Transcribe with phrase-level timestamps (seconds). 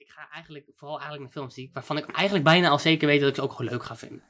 [0.00, 3.20] ik ga eigenlijk vooral eigenlijk naar films die, waarvan ik eigenlijk bijna al zeker weet
[3.20, 4.22] dat ik ze ook gewoon leuk ga vinden.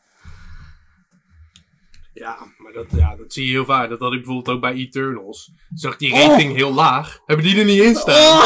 [2.13, 3.89] Ja, maar dat, ja, dat zie je heel vaak.
[3.89, 5.53] Dat had ik bijvoorbeeld ook bij Eternals.
[5.75, 7.21] Zag die rating heel laag.
[7.27, 8.39] Hebben die er niet in staan?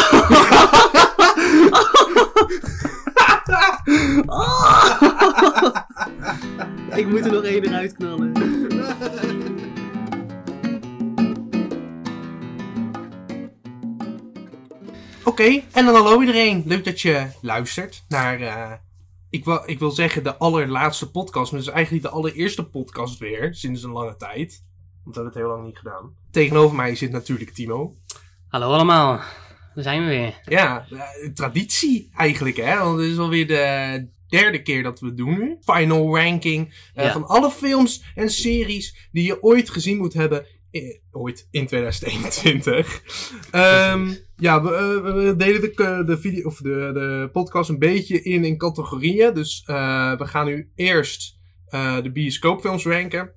[7.00, 8.32] ik moet er nog één eruit knallen.
[15.25, 16.62] Oké, en dan hallo iedereen.
[16.66, 18.73] Leuk dat je luistert naar, eh,
[19.30, 21.50] ik, wil, ik wil zeggen de allerlaatste podcast.
[21.52, 24.62] Maar het is eigenlijk de allereerste podcast weer, sinds een lange tijd.
[25.05, 26.14] Want we hebben het heel lang niet gedaan.
[26.30, 27.95] Tegenover mij zit natuurlijk Timo.
[28.48, 29.20] Hallo allemaal,
[29.74, 30.41] daar zijn we weer.
[30.45, 32.78] Ja, eh, traditie eigenlijk hè.
[32.78, 35.56] Want het is alweer de derde keer dat we het doen nu.
[35.61, 37.12] Final ranking eh, Ja.
[37.12, 40.47] van alle films en series die je ooit gezien moet hebben.
[40.83, 43.02] Eh, ooit in 2021.
[43.51, 47.78] Ehm, ja, we, eh, we delen de, k- de, video, of de, de podcast een
[47.78, 49.34] beetje in in categorieën.
[49.34, 53.33] Dus eh, we gaan nu eerst eh, de bioscoopfilms ranken.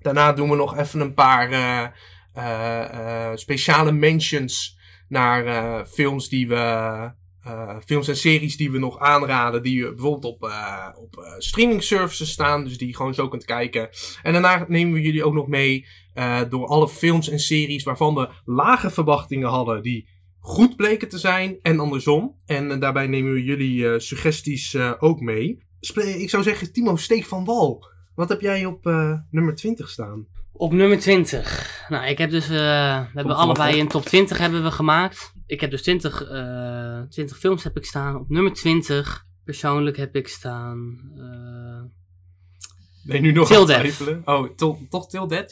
[0.00, 1.86] Daarna doen we nog even een paar eh,
[2.34, 6.54] eh, eh, speciale mentions naar eh, films die we.
[6.54, 11.32] eh, films en series die we nog aanraden, die eh, bijvoorbeeld op, eh, op eh,
[11.38, 13.88] streaming services staan, dus die je gewoon zo kunt kijken.
[14.22, 15.86] En daarna nemen we jullie ook nog mee
[16.16, 21.18] eh, door alle films en series waarvan we lage verwachtingen hadden, die goed bleken te
[21.18, 22.36] zijn en andersom.
[22.46, 25.64] En eh, daarbij nemen we jullie eh, suggesties ook mee.
[25.96, 27.86] Ik zou zeggen, Timo, steek van wal.
[28.14, 28.84] Wat heb jij op
[29.30, 30.26] nummer 20 staan?
[30.52, 31.84] Op nummer 20.
[31.88, 32.54] Nou, ik heb dus, we
[33.14, 35.32] hebben allebei een top 20 hebben we gemaakt.
[35.46, 38.16] Ik heb dus 20, eh 20 films heb ik staan.
[38.16, 41.00] Op nummer 20 persoonlijk heb ik staan.
[43.06, 44.22] Ben je nu nog Till aan?
[44.24, 45.26] Oh, to- toch Till ja?
[45.28, 45.46] Want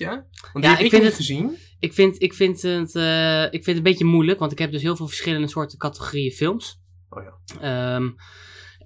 [0.52, 1.56] die Ja, heb ik ik, vind het- gezien.
[1.78, 4.72] ik, vind, ik, vind het, eh, ik vind het een beetje moeilijk, want ik heb
[4.72, 6.80] dus heel veel verschillende soorten categorieën films.
[7.08, 7.60] Oh ja.
[7.96, 8.10] Ehm,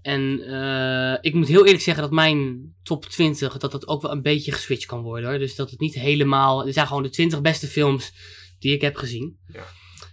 [0.02, 4.10] en eh, ik moet heel eerlijk zeggen dat mijn top 20, dat dat ook wel
[4.12, 5.28] een beetje geswitcht kan worden.
[5.30, 5.38] Hoor.
[5.38, 8.12] Dus dat het niet helemaal, er zijn gewoon de 20 beste films
[8.58, 9.38] die ik heb gezien.
[9.52, 9.64] Ja.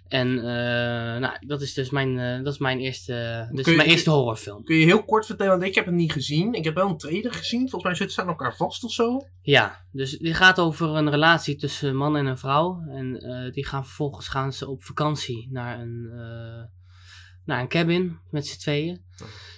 [0.08, 3.90] En eh, nou, dat is dus mijn, eh, dat is mijn eerste, dus je- mijn
[3.90, 4.64] eerste horrorfilm.
[4.64, 6.54] Kun je heel kort vertellen, want ik heb het niet gezien.
[6.54, 7.60] Ik heb wel een trailer gezien.
[7.60, 9.22] Volgens mij zitten ze aan elkaar vast of zo.
[9.42, 12.82] Ja, dus dit gaat over een relatie tussen een man en een vrouw.
[12.90, 16.10] En eh, die gaan vervolgens gaan ze op vakantie naar een,
[17.46, 19.02] naar een cabin met z'n tweeën.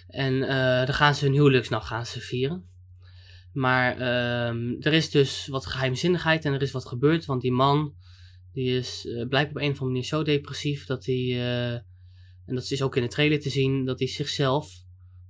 [0.07, 2.69] En eh dan gaan ze hun huwelijksnacht gaan ze vieren.
[3.53, 7.25] Maar ehm, er is dus wat geheimzinnigheid en er is wat gebeurd.
[7.25, 7.93] Want die man,
[8.57, 11.71] die is eh, blijkbaar op een of andere manier zo depressief dat hij, eh,
[12.45, 14.71] en dat is ook in de trailer te zien, dat hij zichzelf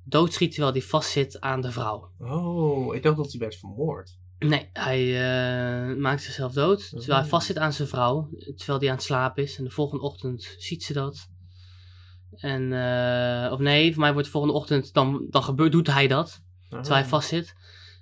[0.04, 2.12] doodschiet terwijl hij vastzit aan de vrouw.
[2.20, 4.18] Oh, ik dacht dat hij werd vermoord.
[4.40, 7.30] Nee, hij eh, maakt zichzelf dood terwijl hij Oh.
[7.30, 9.58] vastzit aan zijn vrouw, terwijl hij aan het slapen is.
[9.58, 11.30] En de volgende ochtend ziet ze dat.
[12.32, 12.64] En,
[13.52, 16.94] of nee, voor mij wordt de volgende ochtend, dan, dan gebeurt, doet hij dat, terwijl
[16.94, 17.08] hij Ah.
[17.08, 17.56] vastzit.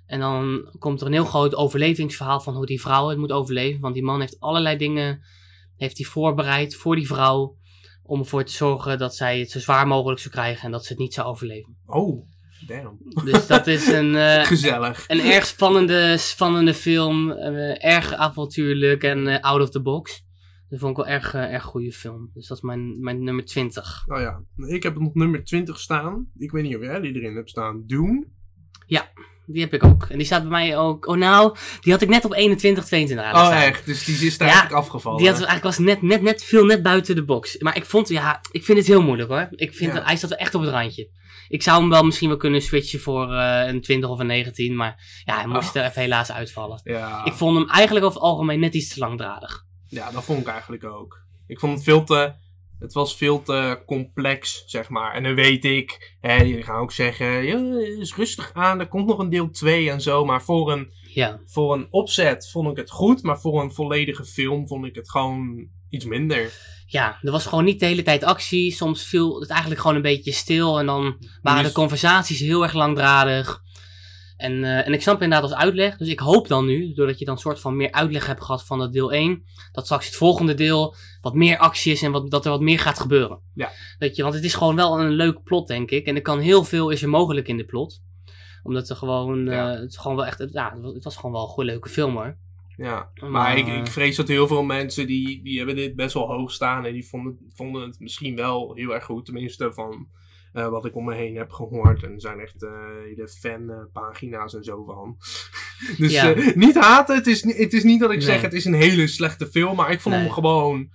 [0.06, 3.80] En dan komt er een heel groot overlevingsverhaal van hoe die vrouw het moet overleven.
[3.80, 5.20] Want die man heeft allerlei dingen
[5.76, 7.56] heeft hij voorbereid voor die vrouw.
[8.02, 10.92] Om ervoor te zorgen dat zij het zo zwaar mogelijk zou krijgen en dat ze
[10.92, 11.76] het niet zou overleven.
[11.86, 12.26] Oh,
[12.66, 12.98] damn.
[13.24, 15.04] Dus dat is een, eh, Gezellig.
[15.08, 17.30] een erg spannende, spannende film.
[17.30, 20.24] eh, erg avontuurlijk en eh, out of the box.
[20.68, 22.30] Dat vond ik wel erg, erg goede film.
[22.34, 24.04] Dus dat is mijn, mijn nummer 20.
[24.06, 26.30] Nou ja, ik heb nog nummer 20 staan.
[26.36, 27.82] Ik weet niet of jij die erin hebt staan.
[27.86, 28.26] Dune.
[29.46, 30.06] Die heb ik ook.
[30.08, 31.06] En die staat bij mij ook.
[31.06, 33.62] Oh nou, die had ik net op 21, 22 aan Oh, staan.
[33.62, 33.86] echt?
[33.86, 35.18] Dus die is daar Ja, eigenlijk afgevallen.
[35.18, 37.58] Die had eigenlijk was net, net, net, viel net buiten de box.
[37.58, 39.48] Maar ik vond, ja, ik vind het heel moeilijk hoor.
[39.50, 39.96] Ik vind Ja.
[39.98, 41.08] dat, hij staat wel echt op het randje.
[41.48, 44.76] Ik zou hem wel misschien wel kunnen switchen voor eh, een 20 of een 19.
[44.76, 45.76] Maar ja, hij moest Oh.
[45.82, 46.80] er even helaas uitvallen.
[46.84, 47.24] Ja.
[47.24, 49.64] Ik vond hem eigenlijk over het algemeen net iets te langdradig.
[49.88, 51.20] ja, dat vond ik eigenlijk ook.
[51.46, 52.32] Ik vond het veel te...
[52.78, 55.14] Het was veel te complex, zeg maar.
[55.14, 59.06] En dan weet ik, hè, jullie gaan ook zeggen, ja, is rustig aan, er komt
[59.06, 60.24] nog een deel 2 en zo.
[60.24, 61.40] Maar voor een, Ja.
[61.46, 65.10] voor een opzet vond ik het goed, maar voor een volledige film vond ik het
[65.10, 66.52] gewoon iets minder.
[66.88, 68.72] ja, er was gewoon niet de hele tijd actie.
[68.72, 70.78] Soms viel het eigenlijk gewoon een beetje stil.
[70.78, 73.62] En dan waren Dus- de conversaties heel erg langdradig.
[74.36, 75.96] En, eh, en ik snap inderdaad als uitleg.
[75.96, 78.64] Dus ik hoop dan nu, doordat je dan een soort van meer uitleg hebt gehad
[78.66, 79.44] van dat deel 1.
[79.72, 82.78] Dat straks het volgende deel wat meer actie is en wat, dat er wat meer
[82.78, 83.38] gaat gebeuren.
[83.54, 83.70] Ja.
[83.98, 86.06] Weet je, want het is gewoon wel een leuk plot, denk ik.
[86.06, 88.02] En er kan heel veel is er mogelijk in de plot.
[88.62, 89.72] Omdat er gewoon, Ja.
[89.72, 91.70] eh, het is gewoon wel echt, ja, het was, het was gewoon wel een goede
[91.70, 92.36] leuke film hoor.
[92.76, 96.14] Ja, maar Maar- ik, ik vrees dat heel veel mensen die, die hebben dit best
[96.14, 99.24] wel hoog staan en die vonden, vonden het misschien wel heel erg goed.
[99.24, 100.06] Tenminste van
[100.56, 102.02] eh, wat ik om me heen heb gehoord.
[102.02, 102.70] En er zijn echt eh
[103.04, 105.16] hele fanpagina's en zo van.
[105.98, 106.32] dus Ja.
[106.34, 109.06] eh, niet haten, het is, het is niet dat ik zeg het is een hele
[109.06, 110.24] slechte film, maar ik vond Nee.
[110.24, 110.90] hem gewoon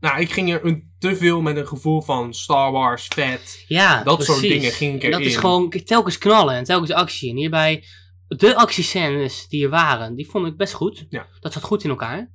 [0.00, 3.64] Nou, ik ging er een, te veel met een gevoel van Star Wars, vet.
[3.68, 5.38] Ja, Dat soort dingen ging ik En Dat is erin.
[5.40, 7.30] gewoon telkens knallen en telkens actie.
[7.30, 7.84] En hierbij,
[8.28, 11.06] de actiescènes die er waren, die vond ik best goed.
[11.08, 11.26] Ja.
[11.40, 12.30] Dat zat goed in elkaar.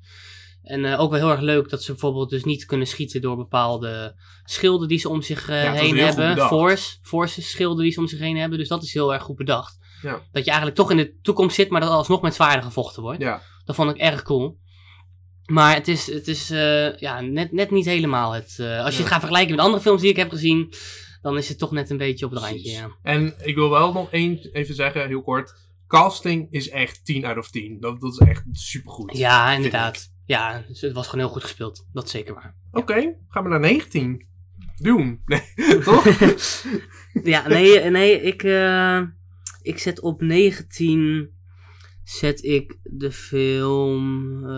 [0.70, 3.36] En eh, ook wel heel erg leuk dat ze bijvoorbeeld dus niet kunnen schieten door
[3.36, 6.38] bepaalde schilden die ze om zich eh, Ja, heen hebben.
[6.38, 8.58] Force, force schilden die ze om zich heen hebben.
[8.58, 9.78] Dus dat is heel erg goed bedacht.
[10.02, 10.22] Ja.
[10.32, 13.22] Dat je eigenlijk toch in de toekomst zit, maar dat alsnog met zwaarden gevochten wordt.
[13.22, 14.58] Ja, Dat vond ik erg cool.
[15.46, 18.60] Maar het is, het is eh, ja, net, net niet helemaal het.
[18.60, 20.74] als je het gaat vergelijken met andere films die ik heb gezien,
[21.22, 22.96] dan is het toch net een beetje op het randje.
[23.04, 25.54] En ik wil wel nog één even zeggen, heel kort.
[25.88, 27.78] Casting is echt 10 uit of 10.
[27.80, 29.18] Dat, dat is echt supergoed.
[29.18, 30.18] Ja, inderdaad.
[30.30, 31.88] Ja, dus het was gewoon heel goed gespeeld.
[31.94, 32.56] Dat is zeker waar.
[32.72, 34.26] Oké, gaan we naar 19.
[34.76, 35.22] Doen.
[35.26, 35.42] Nee,
[35.84, 36.06] toch?
[37.24, 39.02] Ja, nee, nee ik, eh,
[39.62, 41.30] ik zet op 19
[42.04, 44.36] zet ik de film.
[44.44, 44.50] eh,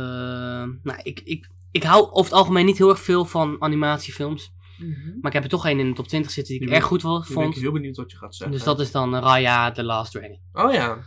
[0.83, 4.53] nou, ik, ik, ik hou over het algemeen niet heel erg veel van animatiefilms.
[5.21, 6.89] Maar ik heb er toch één in de top 20 zitten die ik Nu erg
[6.89, 7.55] ben- goed ben ik vond.
[7.55, 8.55] heel benieuwd wat je gaat zeggen.
[8.55, 10.39] Dus dat is dan Raya The Last Dragon.
[10.53, 10.97] Oh ja.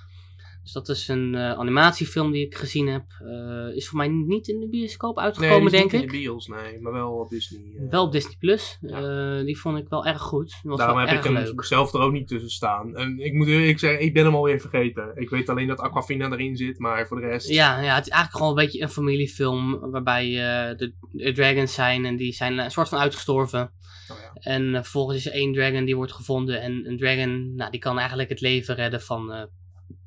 [0.65, 3.05] Dus dat is een eh, animatiefilm die ik gezien heb.
[3.21, 6.01] Eh, is voor mij niet in de bioscoop Nee, uitgekomen, denk niet ik.
[6.01, 6.81] in de bios, nee.
[6.81, 7.61] Maar wel op Disney.
[7.79, 7.91] eh.
[7.91, 8.79] Wel op Disney Plus.
[8.81, 9.43] Ja.
[9.43, 10.55] Die vond ik wel erg goed.
[10.63, 11.65] Was Daarom heb ik hem leuk.
[11.65, 12.97] zelf er ook niet tussen staan.
[12.97, 15.13] En ik moet eerlijk zeggen, ik ben hem alweer vergeten.
[15.15, 17.49] Ik weet alleen dat Aquafina erin zit, maar voor de rest...
[17.49, 20.31] Ja, ja, het is eigenlijk gewoon een beetje een familiefilm waarbij
[20.77, 23.73] de, de dragons zijn en die zijn een soort van uitgestorven.
[24.11, 24.33] Oh ja.
[24.53, 27.99] En vervolgens is er één dragon die wordt gevonden en een dragon, nou, die kan
[27.99, 29.49] eigenlijk het leven redden van,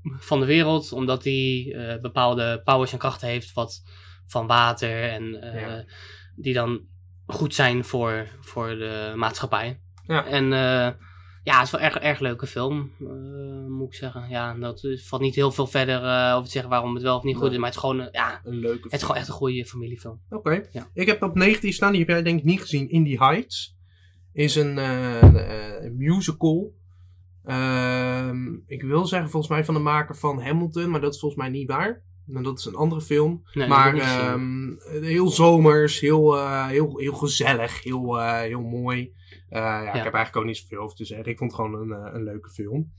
[0.02, 3.84] van de wereld, omdat die eh, bepaalde powers en krachten heeft wat
[4.26, 5.86] van water en eh, Ja.
[6.36, 6.82] die dan
[7.26, 9.80] goed zijn voor, voor de maatschappij.
[10.08, 10.26] Ja.
[10.26, 10.90] En eh,
[11.44, 12.92] ja, het is wel erg, erg leuke film,
[13.68, 14.30] moet ik zeggen.
[14.30, 15.98] Ja, dat valt niet heel veel verder
[16.34, 18.42] over te zeggen waarom het wel of niet goed is, maar het is gewoon, ja,
[18.44, 20.22] Een leuke het is gewoon echt een goede familiefilm.
[20.30, 20.64] Oké.
[20.72, 20.90] Ja.
[20.94, 22.90] Ik heb op 19 staan, die heb jij denk ik niet gezien.
[22.90, 23.76] Indie Heights.
[24.34, 24.74] Is een
[25.98, 26.74] musical.
[27.48, 31.42] Ehm, ik wil zeggen volgens mij van de maker van Hamilton, maar dat is volgens
[31.42, 32.04] mij niet waar.
[32.26, 33.44] Nou, dat is een andere film.
[33.54, 39.14] Nee, maar ehm, heel zomers, heel, eh, heel, heel gezellig, heel, eh, heel mooi.
[39.50, 41.28] Eh, ja, Ik heb eigenlijk ook niet zoveel over te zeggen.
[41.32, 42.92] Ik vond het gewoon een, een leuke film.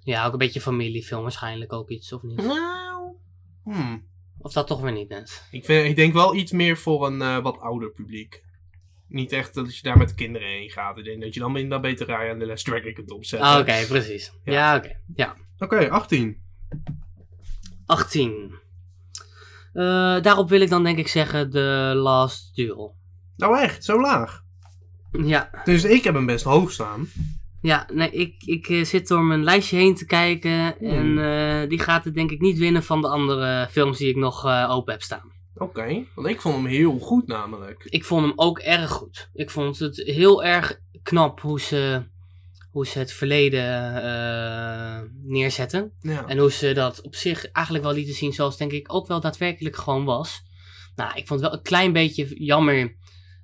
[0.00, 2.36] Ja, ook een beetje familiefilm waarschijnlijk ook iets, of niet?
[2.36, 3.14] Nou,
[3.64, 4.10] hmm.
[4.38, 5.48] Of dat toch weer niet net?
[5.50, 8.44] ik, vind, ik denk wel iets meer voor een eh, wat ouder publiek.
[9.12, 10.98] Niet echt dat je daar met de kinderen heen gaat.
[10.98, 13.48] Ik denk dat je dan minder beter Raya en de Last Dragon kunt opzetten.
[13.48, 14.32] Ah, Oké, precies.
[14.44, 14.52] Ja.
[14.52, 14.96] Ja, oké.
[15.14, 15.36] Ja.
[15.58, 16.36] Oké, 18.
[17.86, 18.54] 18.
[19.72, 22.94] Eh, daarop wil ik dan denk ik zeggen The Last Duel.
[23.36, 24.42] Nou echt, zo laag.
[25.24, 27.08] Ja, Dus ik heb hem best hoog staan.
[27.62, 30.78] ja nee, ik, ik eh, zit door mijn lijstje heen te kijken.
[30.80, 34.16] En eh, die gaat het denk ik niet winnen van de andere films die ik
[34.16, 35.32] nog eh, open heb staan.
[35.62, 37.84] Oké, want ik vond hem heel goed namelijk.
[37.84, 39.30] Ik vond hem ook erg goed.
[39.32, 42.02] Ik vond het heel erg knap hoe ze,
[42.70, 45.92] hoe ze het verleden eh, neerzetten.
[46.00, 46.26] Ja.
[46.26, 49.20] En hoe ze dat op zich eigenlijk wel lieten zien zoals denk ik ook wel
[49.20, 50.42] daadwerkelijk gewoon was.
[50.94, 52.96] Nou, ik vond het wel een klein beetje jammer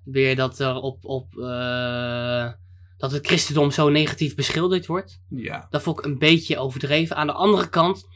[0.04, 2.52] weer dat er op, op eh,
[2.96, 5.20] dat het christendom zo negatief beschilderd wordt.
[5.28, 5.66] ja.
[5.70, 7.16] Dat vond ik een beetje overdreven.
[7.16, 8.06] Aan de andere kant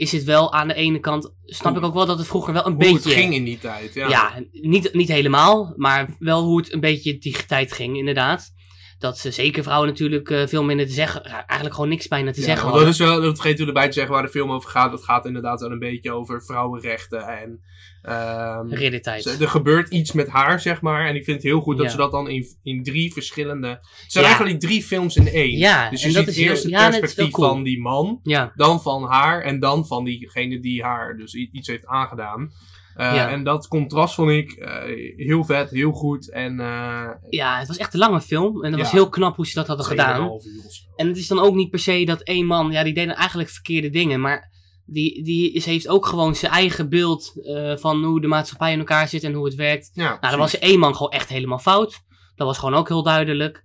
[0.00, 2.66] is het wel aan de ene kant, snap ik ook wel dat het vroeger wel
[2.66, 3.08] een Hoe beetje...
[3.08, 4.08] het ging in die tijd, ja.
[4.08, 8.52] Ja, niet, niet helemaal, maar wel hoe het een beetje die tijd ging, inderdaad.
[9.00, 12.40] Dat ze zeker vrouwen natuurlijk eh, veel minder te zeggen, eigenlijk gewoon niks bijna te
[12.40, 14.70] Ja, zeggen dat is wel, dat vergeet u erbij te zeggen waar de film over
[14.70, 14.92] gaat.
[14.92, 17.60] Het gaat inderdaad wel een beetje over vrouwenrechten en...
[18.02, 19.22] ehm, Riddertijd.
[19.22, 21.06] ze- er gebeurt iets met haar, zeg maar.
[21.06, 21.90] En ik vind het heel goed dat Ja.
[21.92, 23.68] ze dat dan in, in drie verschillende...
[23.68, 24.30] Het zijn Ja.
[24.30, 25.56] eigenlijk drie films in één.
[25.58, 27.48] Ja, dus je en ziet dat is eerst heel- het dat perspectief cool.
[27.48, 28.20] van die man.
[28.54, 32.52] Dan van haar en dan van diegene die haar dus iets heeft aangedaan.
[32.94, 33.28] Eh, Ja.
[33.30, 34.82] En dat contrast vond ik eh,
[35.16, 36.30] heel vet, heel goed.
[36.30, 38.84] En eh ja, het was echt een lange film en dat Ja.
[38.84, 40.16] was heel knap hoe ze dat hadden gedaan.
[40.28, 40.82] 2,5 uur of zo.
[40.96, 43.16] En het is dan ook niet per se dat één man, ja, die deed dan
[43.16, 44.50] eigenlijk verkeerde dingen, maar
[44.86, 48.78] die, die is, heeft ook gewoon zijn eigen beeld eh, van hoe de maatschappij in
[48.78, 49.90] elkaar zit en hoe het werkt.
[49.92, 52.00] Ja, Nou, dan was één man gewoon echt helemaal fout.
[52.34, 53.62] Dat was gewoon ook heel duidelijk.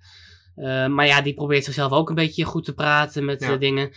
[0.55, 3.55] Eh, maar ja, die probeert zichzelf ook een beetje goed te praten met Ja.
[3.55, 3.91] dingen.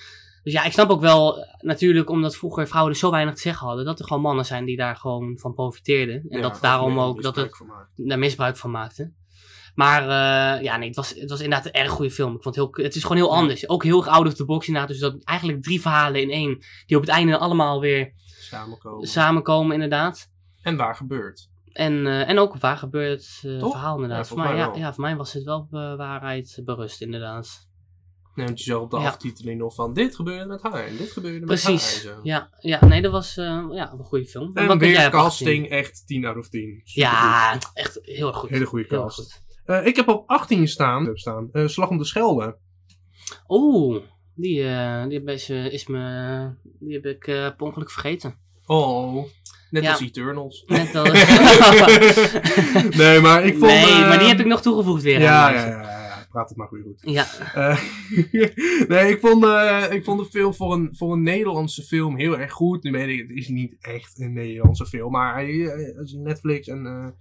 [0.48, 3.40] Dus ja, ik snap ook wel, eh, natuurlijk, omdat vroeger vrouwen er zo weinig te
[3.40, 6.14] zeggen hadden, dat er gewoon mannen zijn die daar gewoon van profiteerden.
[6.28, 7.62] En Ja, dat daarom ook dat het
[7.96, 9.16] daar misbruik van maakten.
[9.74, 12.34] Maar eh, ja, nee, het was, het was inderdaad een erg goede film.
[12.34, 13.36] Ik vond het, heel, het is gewoon heel Ja.
[13.36, 13.68] anders.
[13.68, 14.90] Ook heel erg out of the box inderdaad.
[14.90, 19.06] Dus dat eigenlijk drie verhalen in één, die op het einde allemaal weer Samenkomen.
[19.08, 20.30] samenkomen inderdaad.
[20.62, 21.48] en waar gebeurt.
[21.72, 23.70] En, eh, en ook waar gebeurt Toch?
[23.70, 24.28] verhaal inderdaad.
[24.28, 27.67] Ja, voor, mij, ja, ja, voor mij was het wel waarheid berust inderdaad.
[28.38, 29.06] Nee, want je zag op de Ja.
[29.06, 31.72] aftiteling nog van dit gebeurde met haar en dit gebeurde met haar.
[31.72, 32.04] Precies.
[32.04, 32.20] en zo.
[32.22, 34.50] Ja, ja, nee, dat was eh, ja, een goede film.
[34.54, 35.10] En Wat weer op 18?
[35.20, 36.60] casting echt 10 out of 10.
[36.84, 37.12] Supergoed.
[37.12, 38.50] Ja, echt heel erg goed.
[38.50, 39.16] Hele goede cast.
[39.18, 39.42] goed.
[39.64, 42.56] Eh, ik heb op 18 staan, heb staan eh, Slag om de Schelde.
[43.48, 44.02] Oeh,
[44.34, 44.62] die,
[45.08, 48.38] die, is, is me, die heb ik per ongeluk vergeten.
[48.66, 49.24] Oh,
[49.70, 49.90] net Ja.
[49.90, 50.64] als Eternals.
[50.66, 51.04] Net al...
[53.02, 53.70] nee, maar ik vond...
[53.70, 55.20] nee, maar die heb ik nog toegevoegd weer.
[55.20, 55.97] Ja, ja, ja,
[56.28, 56.82] praat het maar goed.
[56.82, 57.00] goed.
[57.00, 57.26] ja.
[57.54, 57.82] Eh,
[58.88, 62.38] nee, ik vond, eh, ik vond de film voor een, voor een Nederlandse film heel
[62.38, 62.82] erg goed.
[62.82, 67.14] Nu weet ik, het is niet echt een Nederlandse film, maar hij eh, Netflix en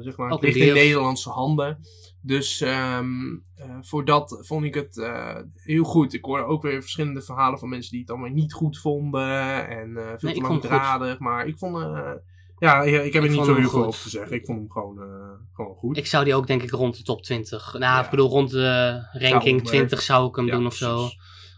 [0.00, 0.74] zeg maar, het ligt in.
[0.74, 1.78] Nederlandse handen.
[2.20, 5.08] Dus ehm, eh, voor dat vond ik het
[5.54, 6.12] heel goed.
[6.12, 9.92] Ik hoorde ook weer verschillende verhalen van mensen die het allemaal niet goed vonden en
[9.94, 11.18] veel Nee, te langdradig.
[11.18, 11.76] Maar ik vond,
[12.58, 14.36] ja, ik heb Ik er niet zo heel veel over te zeggen.
[14.36, 15.06] Ik vond hem gewoon, eh,
[15.52, 15.96] gewoon goed.
[15.96, 17.72] Ik zou die ook denk ik rond de top 20.
[17.72, 18.04] Nou, Ja.
[18.04, 21.08] ik bedoel rond de ranking hem, eh, 20 zou ik hem ja, doen of zo.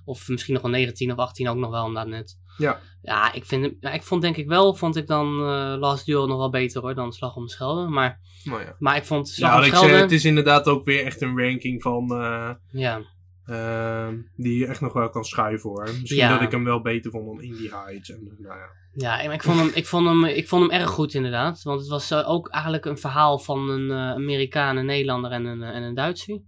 [0.05, 2.39] Of misschien nog wel 19 of 18 ook nog wel, omdat net.
[2.57, 2.81] Ja.
[3.03, 6.27] Ja, ik, vind, ja, ik vond denk ik wel, vond ik dan eh Last Duel
[6.27, 7.89] nog wel beter hoor, dan Slag om de Schelde.
[7.89, 8.77] Maar, Nou ja.
[8.79, 9.95] maar ik vond Slag Ja, om zei, Schelde...
[9.95, 13.01] het is inderdaad ook weer echt een ranking van eh, Ja,
[13.47, 15.85] ehm, die je echt nog wel kan schuiven hoor.
[15.85, 16.29] Misschien Ja.
[16.29, 18.11] dat ik hem wel beter vond dan Indie Heights.
[18.11, 18.67] En, nou ja.
[18.93, 21.63] ja en ik, vond hem, ik, vond hem, ik vond hem erg goed inderdaad.
[21.63, 25.45] Want het was eh, ook eigenlijk een verhaal van een eh, Amerikaan, een Nederlander en
[25.45, 26.41] een, eh, en een Duitser.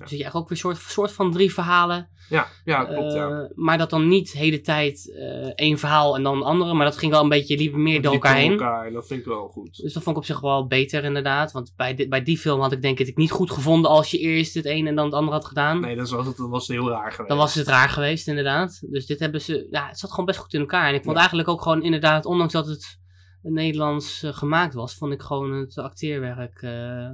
[0.00, 0.06] Ja.
[0.06, 2.08] Dus je echt ook weer een soort, soort van drie verhalen.
[2.28, 3.28] Ja, ja, klopt ja.
[3.28, 6.74] Eh, maar dat dan niet de hele tijd eh, één verhaal en dan een andere.
[6.74, 8.50] Maar dat ging wel een beetje liever meer door elkaar door heen.
[8.50, 9.76] elkaar en dat vind ik wel goed.
[9.82, 11.52] Dus dat vond ik op zich wel beter inderdaad.
[11.52, 14.54] Want bij, bij die film had ik denk ik niet goed gevonden als je eerst
[14.54, 15.80] het een en dan het andere had gedaan.
[15.80, 17.28] Nee, dat was, het, dat was heel raar geweest.
[17.28, 18.80] Dan was het raar geweest inderdaad.
[18.90, 20.88] Dus dit hebben ze, ja, het zat gewoon best goed in elkaar.
[20.88, 21.18] En ik vond Ja.
[21.20, 22.98] eigenlijk ook gewoon inderdaad, ondanks dat het
[23.42, 26.58] Nederlands eh, gemaakt was, vond ik gewoon het acteerwerk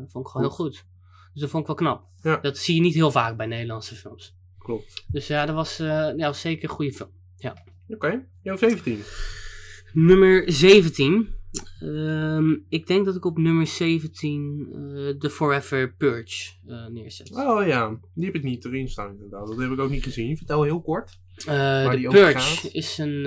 [0.08, 0.84] vond ik gewoon heel goed.
[1.36, 2.04] Dus dat vond ik wel knap.
[2.22, 2.36] Ja.
[2.36, 4.36] Dat zie je niet heel vaak bij Nederlandse films.
[4.58, 5.04] Klopt.
[5.08, 7.10] Dus ja, dat was, ja, was zeker een goede film.
[7.88, 9.02] Oké, jouw 17.
[9.92, 11.28] Nummer 17.
[11.80, 17.36] Ehm, ik denk dat ik op nummer 17 eh The Forever Purge eh, neerzet.
[17.36, 19.46] Oh ja, die heb ik niet erin staan inderdaad.
[19.46, 20.36] Dat heb ik ook niet gezien.
[20.36, 21.18] Vertel heel kort.
[21.48, 23.24] Over Purge is een.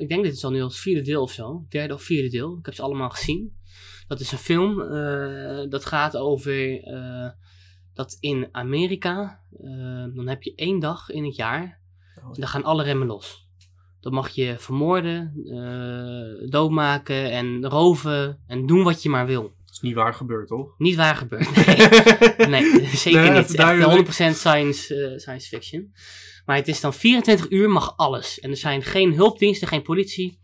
[0.00, 1.66] ik denk dit is al nu als vierde deel of zo.
[1.68, 2.56] Derde of vierde deel.
[2.58, 3.56] Ik heb ze allemaal gezien.
[4.06, 4.76] Dat is een film.
[5.70, 6.80] dat gaat over.
[7.98, 9.40] Dat in Amerika.
[9.62, 11.80] eh, dan heb je één dag in het jaar.
[12.24, 13.46] Oh, dan gaan alle remmen los.
[14.00, 18.38] Dan mag je vermoorden, eh, doodmaken en roven.
[18.46, 19.42] En doen wat je maar wil.
[19.42, 20.74] Dat is niet waar gebeurd, toch?
[20.78, 21.48] Niet waar gebeurd.
[22.48, 23.42] Nee, nee zeker Nee, niet.
[23.42, 24.08] even duidelijk.
[24.08, 25.92] Echt 100% science, eh, science fiction.
[26.46, 28.40] Maar het is dan 24 uur mag alles.
[28.40, 30.38] En er zijn geen hulpdiensten, geen politie.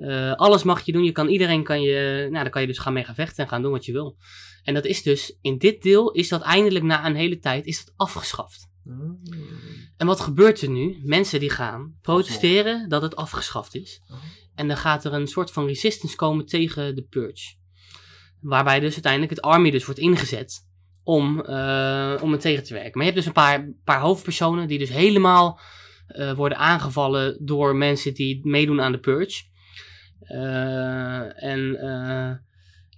[0.00, 1.04] Eh, alles mag je doen.
[1.04, 3.50] Je kan, iedereen kan je, nou, dan kan je dus gaan mee gaan vechten en
[3.50, 4.16] gaan doen wat je wil.
[4.62, 7.84] En dat is dus, in dit deel is dat eindelijk na een hele tijd is
[7.84, 8.68] dat afgeschaft.
[8.86, 8.94] Ah.
[9.96, 11.00] En wat gebeurt er nu?
[11.04, 14.02] Mensen die gaan protesteren dat het afgeschaft is.
[14.08, 14.16] Oh.
[14.54, 17.54] En dan gaat er een soort van resistance komen tegen de purge.
[18.40, 20.68] Waarbij dus uiteindelijk het army dus wordt ingezet
[21.02, 22.92] om, eh, om het tegen te werken.
[22.92, 25.60] Maar je hebt dus een paar, paar hoofdpersonen die dus helemaal
[26.06, 29.42] eh, worden aangevallen door mensen die meedoen aan de purge.
[30.28, 32.38] Eh, en eh,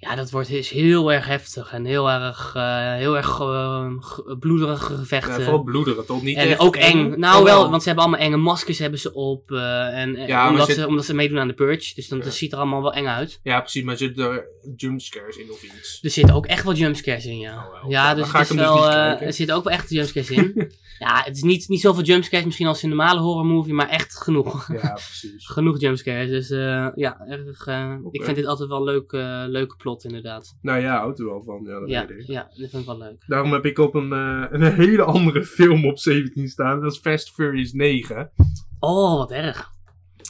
[0.09, 4.37] ja, dat wordt is heel erg heftig en heel erg, eh, heel erg eh, ge-
[4.40, 5.38] bloederige gevechten.
[5.38, 6.23] Ja, vooral bloederen, toch?
[6.23, 7.18] Niet En echt ook eng.
[7.18, 9.50] Nou Oh, wel, want ze hebben allemaal enge maskers hebben ze op.
[9.50, 11.94] eh, en, Ja, omdat, zit- ze, omdat ze meedoen aan de purge.
[11.94, 12.25] Dus dan Ja.
[12.25, 13.40] dat ziet er allemaal wel eng uit.
[13.42, 15.99] Ja, precies, maar zitten er jumpscares in of iets?
[16.02, 17.68] Er zitten ook echt wel jumpscares in, ja.
[17.85, 20.30] Oh, ja, dus ga het ik is dus wel, er zitten ook wel echt jumpscares
[20.30, 20.73] in.
[20.99, 23.88] ja, het is niet, niet zoveel jumpscares misschien als in een normale horror movie, maar
[23.88, 24.68] echt genoeg.
[24.82, 25.47] Ja, precies.
[25.47, 26.28] genoeg jumpscares.
[26.28, 26.49] Dus
[26.94, 27.66] ja, erg,
[28.11, 30.59] ik vind dit altijd wel een leuke, leuke plot inderdaad.
[30.63, 31.65] Nou ja, houdt er wel van.
[31.65, 32.27] Ja, dat Ja, weet ik.
[32.27, 33.25] ja, dat vind ik wel leuk.
[33.27, 36.81] Daarom heb ik op een, eh, een hele andere film op 17 staan.
[36.81, 38.31] Dat is Fast Furious 9.
[38.79, 39.71] Oh, wat erg.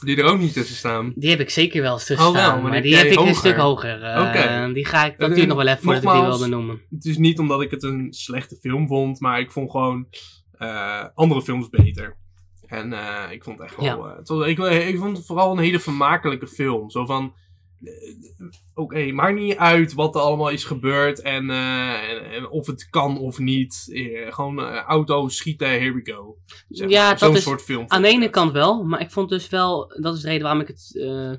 [0.05, 1.13] Die er ook niet tussen staan.
[1.15, 3.35] Die heb ik zeker wel eens tussen Oh, staan, maar maar die heb ik een
[3.35, 3.95] stuk hoger.
[3.95, 4.73] Oké.
[4.73, 6.81] Die ga ik, duurt nog wel even ik die wilde noemen.
[6.89, 10.07] Het is niet omdat ik het een slechte film vond, maar ik vond gewoon
[10.51, 12.17] eh, andere films beter.
[12.65, 12.93] En
[13.31, 13.85] ik vond het echt wel.
[13.85, 14.15] Ja.
[14.17, 16.89] het was, ik, ik vond het vooral een hele vermakelijke film.
[16.89, 17.33] Zo van.
[18.73, 22.89] Oké, maakt niet uit wat er allemaal is gebeurd en, eh, en, en of het
[22.89, 23.85] kan of niet.
[23.93, 26.37] Eh, gewoon eh, auto schieten, here we go.
[26.69, 27.09] Zeg Ja, maar.
[27.09, 27.85] dat Zo'n is soort film.
[27.87, 30.61] Aan de ene kant wel, maar ik vond dus wel, dat is de reden waarom
[30.61, 30.91] ik het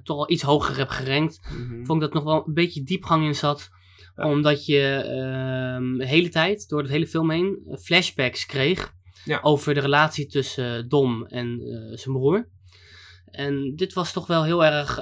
[0.05, 1.41] toch wel iets hoger heb gerankt.
[1.53, 1.85] Mhm.
[1.85, 3.71] Vond ik dat nog wel een beetje diepgang in zat.
[4.17, 4.29] Ja.
[4.29, 8.93] Omdat je ehm, de hele tijd, door het hele film heen, flashbacks kreeg
[9.25, 9.39] Ja.
[9.43, 11.61] over de relatie tussen Dom en
[11.95, 12.49] zijn broer.
[13.25, 14.99] En dit was toch wel heel erg.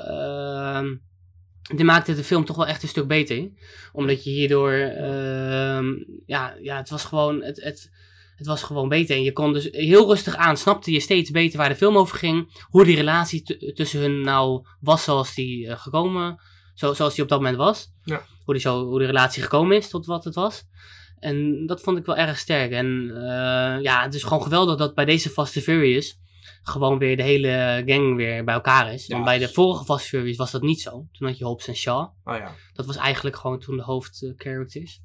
[1.76, 3.50] Dit maakte de film toch wel echt een stuk beter.
[3.92, 4.72] Omdat je hierdoor.
[4.72, 5.86] ehm,
[6.26, 7.42] ja, ja, het was gewoon.
[7.42, 7.90] Het, het,
[8.36, 9.16] het was gewoon beter.
[9.16, 12.18] En je kon dus heel rustig aan, snapte je steeds beter waar de film over
[12.18, 12.64] ging.
[12.68, 16.40] Hoe die relatie tussen hun nou was zoals die eh, gekomen,
[16.74, 17.92] zo, zoals die op dat moment was.
[18.04, 18.24] Ja.
[18.44, 20.64] Hoe, die zo, hoe die relatie gekomen is tot wat het was.
[21.18, 22.70] En dat vond ik wel erg sterk.
[22.70, 26.20] En eh, ja, het is gewoon geweldig dat bij deze Fast and Furious
[26.62, 29.06] gewoon weer de hele gang weer bij elkaar is.
[29.06, 31.06] Ja, Want bij de dus- vorige Fast Furious was dat niet zo.
[31.12, 32.00] Toen had je Hobbs en Shaw.
[32.24, 32.50] Oh ja.
[32.72, 35.00] Dat was eigenlijk gewoon toen de hoofdcharacters.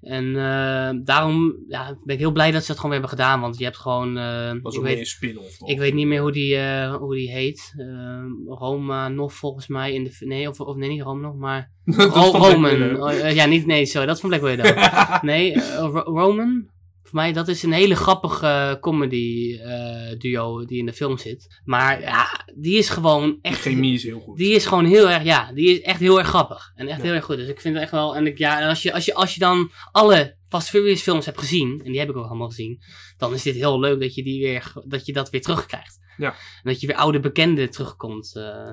[0.00, 3.40] En eh, daarom ja, ben ik heel blij dat ze dat gewoon weer hebben gedaan.
[3.40, 4.16] Want je hebt gewoon.
[4.18, 6.94] eh, Dat was ook weer een weet, spin-off, ik weet niet meer hoe die, eh,
[6.96, 7.74] hoe die heet.
[7.76, 10.16] Eh, Roma nog volgens mij in de.
[10.20, 11.70] Nee, of, of nee, niet Roma nog, maar.
[11.84, 13.02] Ro- Roman.
[13.02, 15.22] Oh, eh, ja, niet, nee, sorry, dat is van Black Widow.
[15.22, 16.68] Nee, eh, Ro- Roman.
[17.10, 21.60] Voor mij, dat is een hele grappige comedy eh, duo die in de film zit.
[21.64, 23.60] Maar ja, die is gewoon De echt...
[23.60, 24.36] chemie is heel goed.
[24.36, 26.72] Die is gewoon heel erg, ja, die is echt heel erg grappig.
[26.74, 27.04] En echt Ja.
[27.04, 27.36] heel erg goed.
[27.36, 29.34] Dus ik vind het echt wel, en ik, ja, en als je, als je, als
[29.34, 32.80] je dan alle Fast Furious films hebt gezien, en die heb ik ook allemaal gezien,
[33.16, 35.98] dan is dit heel leuk dat je, die weer, dat, je dat weer terugkrijgt.
[36.16, 36.30] Ja.
[36.32, 38.36] En dat je weer oude bekenden terugkomt.
[38.36, 38.70] eh,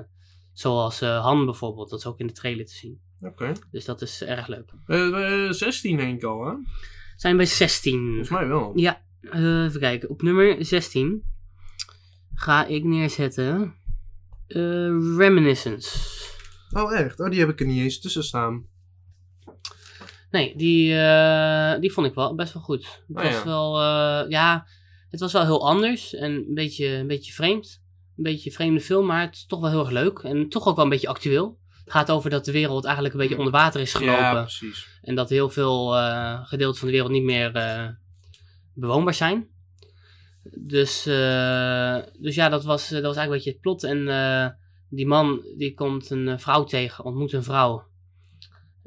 [0.52, 3.00] zoals eh, Han bijvoorbeeld, dat is ook in de trailer te zien.
[3.20, 3.52] Oké.
[3.70, 4.72] Dus dat is erg leuk.
[4.86, 6.52] Eh, eh, 16 denk ik al, hè?
[7.18, 8.06] Zijn bij 16.
[8.06, 8.72] Volgens mij wel.
[8.74, 10.08] Ja, eh, even kijken.
[10.08, 11.22] Op nummer 16
[12.34, 13.74] ga ik neerzetten
[14.46, 15.98] eh, Reminiscence.
[16.70, 17.20] Oh, echt?
[17.20, 18.66] Oh, die heb ik er niet eens tussen staan.
[20.30, 22.84] Nee, die, eh, die vond ik wel best wel goed.
[22.84, 23.44] Het Oh, was ja.
[23.44, 23.80] wel,
[24.28, 24.66] ja,
[25.10, 27.82] het was wel heel anders en een beetje, een beetje vreemd.
[28.16, 30.18] Een beetje een vreemde film, maar het is toch wel heel erg leuk.
[30.18, 31.58] En toch ook wel een beetje actueel.
[31.88, 34.22] Het gaat over dat de wereld eigenlijk een beetje onder water is gelopen.
[34.22, 34.88] Ja, precies.
[35.02, 37.88] En dat heel veel eh, gedeelten van de wereld niet meer eh,
[38.74, 39.48] bewoonbaar zijn.
[40.42, 43.84] Dus, eh, dus ja, dat was, dat was eigenlijk een beetje het plot.
[43.84, 44.56] En
[44.88, 47.86] die man die komt een vrouw tegen, ontmoet een vrouw.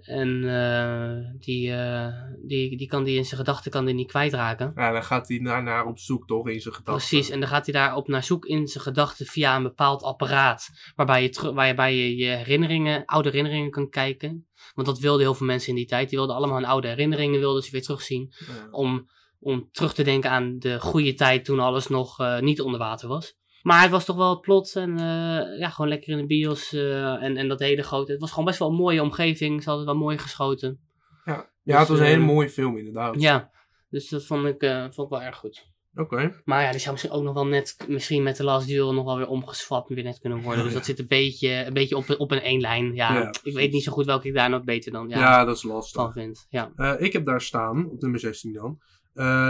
[0.02, 2.08] En eh, die, eh,
[2.44, 4.72] die, die kan die in zijn gedachten kan die niet kwijtraken.
[4.76, 7.08] Ja, dan gaat hij naar, naar op zoek, toch, in zijn gedachten.
[7.08, 10.04] Precies, en dan gaat hij daar op naar zoek in zijn gedachten via een bepaald
[10.04, 10.70] apparaat.
[10.96, 14.48] Waarbij je, waarbij je je herinneringen, oude herinneringen kan kijken.
[14.74, 16.10] Want dat wilden heel veel mensen in die tijd.
[16.10, 18.34] Die wilden allemaal hun oude herinneringen wilden ze weer terugzien.
[18.38, 18.68] Ja.
[18.72, 22.80] Om, om terug te denken aan de goede tijd toen alles nog eh, niet onder
[22.80, 23.40] water was.
[23.62, 26.74] Maar het was toch wel het plot en eh, ja, gewoon lekker in de bios
[26.74, 28.12] eh, en, en dat hele grote.
[28.12, 29.64] Het was gewoon best wel een mooie omgeving.
[29.64, 30.80] Ze hadden het wel mooi geschoten.
[31.26, 33.22] Ja, ja het was een Dus, hele eh, mooie film, inderdaad.
[33.22, 33.52] Ja,
[33.90, 34.60] dus dat vond ik,
[34.92, 35.70] vond ik wel erg goed.
[35.96, 36.42] Oké.
[36.46, 39.06] Maar ja, die zou misschien ook nog wel net, misschien met de Last Duel nog
[39.06, 40.64] wel weer omgeswapt weer net kunnen worden.
[40.64, 40.78] Dus ja.
[40.78, 42.94] dat zit een beetje, een beetje op, op een één lijn.
[42.94, 45.46] Ja, Ja, ik weet niet zo goed welke ik daar nog beter dan Ja, ja,
[45.46, 46.02] dat is lastig.
[46.02, 46.48] van vind.
[46.50, 46.98] Ja.
[46.98, 48.80] Ik heb daar staan, op nummer 16 dan.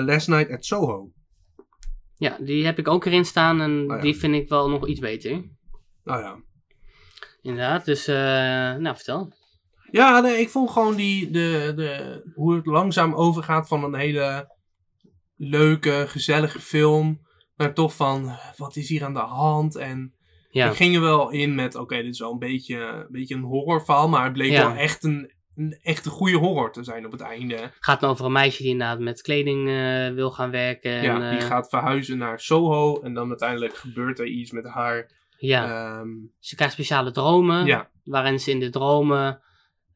[0.05, 1.12] Last Night at Soho.
[2.21, 4.01] Ja, die heb ik ook erin staan en Oh ja.
[4.01, 5.31] die vind ik wel nog iets beter.
[6.03, 6.36] Nou ja.
[7.41, 8.15] Inderdaad, dus eh,
[8.75, 9.34] nou vertel.
[9.91, 14.55] Ja, nee, ik vond gewoon die, de, de, hoe het langzaam overgaat van een hele
[15.36, 17.21] leuke, gezellige film.
[17.55, 19.75] Naar toch van, wat is hier aan de hand?
[19.75, 20.13] En
[20.49, 23.36] Ja, ik ging er wel in met, oké, dit is wel een beetje, een beetje
[23.36, 24.10] een horrorverhaal.
[24.10, 24.67] Maar het bleek Ja.
[24.67, 27.71] wel echt een, een echt een goede horror te zijn op het einde.
[27.79, 30.91] gaat nou over een meisje die inderdaad met kleding eh, wil gaan werken.
[30.91, 33.01] En, ja, die eh, gaat verhuizen naar Soho.
[33.01, 35.11] En dan uiteindelijk gebeurt er iets met haar.
[35.37, 35.63] ja,
[35.99, 36.09] Ehm,
[36.39, 37.65] ze krijgt speciale dromen.
[37.65, 39.41] ja, Waarin ze in de dromen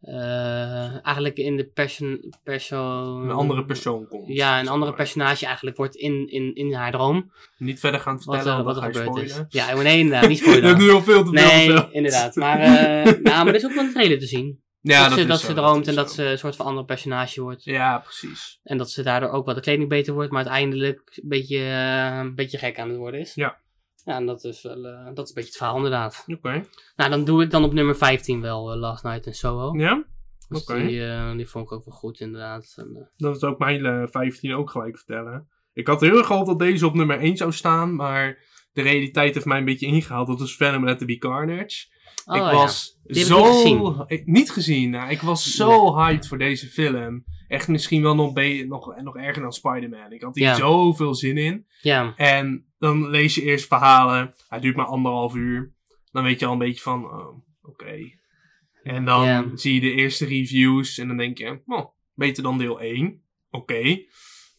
[0.02, 2.18] eh, eigenlijk in de perso...
[2.44, 4.28] perso een andere persoon komt.
[4.28, 7.32] Ja, een andere personage eigenlijk wordt in, in, in haar droom.
[7.58, 9.32] Niet verder gaan vertellen, wat dan er gebeurd is.
[9.32, 9.48] spoilen.
[9.50, 10.78] Ja, nee, inderdaad, niet Je hebt spoilen.
[10.86, 12.36] nu al veel te veel Nee, inderdaad.
[12.36, 14.64] Maar, eh nou, maar er is ook wel een trailer te zien.
[14.88, 16.16] Ja, dat, ze, dat zo, ze droomt en dat zo.
[16.16, 17.64] ze een soort van ander personage wordt.
[17.64, 18.60] Ja, precies.
[18.64, 22.18] En dat ze daardoor ook wel de kleding beter wordt, maar uiteindelijk een beetje, eh,
[22.18, 23.34] een beetje gek aan het worden is.
[23.34, 23.58] Ja.
[24.06, 26.24] Ja, en dat is wel, eh, dat is een beetje het verhaal inderdaad.
[26.28, 26.66] Oké.
[26.96, 29.78] Nou, dan doe ik dan op nummer 15 wel eh, Last Night in Soho.
[29.78, 30.04] Ja?
[30.50, 30.86] Dus oké.
[30.86, 32.74] die, die vond ik ook wel goed inderdaad.
[32.76, 35.48] En, Dat is ook mijn eh, 15 ook gelijk vertellen.
[35.74, 38.38] Ik had heel erg gehoopt dat deze op nummer 1 zou staan, maar
[38.74, 40.28] de realiteit heeft mij een beetje ingehaald.
[40.28, 41.88] Dat is Venom Let There Be Carnage.
[42.26, 43.44] Oh, ik was zo...
[43.44, 44.04] niet gezien.
[44.08, 44.90] Ik, niet gezien.
[44.90, 47.24] nou, ik was zo hyped voor deze film.
[47.48, 48.34] Echt misschien wel nog,
[48.68, 50.12] nog, nog erger dan Spider-Man.
[50.12, 50.56] Ik had hier Ja.
[50.56, 51.66] zoveel zin in.
[51.82, 54.34] Ja, En dan lees je eerst verhalen.
[54.48, 55.74] Hij duurt maar anderhalf uur.
[56.12, 58.12] Dan weet je al een beetje van, oh, oké.
[58.84, 60.98] En dan zie je de eerste reviews.
[60.98, 63.22] En dan denk je, oh, beter dan deel 1.
[63.50, 64.00] Oké.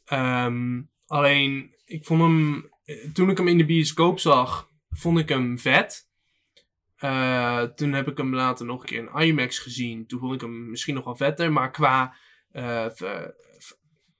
[0.05, 2.71] Ehm, alleen, ik vond hem...
[2.85, 6.06] eh, Toen ik hem in de bioscoop zag, vond ik hem vet.
[6.97, 10.07] Eh, toen heb ik hem later nog een keer in IMAX gezien.
[10.07, 11.53] Toen vond ik hem misschien nog wel vetter.
[11.53, 12.17] Maar qua,
[12.51, 13.35] eh, ver-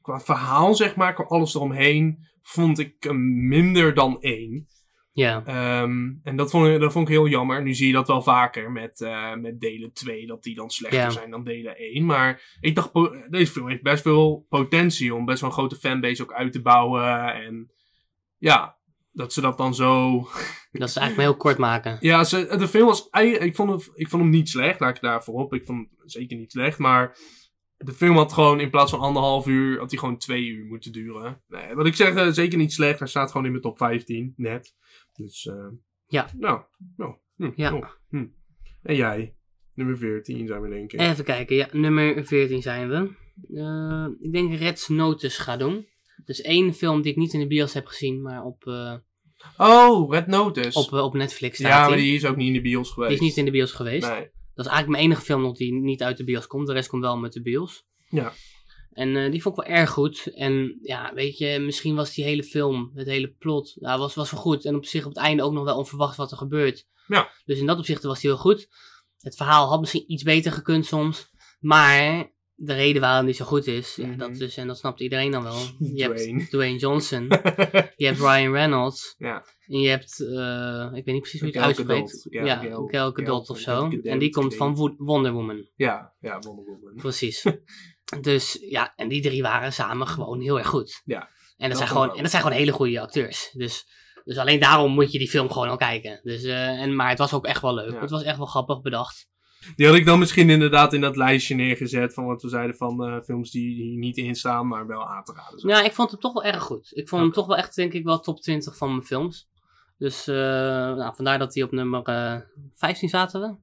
[0.01, 4.67] qua verhaal, zeg maar, qua alles eromheen, vond ik hem minder dan één.
[5.13, 7.63] Ja, Ehm, en dat vond, ik, dat vond ik heel jammer.
[7.63, 11.01] Nu zie je dat wel vaker met, eh, met delen 2, dat die dan slechter
[11.01, 11.11] Ja.
[11.11, 12.05] zijn dan delen 1.
[12.07, 12.91] Maar ik dacht,
[13.31, 16.63] deze film heeft best veel potentie om best wel een grote fanbase ook uit te
[16.63, 17.35] bouwen.
[17.35, 17.73] En
[18.39, 18.77] ja,
[19.17, 20.19] dat ze dat dan zo...
[20.73, 21.97] dat is eigenlijk maar heel kort maken.
[22.11, 23.09] Ja, ze, de film was...
[23.11, 25.55] Ik vond, het, ik vond hem niet slecht, laat ik daarvoor op.
[25.55, 27.19] Ik vond hem zeker niet slecht, maar...
[27.79, 30.93] De film had gewoon in plaats van anderhalf uur, had hij gewoon twee uur moeten
[30.93, 31.43] duren.
[31.49, 32.99] Nee, wat ik zeg, eh, zeker niet slecht.
[32.99, 34.75] Hij staat gewoon in mijn top 15, net.
[35.13, 35.67] Dus, eh
[36.07, 36.31] Ja.
[36.37, 36.63] Nou,
[36.97, 37.75] nou hm, Ja.
[37.75, 38.27] oh, hm.
[38.83, 39.35] En jij?
[39.75, 41.01] Nummer 14 zijn we denk ik.
[41.01, 43.15] Even kijken, ja, nummer 14 zijn we.
[43.55, 45.87] Eh, ik denk Red Notice ga doen.
[46.25, 48.95] Dus één film die ik niet in de bios heb gezien, maar op, eh,
[49.57, 50.79] Oh, Red Notice.
[50.79, 53.11] op, eh, op Netflix staat ja, maar die is ook niet in de bios geweest.
[53.11, 54.09] Die is niet in de bios geweest.
[54.09, 54.31] Nee.
[54.55, 56.67] Dat is eigenlijk mijn enige film nog die niet uit de bios komt.
[56.67, 57.85] De rest komt wel met de bios.
[58.09, 58.33] Ja.
[58.93, 60.27] En eh, die vond ik wel erg goed.
[60.35, 64.31] En ja, weet je, misschien was die hele film, het hele plot, ja, was, was
[64.31, 64.65] wel goed.
[64.65, 66.87] En op zich op het einde ook nog wel onverwacht wat er gebeurt.
[67.07, 67.31] Ja.
[67.45, 68.69] Dus in dat opzicht was die heel goed.
[69.19, 71.31] Het verhaal had misschien iets beter gekund soms.
[71.61, 74.19] Maar de reden waarom die zo goed is, ja, Mhm.
[74.19, 75.57] dat is, en dat snapt iedereen dan wel.
[75.79, 76.39] Je Dwayne.
[76.39, 77.23] hebt Dwayne Johnson,
[77.97, 79.15] je hebt Ryan Reynolds.
[79.19, 79.45] ja.
[79.67, 82.27] En je hebt, eh, ik weet niet precies hoe je het uitspreekt.
[82.31, 82.57] Ja, Ja,
[82.91, 83.81] Gadot Gal- of zo.
[83.83, 84.75] Gadot, En die komt van.
[84.75, 85.69] Wo- Wonder Woman.
[85.75, 86.95] ja, ja, Wonder Woman.
[87.03, 87.45] Precies.
[88.21, 91.03] dus ja, en die drie waren samen gewoon heel erg goed.
[91.05, 93.51] Ja, En dat, dat zijn, gewoon, en dat zijn gewoon hele goede acteurs.
[93.53, 93.85] Dus,
[94.25, 96.21] dus alleen daarom moet je die film gewoon al kijken.
[96.23, 98.01] Dus, eh, en, maar het was ook echt wel leuk.
[98.01, 99.29] Het was echt wel grappig bedacht.
[99.77, 103.05] Die had ik dan misschien inderdaad in dat lijstje neergezet van wat we zeiden van
[103.05, 105.69] eh, films die hier niet in staan, maar wel aan te raden.
[105.69, 106.91] Ja, ik vond hem toch wel erg goed.
[106.95, 109.49] Ik vond hem toch wel echt, denk ik, wel top 20 van mijn films.
[109.99, 112.41] Dus eh, nou, vandaar dat hij op nummer eh
[112.75, 113.55] 15 zaten we.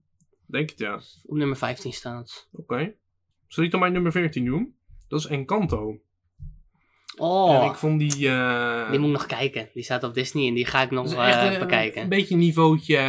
[0.45, 0.99] Denk het ja.
[1.25, 2.47] Op nummer 15 staat.
[2.51, 2.93] Oké.
[3.47, 4.75] Zal ik dan mijn nummer 14 doen?
[5.07, 6.01] Dat is Encanto.
[7.17, 8.29] Oh, En ik vond die...
[8.29, 9.69] eh, die moet ik nog kijken.
[9.73, 12.01] Die staat op Disney en die ga ik nog eh, echt, bekijken.
[12.01, 13.01] Een beetje niveautje uh,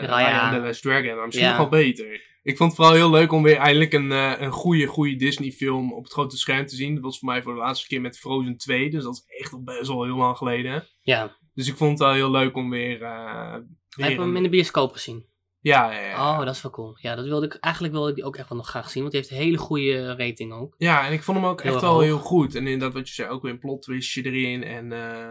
[0.00, 0.40] Raya.
[0.50, 1.56] And the Last Dragon, maar misschien Ja.
[1.58, 2.32] nog wel beter.
[2.42, 4.10] Ik vond het vooral heel leuk om weer eindelijk een,
[4.42, 6.94] een goede, goede Disney film op het grote scherm te zien.
[6.94, 9.52] Dat was voor mij voor de laatste keer met Frozen 2, dus dat is echt
[9.52, 10.88] al best wel heel lang geleden.
[11.02, 12.98] Ja, Dus ik vond het wel heel leuk om weer...
[12.98, 15.26] weer heb hem een- in de bioscoop gezien.
[15.64, 16.38] Ja, ja, ja.
[16.38, 16.96] Oh, dat is wel cool.
[17.00, 19.14] Ja, dat wilde ik, eigenlijk wilde ik die ook echt wel nog graag zien, want
[19.14, 20.74] die heeft een hele goede rating ook.
[20.78, 22.54] Ja, en ik vond hem ook Heel echt wel heel goed.
[22.54, 24.62] En inderdaad, wat je zei, ook weer een plot twistje erin.
[24.64, 25.30] En eh,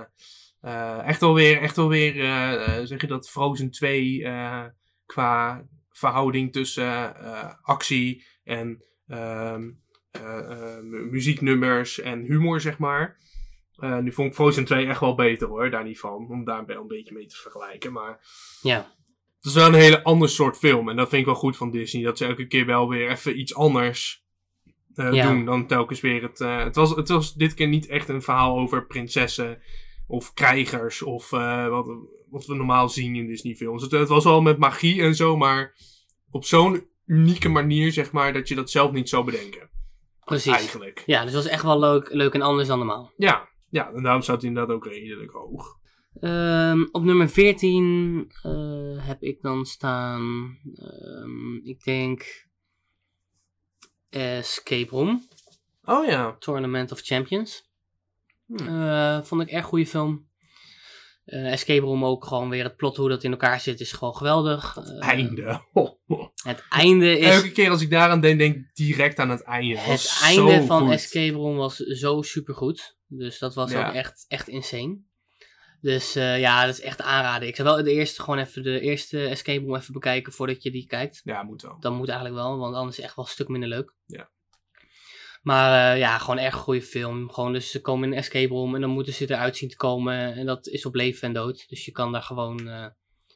[0.62, 4.64] eh, echt wel weer, echt wel weer eh, zeg je dat, Frozen 2 eh,
[5.06, 7.16] qua verhouding tussen
[7.62, 9.70] actie en ehm,
[10.12, 13.18] eh, eh, mu- muzieknummers en humor, zeg maar.
[14.02, 16.28] Nu vond ik Frozen 2 echt wel beter hoor, daar niet van.
[16.30, 17.92] Om daar een beetje mee te vergelijken.
[17.92, 18.20] Maar
[18.62, 18.92] Ja,
[19.44, 20.90] het is wel een hele ander soort film.
[20.90, 22.04] En dat vind ik wel goed van Disney.
[22.04, 24.24] Dat ze elke keer wel weer even iets anders
[24.96, 25.28] eh, Ja.
[25.32, 26.42] doen dan telkens weer het...
[26.42, 29.62] eh, het, was, het was dit keer niet echt een verhaal over prinsessen
[30.08, 31.88] of krijgers of eh, wat,
[32.30, 33.82] wat we normaal zien in Disney films.
[33.82, 35.76] Het, het was wel met magie en zo, maar
[36.32, 39.70] op zo'n unieke manier zeg maar dat je dat zelf niet zou bedenken.
[40.24, 40.54] precies.
[40.54, 41.04] Eigenlijk.
[41.06, 43.12] Ja, dus dat was echt wel leuk, leuk en anders dan normaal.
[43.18, 45.82] Ja, ja, en daarom staat hij inderdaad ook redelijk hoog.
[46.20, 52.48] Ehm, op nummer 14 eh, heb ik dan staan, ehm, ik denk,
[54.10, 55.28] Escape Room,
[55.86, 56.36] Oh ja.
[56.40, 57.70] Tournament of Champions.
[58.48, 58.68] Hm.
[58.68, 60.28] Eh, vond ik erg goede film.
[61.26, 64.16] Eh, Escape Room ook gewoon weer het plot hoe dat in elkaar zit is gewoon
[64.16, 64.78] geweldig.
[64.78, 65.62] Eh, Einde.
[66.44, 67.36] Het einde is...
[67.36, 69.78] Elke keer als ik daaraan denk, denk ik direct aan het einde.
[69.78, 70.92] Het einde van goed.
[70.92, 72.98] Escape Room was zo super goed.
[73.08, 73.88] Dus dat was Ja.
[73.88, 75.00] ook echt, echt insane.
[75.84, 77.48] Dus eh, ja, dat is echt aanraden.
[77.48, 80.72] Ik zou wel de eerste, gewoon even de eerste Escape Room even bekijken voordat je
[80.72, 81.22] die kijkt.
[81.24, 81.80] Ja, moet wel.
[81.80, 83.94] Dat moet eigenlijk wel, want anders is het echt wel een stuk minder leuk.
[84.06, 84.30] Ja.
[85.42, 87.32] Maar eh, ja, gewoon echt een goede film.
[87.32, 89.76] Gewoon dus ze komen in een escape room en dan moeten ze eruit zien te
[89.76, 90.34] komen.
[90.34, 91.70] En dat is op leven en dood.
[91.70, 92.86] Dus je kan daar gewoon, eh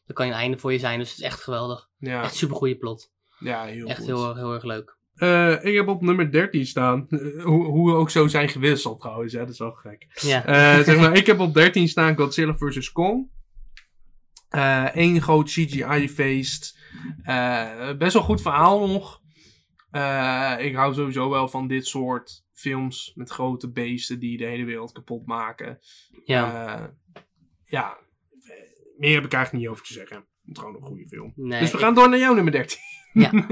[0.06, 1.00] er kan een einde voor je zijn.
[1.00, 1.90] Dus het is echt geweldig.
[1.98, 3.12] Ja, Echt super goede plot.
[3.40, 4.08] ja heel Echt goed.
[4.08, 4.97] heel, heel erg leuk.
[5.18, 7.06] Eh, ik heb op nummer 13 staan.
[7.10, 9.40] Eh, hoe, hoe we ook zo zijn gewisseld trouwens, hè?
[9.40, 10.08] dat is wel gek.
[10.22, 12.92] Ja, Eh, zeg maar, ik heb op 13 staan Godzilla vs.
[12.92, 13.30] Kong.
[14.94, 16.80] Eén groot CGI-feest.
[17.98, 19.22] Best wel goed verhaal nog.
[20.60, 24.92] Ik hou sowieso wel van dit soort films met grote beesten die de hele wereld
[24.92, 25.80] kapot maken.
[26.26, 26.96] ja.
[27.70, 27.98] Ja,
[28.98, 30.18] meer heb ik eigenlijk niet over te zeggen.
[30.18, 31.34] Het is gewoon een goede film.
[31.36, 32.80] Nee, dus we ik- gaan door naar jouw nummer 13.
[33.14, 33.32] Ja.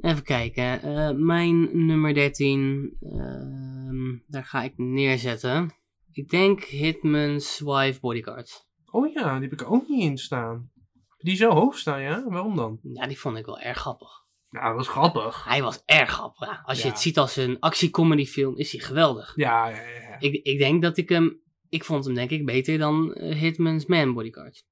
[0.00, 0.82] Even kijken.
[0.82, 2.96] eh, mijn nummer 13.
[3.00, 5.74] ehm, daar ga ik neerzetten.
[6.12, 8.66] Ik denk Hitman's Wife Bodyguard.
[8.90, 10.70] oh ja, die heb ik ook niet in staan.
[11.18, 12.24] Die zo hoog staan, ja?
[12.28, 12.78] Waarom dan?
[12.82, 14.08] Ja, die vond ik wel erg grappig.
[14.50, 15.44] Nou, dat was grappig.
[15.44, 16.46] Hij was erg grappig.
[16.48, 16.62] ja.
[16.64, 16.90] Als je Ja.
[16.90, 19.32] het ziet als een actiecomedyfilm, is hij geweldig.
[19.36, 20.00] Ja, ja, ja.
[20.00, 20.16] ja.
[20.18, 23.86] Ik, ik denk dat ik hem ik vond hem denk ik beter dan eh, Hitman's
[23.86, 24.64] Man Bodyguard.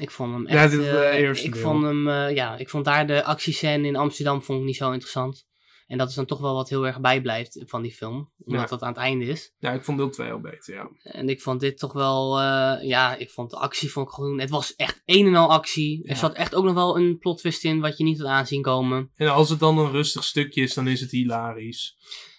[0.00, 0.70] Ik vond hem Ja, echt...
[0.70, 1.62] dit is de eh, eerste ik deel.
[1.62, 4.90] vond hem, eh, ja, ik vond daar de actiescène in Amsterdam vond ik niet zo
[4.90, 5.46] interessant.
[5.86, 8.30] En dat is dan toch wel wat heel erg bijblijft van die film.
[8.44, 8.66] Omdat Ja.
[8.68, 9.52] dat aan het einde is.
[9.58, 10.88] Ja, ik vond deel 2 al beter, ja.
[11.02, 14.40] En ik vond dit toch wel, eh, ja, ik vond de actie vond ik gewoon,
[14.40, 16.02] het was echt een en al actie.
[16.04, 16.14] Er Ja.
[16.16, 19.10] zat echt ook nog wel een plot twist in wat je niet had aanzien komen.
[19.14, 21.96] En als het dan een rustig stukje is, dan is het hilarisch.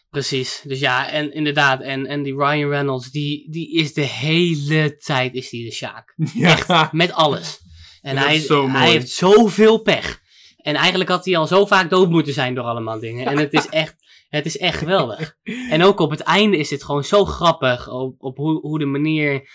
[0.10, 4.96] Precies, dus ja, en inderdaad, en, en die Ryan Reynolds, die, die is de hele
[4.96, 6.13] tijd, is die de Sjaak.
[6.34, 7.60] Ja, Met alles.
[8.02, 8.84] En Dat hij, zo mooi.
[8.84, 10.20] hij heeft zoveel pech.
[10.58, 13.26] En eigenlijk had hij al zo vaak dood moeten zijn door allemaal dingen.
[13.26, 13.96] En het is echt,
[14.30, 15.38] het is echt geweldig.
[15.70, 17.89] En ook op het einde is het gewoon zo grappig.
[17.89, 19.50] Op, op hoe, hoe de manier,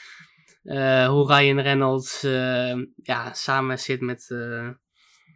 [0.62, 4.68] eh, hoe Ryan Reynolds eh, ja, samen zit met, eh,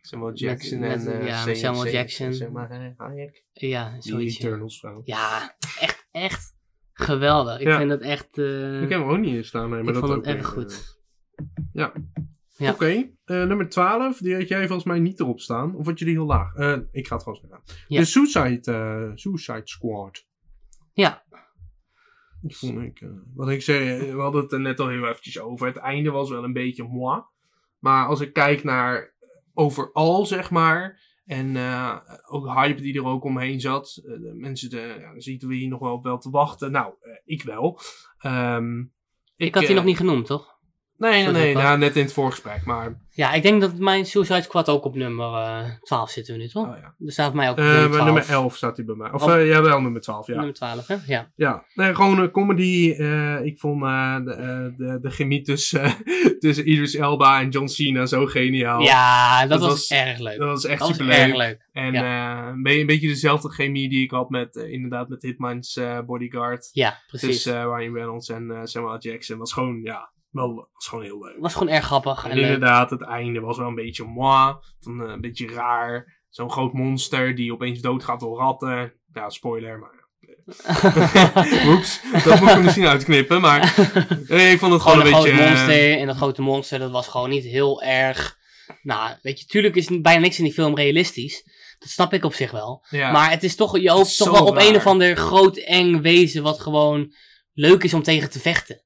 [0.06, 2.32] Samuel Jackson met- en eh, ja, Samuel C- Jackson.
[2.32, 3.44] Zeg maar, eh, Hayek.
[3.52, 4.36] ja, Die zoiets.
[4.38, 4.46] ja.
[4.46, 5.00] Eternals vrouw.
[5.04, 6.54] Ja, echt, echt
[6.92, 7.60] geweldig.
[7.60, 7.78] Ik Ja.
[7.78, 8.38] vind het echt...
[8.38, 10.34] eh, Ik heb hem ook niet in staan, nee, maar ik dat vond ook het
[10.36, 11.00] erg weer, goed.
[11.72, 11.92] ja.
[12.56, 12.70] Ja.
[12.72, 12.86] Oké,
[13.24, 15.74] eh, nummer 12, die had jij volgens mij niet erop staan.
[15.74, 16.54] Of had je die heel laag?
[16.54, 17.60] Eh, ik ga het gewoon zeggen.
[17.88, 17.98] Ja.
[18.00, 20.26] De Suicide, eh, Suicide Squad.
[20.92, 21.24] Ja.
[22.40, 25.66] Die vond ik, wat ik zei, we hadden het er net al heel eventjes over.
[25.66, 27.22] Het einde was wel een beetje moi.
[27.78, 29.14] Maar als ik kijk naar
[29.56, 31.04] overal, zeg maar.
[31.24, 31.96] En eh,
[32.28, 34.00] ook hype die er ook omheen zat.
[34.04, 36.70] eh, de mensen, de, ja, zitten we hier nog wel op wel te wachten.
[36.72, 37.80] Nou, eh, ik wel.
[38.18, 38.80] Ehm,
[39.36, 40.55] Ik had die nog niet genoemd, toch?
[40.98, 41.54] Nee, nee.
[41.54, 42.64] Nou, net in het voorgesprek.
[42.64, 46.40] Maar, Ja, ik denk dat mijn Suicide Squad ook op nummer eh 12 zitten we
[46.40, 46.66] nu, toch?
[46.68, 46.94] oh ja.
[47.06, 48.04] Er staat bij mij ook op Eh, nummer bij 12.
[48.14, 49.12] nummer 11 staat hij bij mij.
[49.12, 49.34] Of Oh.
[49.34, 50.34] eh, ja, wel nummer 12, ja.
[50.34, 50.96] Nummer 12, hè?
[51.06, 51.30] Ja.
[51.36, 52.94] Ja, nee, gewoon een comedy.
[52.98, 55.94] eh, ik vond eh, de, de, de chemie tussen,
[56.38, 58.80] tussen Idris Elba en John Cena zo geniaal.
[58.80, 60.38] Ja, dat, Dat was, was- erg leuk.
[60.38, 61.18] Dat was echt dat was superleuk.
[61.28, 61.66] erg leuk.
[61.72, 62.42] En Ja.
[62.42, 65.98] eh, een, be- een beetje dezelfde chemie die ik had met, inderdaad, met Hitman's eh,
[66.06, 66.68] Bodyguard.
[66.72, 67.28] Ja, precies.
[67.28, 69.38] Tussen eh, Ryan Reynolds en eh, Samuel Jackson.
[69.38, 71.36] Was gewoon, ja, wel, was gewoon heel leuk.
[71.38, 72.24] Was gewoon erg grappig.
[72.24, 74.54] En inderdaad, het einde was wel een beetje moi.
[74.80, 76.14] Van, eh, een beetje raar.
[76.28, 78.92] Zo'n groot monster die opeens doodgaat door ratten.
[79.12, 80.04] Ja, spoiler, maar...
[81.66, 83.40] Oeps, dat moet ik er misschien uitknippen.
[83.40, 83.74] Maar
[84.28, 85.30] nee, ik vond het gewoon, gewoon een een beetje...
[85.30, 85.98] eh, monster.
[85.98, 88.36] En dat grote monster, dat was gewoon niet heel erg...
[88.82, 91.42] Nou, weet je, tuurlijk is bijna niks in die film realistisch.
[91.78, 92.86] Dat snap ik op zich wel.
[92.90, 94.66] ja, Maar het is toch, je hoopt toch wel op raar.
[94.66, 97.12] een of ander groot eng wezen wat gewoon
[97.52, 98.82] leuk is om tegen te vechten.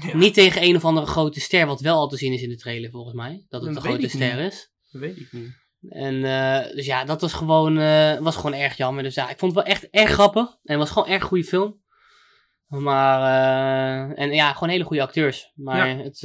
[0.00, 0.16] Ja.
[0.16, 2.56] Niet tegen een of andere grote ster, wat wel al te zien is in de
[2.56, 3.44] trailer volgens mij.
[3.48, 4.52] Dat het Dat een grote ster niet.
[4.52, 4.72] is.
[4.90, 5.62] Dat weet ik niet.
[5.88, 9.02] En eh, dus ja, dat was gewoon, eh, was gewoon erg jammer.
[9.02, 10.48] Dus ja, ik vond het wel echt erg grappig.
[10.48, 11.82] En het was gewoon een erg goede film.
[12.66, 15.52] Maar, eh, en ja, gewoon hele goede acteurs.
[15.54, 15.96] Maar Ja.
[16.02, 16.20] het,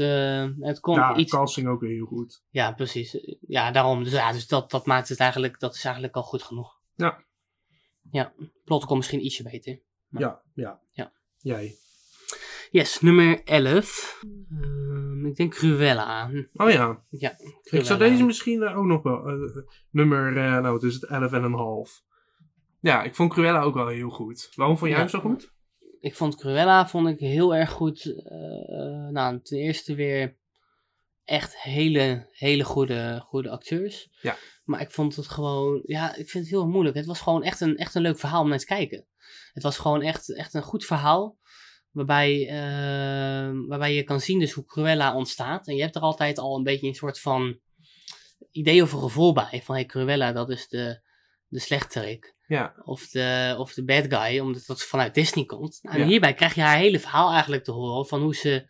[0.59, 1.31] het kon Ja, iets...
[1.31, 2.43] casting ook heel goed.
[2.49, 3.17] Ja, precies.
[3.47, 4.03] Ja, daarom.
[4.03, 6.79] Dus, ja, dus dat, dat maakt het eigenlijk, dat is eigenlijk al goed genoeg.
[6.95, 7.23] Ja.
[8.11, 9.79] Ja, plot kon misschien ietsje beter.
[10.07, 10.79] Maar- Ja, ja.
[10.91, 11.11] Ja.
[11.37, 11.75] Jij.
[12.71, 14.23] Yes, nummer 11.
[14.61, 16.29] Ehm, ik denk Cruella.
[16.53, 17.03] Oh ja.
[17.09, 19.27] Ja, Ik zou deze misschien ook nog wel...
[19.27, 19.33] eh,
[19.91, 22.01] nummer, eh, nou het is het 11 en een half.
[22.79, 24.51] Ja, ik vond Cruella ook wel heel goed.
[24.55, 25.51] Waarom vond jij hem zo goed?
[25.99, 28.05] Ik vond Cruella vond ik heel erg goed.
[28.05, 30.37] eh, nou, ten eerste weer
[31.23, 34.09] echt hele, hele goede, goede acteurs.
[34.21, 34.35] Ja.
[34.63, 36.95] Maar ik vond het gewoon, ja, ik vind het heel moeilijk.
[36.95, 39.05] Het was gewoon echt een, echt een leuk verhaal om naar te kijken.
[39.53, 41.37] Het was gewoon echt, echt een goed verhaal.
[41.99, 45.67] Waarbij, eh, waarbij je kan zien dus hoe Cruella ontstaat.
[45.67, 47.59] En je hebt er altijd al een beetje een soort van
[48.51, 49.61] idee of een gevoel bij.
[49.63, 51.01] Van hey, Cruella, dat is de,
[51.47, 52.35] de slechterik.
[52.47, 52.73] Ja.
[52.83, 55.79] Of de, of de bad guy, omdat dat vanuit Disney komt.
[55.81, 56.07] Nou, en Ja.
[56.07, 58.05] hierbij krijg je haar hele verhaal eigenlijk te horen.
[58.07, 58.69] Van hoe ze,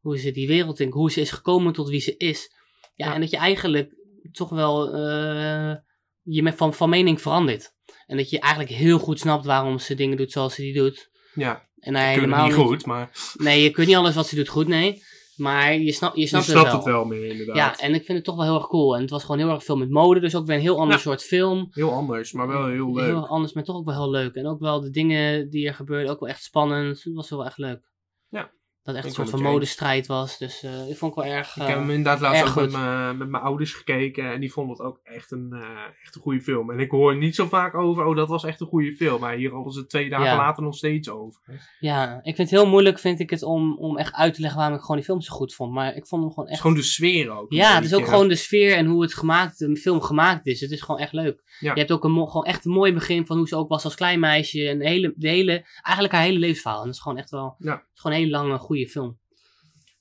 [0.00, 2.52] hoe ze die wereld in, hoe ze is gekomen tot wie ze is.
[2.94, 3.14] Ja, Ja.
[3.14, 3.94] en dat je eigenlijk
[4.32, 5.74] toch wel eh,
[6.22, 7.74] je van, van mening verandert.
[8.06, 11.10] En dat je eigenlijk heel goed snapt waarom ze dingen doet zoals ze die doet.
[11.34, 14.26] Ja, En hij ik vind helemaal niet goed, maar Nee, je kunt niet alles wat
[14.26, 15.02] ze doet goed, nee.
[15.36, 16.94] Maar je, snap, je je snapt, snapt het, het wel.
[16.94, 17.56] wel meer inderdaad.
[17.56, 18.94] Ja, en ik vind het toch wel heel erg cool.
[18.94, 20.96] En het was gewoon heel erg veel met mode, dus ook weer een heel ander
[20.96, 21.00] Ja.
[21.02, 21.68] soort film.
[21.70, 23.04] Heel anders, maar wel heel leuk.
[23.04, 24.34] Heel anders, maar toch ook wel heel leuk.
[24.34, 27.02] En ook wel de dingen die er gebeurden, ook wel echt spannend.
[27.02, 27.80] Het was wel echt leuk.
[28.28, 28.50] Ja.
[28.94, 30.38] Dat echt een soort van modestrijd was.
[30.38, 31.56] Dus eh ik vond het wel erg...
[31.56, 32.72] Ik eh, heb hem inderdaad laatst ook met goed.
[32.72, 35.68] mijn- met mijn ouders gekeken en die vonden het ook echt een, eh,
[36.02, 36.70] echt een goede film.
[36.70, 39.20] En ik hoor niet zo vaak over, oh dat was echt een goede film.
[39.20, 40.36] Maar hier hadden ze twee dagen Ja.
[40.36, 41.40] later nog steeds over.
[41.80, 44.58] Ja, ik vind het heel moeilijk, vind ik het, om, om echt uit te leggen
[44.58, 45.72] waarom ik gewoon die film zo goed vond.
[45.72, 46.60] Maar ik vond hem gewoon Het is echt...
[46.60, 47.52] gewoon de sfeer ook.
[47.52, 50.60] Ja, het is ook gewoon de sfeer en hoe het gemaakt, de film gemaakt is.
[50.60, 51.42] Het is gewoon echt leuk.
[51.60, 51.72] Ja.
[51.72, 53.94] Je hebt ook een, gewoon echt een mooi begin van hoe ze ook was als
[53.94, 54.68] klein meisje.
[54.68, 56.78] En hele, de hele, eigenlijk haar hele levensverhaal.
[56.80, 57.72] En dat is gewoon echt wel Ja.
[57.72, 59.18] het is gewoon een hele lange, goede film.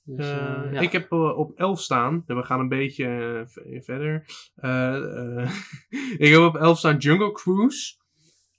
[0.04, 0.36] Dus, Eh,
[0.66, 0.80] eh, ja.
[0.80, 2.24] Ik heb eh, op 11 staan.
[2.28, 3.44] En we gaan een beetje
[3.84, 4.26] verder.
[6.18, 7.96] Ik heb op 11 staan Jungle Cruise.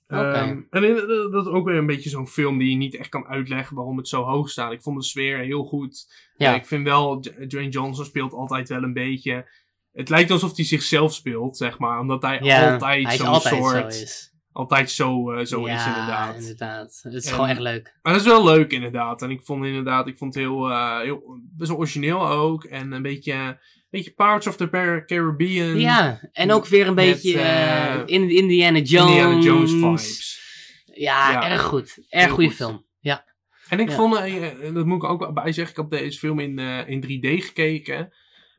[0.07, 2.95] Ehm, en in- eh, dat is ook weer een beetje zo'n film die je niet
[2.95, 4.73] echt kan uitleggen waarom het zo hoog staat.
[4.73, 6.07] Ik vond de sfeer heel goed.
[6.37, 6.55] Ja.
[6.55, 9.51] Ik vind wel, Dwayne Johnson speelt altijd wel een beetje...
[9.93, 12.01] Het lijkt alsof hij zichzelf speelt, zeg maar.
[12.01, 13.95] Omdat hij Ja, altijd zo'n soort...
[13.95, 14.37] zo.
[14.59, 16.37] Altijd zo, eh, zo ja, is, inderdaad.
[16.37, 16.99] inderdaad.
[17.03, 17.99] Het is En- gewoon echt leuk.
[18.03, 19.23] Maar dat is wel leuk, inderdaad.
[19.23, 22.65] En ik vond inderdaad, ik vond het heel, eh, heel best wel origineel ook.
[22.65, 23.57] En een beetje, een
[23.91, 25.79] beetje Pirates of the Car- Caribbean.
[25.79, 29.11] Ja, en ook weer een met, beetje eh, in Indiana Jones.
[29.11, 30.41] Indiana Jones vibes.
[30.95, 31.51] Ja, Ja.
[31.51, 31.99] erg goed.
[32.09, 32.57] Erg goede goed.
[32.57, 32.87] film.
[33.01, 33.25] Ja.
[33.69, 33.95] En ik Ja.
[33.95, 34.15] vond,
[34.75, 38.13] dat moet ik ook wel bij zeggen, ik heb deze film in, in 3D gekeken.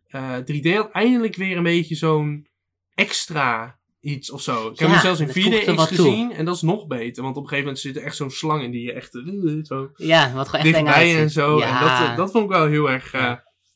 [0.08, 2.48] Eh 3D had eindelijk weer een beetje zo'n
[2.94, 4.70] extra iets of zo.
[4.70, 5.98] Ik heb hem zelfs in dat 4D voegt er wat toe.
[5.98, 7.24] gezien en dat is nog beter.
[7.24, 9.24] Want op een gegeven moment zit er echt zo'n slang in die je echt eh,
[9.64, 11.58] zo ja, wat gewoon echt dichtbij en zo.
[11.58, 11.66] Ja.
[11.80, 13.14] En dat, eh, dat vond ik wel heel erg...
[13.14, 13.34] eh.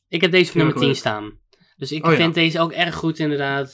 [0.07, 0.97] Ik heb deze op Heel nummer 10 leuk.
[0.97, 1.41] staan.
[1.77, 2.17] Dus ik Oh, ja.
[2.17, 3.73] vind deze ook erg goed inderdaad.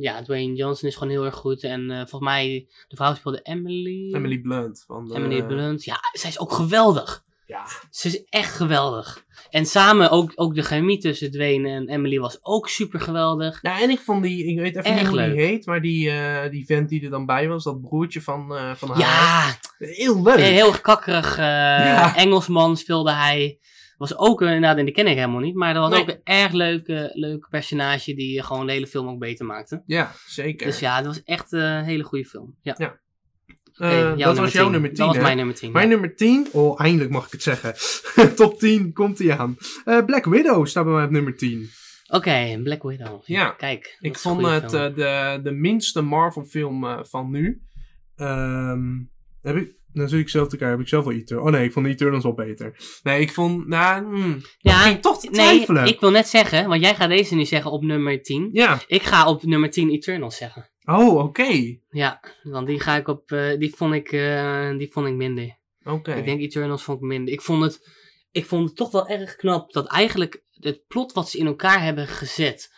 [0.00, 1.62] Ja, Dwayne Johnson is gewoon heel erg goed.
[1.62, 4.14] En volgens mij, de vrouw speelde Emily.
[4.14, 4.84] Emily Blunt.
[4.86, 5.84] Van de, Emily Blunt.
[5.84, 7.22] Ja, zij is ook geweldig.
[7.46, 9.24] Ja, Ze is echt geweldig.
[9.50, 13.58] En samen ook, ook de chemie tussen Dwayne en Emily was ook super geweldig.
[13.62, 15.34] Ja, en ik vond die, ik weet even niet hoe leuk.
[15.34, 18.54] die heet, maar die, eh, die vent die er dan bij was, dat broertje van,
[18.56, 18.98] eh, van haar.
[18.98, 20.34] Ja, Heel leuk.
[20.36, 22.16] een heel kakkerig eh, Ja.
[22.16, 23.58] Engelsman speelde hij.
[23.96, 25.54] Was ook, inderdaad, en die ken ik helemaal niet.
[25.54, 26.00] Maar dat was Nee.
[26.00, 29.82] ook een erg leuke, leuke personage die gewoon de hele film ook beter maakte.
[29.86, 30.66] Ja, zeker.
[30.66, 32.56] Dus ja, het was echt een hele goede film.
[32.62, 32.74] Ja.
[32.78, 33.02] Ja.
[33.74, 34.98] Eh, dat was jouw nummer 10.
[34.98, 35.22] Dat was hè?
[35.22, 35.72] mijn nummer 10.
[35.72, 35.90] Mijn ja.
[35.90, 37.74] nummer 10, oh eindelijk mag ik het zeggen.
[38.36, 39.56] Top 10 komt hij aan.
[39.84, 41.70] Eh, Black Widow staat bij mij op nummer 10.
[42.08, 43.22] Oké, Black Widow.
[43.24, 43.96] Ja, Kijk.
[44.00, 47.62] Ik vond het eh, de, de minste Marvel film eh, van nu.
[48.16, 48.82] Ehm,
[49.42, 51.46] heb ik, dan zit ik zelf te kijken, heb ik zelf wel Eternals.
[51.46, 52.76] Oh nee, ik vond Eternals wel beter.
[53.02, 55.86] Nee, ik vond, nou, hmm, Ja, ik ging toch te nee, twijfelen.
[55.86, 58.48] ik wil net zeggen, want jij gaat deze nu zeggen op nummer 10.
[58.52, 60.70] Ja, Ik ga op nummer 10 Eternals zeggen.
[60.84, 61.78] Oh, oké.
[61.90, 65.58] Ja, want die ga ik op, eh, die vond ik, eh, die vond ik minder.
[65.84, 66.12] Oké.
[66.14, 67.34] Ik denk Eternals vond ik minder.
[67.34, 67.88] Ik vond het,
[68.30, 71.82] ik vond het toch wel erg knap dat eigenlijk het plot wat ze in elkaar
[71.82, 72.72] hebben gezet,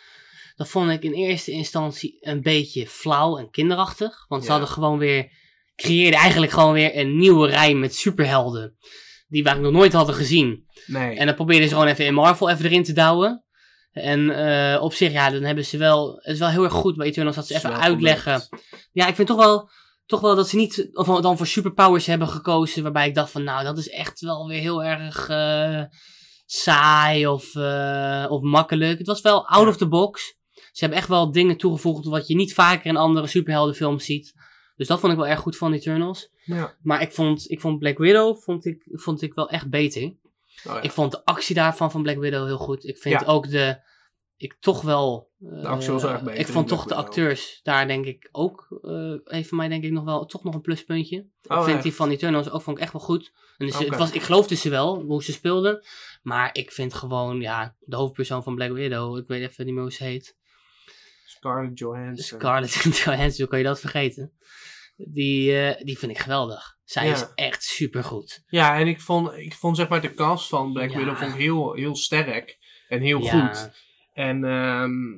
[0.57, 4.25] dat vond ik in eerste instantie een beetje flauw en kinderachtig.
[4.29, 4.57] Want ze Ja.
[4.57, 5.31] hadden gewoon weer,
[5.75, 8.77] creëerden eigenlijk gewoon weer een nieuwe rij met superhelden.
[9.29, 10.65] Die we eigenlijk nog nooit hadden gezien.
[10.87, 11.17] Nee.
[11.17, 13.45] En dan probeerden ze gewoon even in Marvel even erin te douwen.
[13.97, 16.97] En eh, op zich, ja, dan hebben ze wel, het is wel heel erg goed
[16.97, 18.41] bij Eternals dat ze even uitleggen.
[18.41, 18.65] gelukt.
[18.93, 19.71] Ja, ik vind toch wel,
[20.07, 22.83] toch wel dat ze niet of dan voor superpowers hebben gekozen.
[22.83, 25.83] Waarbij ik dacht van, nou, dat is echt wel weer heel erg eh,
[26.47, 28.99] saai of, eh, of makkelijk.
[28.99, 29.69] Het was wel out Ja.
[29.69, 30.35] of the box.
[30.53, 34.33] Ze hebben echt wel dingen toegevoegd wat je niet vaker in andere superheldenfilms ziet.
[34.77, 36.29] Dus dat vond ik wel erg goed van Eternals.
[36.45, 36.75] Ja.
[36.83, 40.15] Maar ik vond, ik vond Black Widow vond ik, vond ik wel echt beter.
[40.69, 40.81] Oh, ja.
[40.83, 42.85] Ik vond de actie daarvan van Black Widow heel goed.
[42.85, 43.27] Ik vind Ja.
[43.27, 43.85] ook de.
[44.37, 45.31] Ik toch wel.
[45.37, 47.07] De actie was eh, erg beter Ik vond Black toch de Widow.
[47.07, 48.79] acteurs daar denk ik ook.
[48.83, 51.27] eh heeft voor mij denk ik nog wel toch nog een pluspuntje.
[51.49, 53.33] Oh, ik vind die van Eternals ook vond ik echt wel goed.
[53.59, 55.85] En dus, het was, ik geloofde ze wel hoe ze speelden.
[56.23, 59.17] Maar ik vind gewoon, ja, de hoofdpersoon van Black Widow.
[59.19, 60.37] Ik weet even niet meer hoe ze heet.
[61.27, 62.39] Scarlett Johansson.
[62.39, 62.75] Scarlett
[63.05, 64.33] Johansson, hoe kan je dat vergeten?
[64.97, 66.75] Die, eh, die vind ik geweldig.
[66.85, 67.13] Zij Ja.
[67.13, 68.43] is echt supergoed.
[68.47, 70.99] Ja, en ik vond, ik vond zeg maar de cast van Black Ja.
[70.99, 72.59] Widow vond ik heel, heel sterk.
[72.89, 73.47] En heel Ja.
[73.47, 73.71] goed.
[74.13, 75.13] En ehm,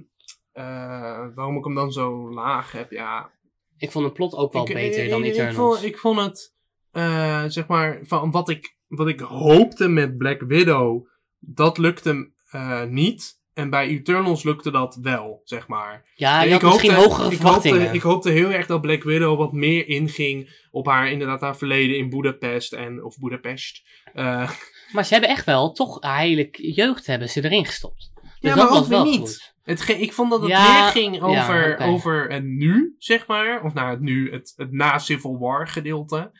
[0.52, 3.30] eh, waarom ik hem dan zo laag heb, ja.
[3.76, 5.56] Ik vond het plot ook wel ik, beter dan ik, ik, Eternals.
[5.56, 6.54] vond, ik vond het,
[6.90, 11.06] eh, zeg maar, van wat ik, wat ik hoopte met Black Widow,
[11.38, 13.37] dat lukte eh, niet.
[13.58, 16.04] En bij Eternals lukte dat wel, zeg maar.
[16.14, 17.78] ja, je ik had misschien hoopte- hogere ik verwachtingen.
[17.80, 21.56] Hoopte, ik hoopte heel erg dat Black Widow wat meer inging op haar, inderdaad, haar
[21.56, 22.72] verleden in Budapest.
[22.72, 23.82] En, of Budapest.
[24.14, 24.50] Eh,
[24.92, 28.10] Maar ze hebben echt wel, toch eigenlijk jeugd hebben ze erin gestopt.
[28.14, 29.18] Dus Ja, dat maar ook weer wel niet.
[29.20, 29.54] goed.
[29.62, 33.26] Het ge- ik vond dat het Ja, meer ging ja, over, over het nu, zeg
[33.26, 33.62] maar.
[33.64, 36.30] Of nou, het nu, het, het na-Civil War gedeelte.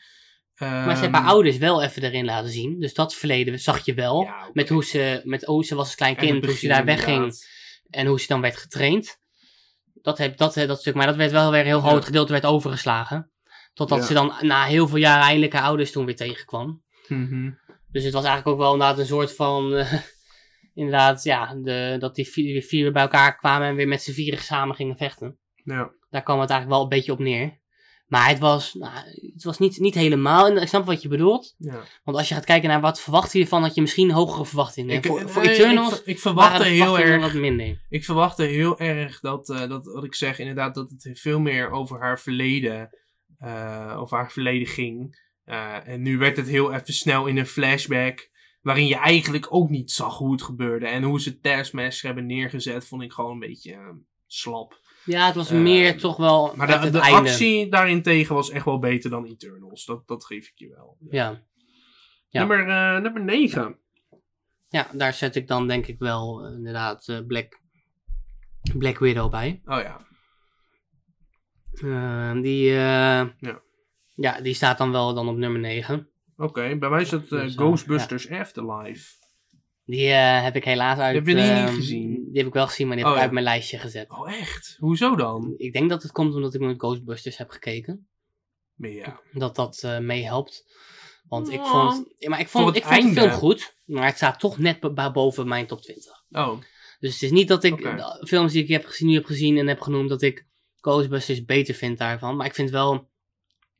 [0.59, 2.79] Maar ze hebben haar ouders wel even erin laten zien.
[2.79, 4.23] Dus dat verleden zag je wel.
[4.23, 4.49] Ja.
[4.53, 7.33] Met hoe ze, met hoe ze was als klein kind, hoe ze daar wegging.
[7.89, 9.17] En hoe ze dan werd getraind.
[10.01, 12.31] Dat, heb, dat, eh, dat stuk, maar dat werd wel weer een heel groot gedeelte
[12.31, 13.31] werd overgeslagen.
[13.73, 14.05] Totdat Ja.
[14.05, 16.83] ze dan na heel veel jaren eindelijk haar ouders toen weer tegenkwam.
[17.07, 17.51] Mhm.
[17.91, 19.73] Dus het was eigenlijk ook wel inderdaad een soort van...
[19.75, 19.93] eh,
[20.73, 24.11] inderdaad, ja, de, dat die vier, vier weer bij elkaar kwamen en weer met z'n
[24.11, 25.39] vieren samen gingen vechten.
[25.63, 25.91] Ja.
[26.09, 27.59] Daar kwam het eigenlijk wel een beetje op neer.
[28.09, 28.93] Maar het was, nou,
[29.33, 30.47] het was niet, niet helemaal.
[30.47, 31.55] En ik snap wat je bedoelt.
[31.57, 31.83] ja.
[32.03, 34.95] Want als je gaat kijken naar wat verwacht je ervan, had je misschien hogere verwachtingen.
[34.95, 37.21] Ik, En voor, voor ik- Eternals ik, verwachtte heel erg.
[37.21, 37.85] wat minder.
[37.89, 41.71] Ik verwachtte heel erg dat, eh, dat, wat ik zeg, inderdaad, dat het veel meer
[41.71, 42.89] over haar verleden,
[43.37, 45.27] eh, over haar verleden ging.
[45.43, 48.29] Eh, en nu werd het heel even snel in een flashback,
[48.61, 50.87] waarin je eigenlijk ook niet zag hoe het gebeurde.
[50.87, 53.79] En hoe ze Taskmaster hebben neergezet, vond ik gewoon een beetje eh,
[54.27, 54.79] slap.
[55.05, 58.79] Ja, het was Eh, meer toch wel Maar de, de actie daarentegen was echt wel
[58.79, 59.85] beter dan Eternals.
[59.85, 60.97] Dat, dat geef ik je wel.
[61.09, 61.41] Ja.
[62.27, 62.39] Ja.
[62.45, 63.77] Nummer, eh, nummer 9.
[64.69, 67.59] ja, daar zet ik dan denk ik wel eh, inderdaad eh, Black,
[68.77, 69.61] Black Widow bij.
[69.65, 70.07] Oh ja.
[71.73, 73.27] Eh, die, eh,
[74.15, 74.41] ja.
[74.41, 76.09] die staat dan wel dan op nummer 9.
[76.37, 79.17] Oké, bij mij is het eh, Dus, Ghostbusters Afterlife.
[79.89, 81.15] Die eh, heb ik helaas uit...
[81.15, 82.09] Heb je die niet eh, gezien?
[82.27, 84.09] Die heb ik wel gezien, maar die heb Oh, ik uit mijn lijstje gezet.
[84.09, 84.75] Oh echt?
[84.79, 85.53] Hoezo dan?
[85.57, 88.07] Ik denk dat het komt omdat ik met Ghostbusters heb gekeken.
[88.75, 89.19] Ja.
[89.31, 90.65] Dat dat eh meehelpt.
[91.27, 94.39] Want ik vond, maar ik vond, het ik vond de film goed, maar het staat
[94.39, 96.23] toch net bo- bo- boven mijn top 20.
[96.31, 96.59] Oh,
[96.99, 97.93] Dus het is niet dat ik
[98.27, 100.45] films die ik heb gezien, nu heb gezien en heb genoemd, dat ik
[100.81, 102.35] Ghostbusters beter vind daarvan.
[102.35, 103.09] Maar ik vind wel,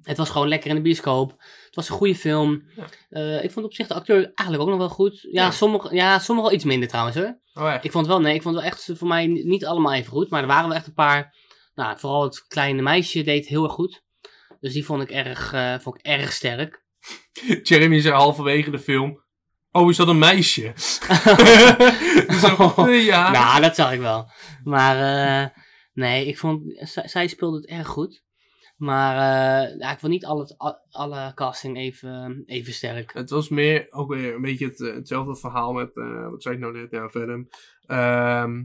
[0.02, 1.44] het was gewoon lekker in de bioscoop.
[1.70, 2.64] Het was een goede film.
[2.76, 2.86] Ja.
[3.10, 5.20] Eh, ik vond op zich de acteur eigenlijk ook nog wel goed.
[5.22, 5.52] Ja, Ja.
[5.52, 7.40] sommige, ja sommige wel iets minder trouwens hoor.
[7.54, 7.84] oh echt?
[7.84, 10.30] Ik vond wel, nee, ik vond wel echt voor mij niet allemaal even goed.
[10.30, 11.36] Maar er waren wel echt een paar,
[11.74, 14.02] nou, vooral het kleine meisje deed heel erg goed.
[14.60, 16.84] Dus die vond ik erg, eh, vond ik erg sterk.
[17.64, 19.24] Jeremy zei halverwege de film.
[19.72, 20.74] Oh, is dat een meisje?
[22.42, 23.32] Zo, eh, ja.
[23.32, 24.32] Nou, dat zag ik wel.
[24.64, 24.96] Maar
[25.44, 25.50] eh,
[25.94, 26.62] nee, ik vond,
[27.06, 28.24] zij speelde het erg goed.
[28.80, 30.56] Maar eh, ja, ik vond niet alle,
[30.90, 33.14] alle casting even, even sterk.
[33.14, 36.56] Het was meer ook weer een beetje het, eh, hetzelfde verhaal met, eh, wat zei
[36.56, 37.50] ik nou net, ja, Venom.
[37.86, 38.64] Ehm,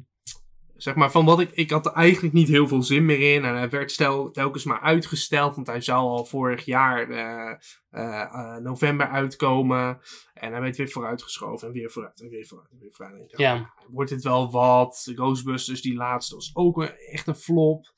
[0.76, 3.44] zeg maar, van wat ik, ik had er eigenlijk niet heel veel zin meer in.
[3.44, 9.08] En hij werd stel, telkens maar uitgesteld, want hij zou al vorig jaar eh, november
[9.08, 9.98] uitkomen.
[10.34, 13.32] En hij werd weer vooruitgeschoven en weer vooruit en weer vooruit en weer vooruit.
[13.32, 13.72] En Ja.
[13.88, 15.10] Wordt dit wel wat?
[15.14, 17.92] Ghostbusters, die laatste, was ook een- echt een flop.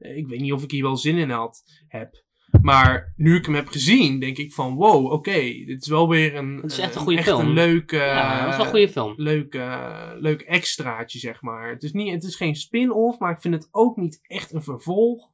[0.00, 2.24] Eh, Ik weet niet of ik hier wel zin in had, heb.
[2.62, 6.34] Maar nu ik hem heb gezien, denk ik van wow, oké, dit is wel weer
[6.36, 7.40] een, Het is echt een eh, goede echt film.
[7.40, 9.12] een leuk, ja, eh, wel een goede film.
[9.16, 11.68] leuk, eh, leuk extraatje, zeg maar.
[11.70, 14.62] Het is, niet, het is geen spin-off, maar ik vind het ook niet echt een
[14.62, 15.28] vervolg.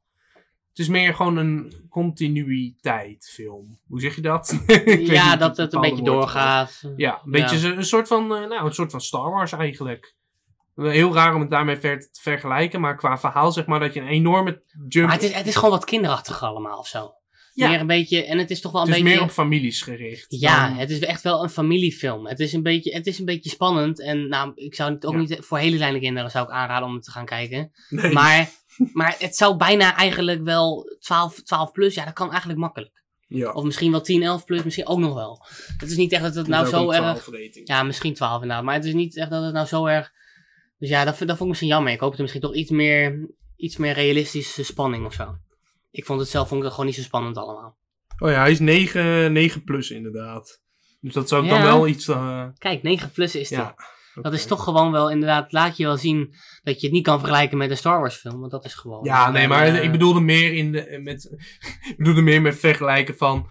[0.69, 3.79] Het is meer gewoon een continuïteit film.
[3.87, 4.63] Hoe zeg je dat?
[4.99, 6.83] Ja, dat het een beetje doorgaat.
[6.97, 10.15] ja, een beetje een soort van, eh, nou, een soort van Star Wars eigenlijk.
[10.77, 13.99] Heel raar om het daarmee ver te vergelijken, maar qua verhaal zeg maar dat je
[13.99, 15.05] een enorme jump...
[15.07, 17.11] Maar het is, het is gewoon wat kinderachtig allemaal of zo.
[17.53, 17.69] Ja.
[17.69, 19.17] Meer een beetje, en het is toch wel een het is beetje...
[19.17, 20.25] meer op families gericht.
[20.29, 22.27] Ja, dan- het is echt wel een familiefilm.
[22.27, 24.01] Het is een beetje, het is een beetje spannend.
[24.01, 25.19] En nou, ik zou het ook Ja.
[25.19, 27.71] niet voor hele kleine kinderen zou ik aanraden om het te gaan kijken.
[27.89, 28.11] nee.
[28.13, 28.49] Maar,
[28.93, 33.03] maar het zou bijna eigenlijk wel 12, 12 plus, ja, dat kan eigenlijk makkelijk.
[33.27, 33.51] ja.
[33.51, 35.45] Of misschien wel 10, 11 plus, misschien ook nog wel.
[35.77, 37.01] Het is niet echt dat het nou zo erg.
[37.01, 37.67] 12 rating.
[37.67, 38.63] Ja, misschien 12 inderdaad.
[38.65, 40.11] Maar het is niet echt dat het nou zo erg.
[40.77, 41.93] Dus ja, dat, vond ik misschien jammer.
[41.93, 45.35] Ik hoopte misschien toch iets meer, iets meer realistische spanning of zo.
[45.91, 47.77] Ik vond het zelf vond ik gewoon niet zo spannend allemaal.
[48.19, 50.61] Oh ja, hij is 9, 9 plus inderdaad.
[50.99, 52.07] Dus dat zou ik dan wel iets...
[52.07, 53.75] eh, Kijk, 9 plus is ja.
[54.21, 57.19] Dat is toch gewoon wel inderdaad, laat je wel zien dat je het niet kan
[57.19, 58.39] vergelijken met een Star Wars film.
[58.39, 59.03] Want dat is gewoon.
[59.03, 61.23] Ja, nee, maar eh, ik bedoelde meer in de, met,
[61.91, 63.47] ik bedoelde meer met vergelijken van,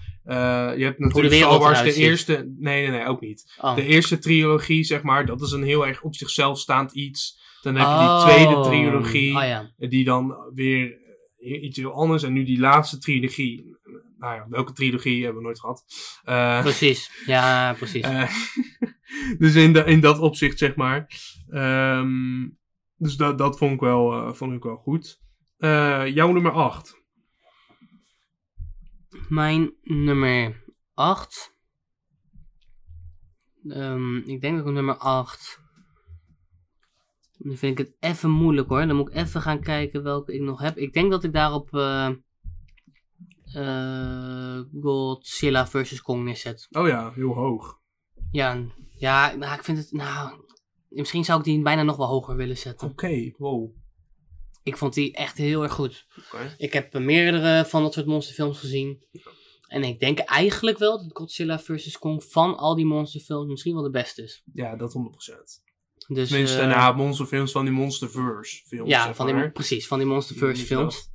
[0.77, 3.55] je hebt natuurlijk Star Wars de eerste, nee, nee, nee, ook niet.
[3.61, 3.74] oh.
[3.74, 7.45] De eerste trilogie, zeg maar, dat is een heel erg op zichzelf staand iets.
[7.62, 8.24] Dan heb je die Oh.
[8.29, 9.70] tweede trilogie, Oh ja.
[9.77, 10.97] die dan weer
[11.39, 12.22] eh, iets heel anders.
[12.22, 13.77] En nu die laatste trilogie,
[14.18, 15.85] nou ja, welke trilogie hebben we nooit gehad.
[16.24, 17.11] Eh, Precies.
[17.27, 18.03] Ja, precies.
[18.03, 18.31] eh,
[19.39, 21.07] dus in, de, in dat opzicht, zeg maar.
[21.51, 22.49] Ehm,
[22.97, 25.20] dus dat, dat vond, ik wel, eh, vond ik wel goed.
[25.59, 27.05] Eh, jouw nummer 8.
[29.29, 30.64] Mijn nummer
[30.95, 31.55] 8.
[34.24, 35.61] ik denk dat ik nummer 8.
[37.39, 38.87] Nu vind ik het even moeilijk hoor.
[38.87, 40.77] Dan moet ik even gaan kijken welke ik nog heb.
[40.77, 42.11] Ik denk dat ik daarop eh
[43.53, 46.03] eh, Godzilla vs.
[46.03, 46.66] Kong neerzet.
[46.70, 47.81] Oh ja, heel hoog.
[48.31, 49.93] Ja, ja nou, ik vind het.
[49.93, 50.45] Nou,
[50.89, 52.89] misschien zou ik die bijna nog wel hoger willen zetten.
[52.89, 53.70] Oké, wow.
[54.67, 56.07] Ik vond die echt heel erg goed.
[56.19, 56.55] Oké.
[56.59, 59.05] Ik heb meerdere van dat soort monsterfilms gezien.
[59.69, 61.99] En ik denk eigenlijk wel dat Godzilla vs.
[61.99, 64.43] Kong van al die monsterfilms misschien wel de beste is.
[64.53, 65.64] Ja, dat 100%.
[66.09, 69.99] Dus, Tenminste, eh, nou, monsterfilms van die Monsterverse films, ja, zeg van die, precies, van
[69.99, 71.11] die monsterverse films.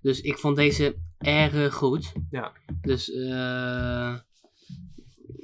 [0.00, 2.12] Dus ik vond deze erg goed.
[2.30, 2.52] Ja.
[2.80, 4.18] Dus, eh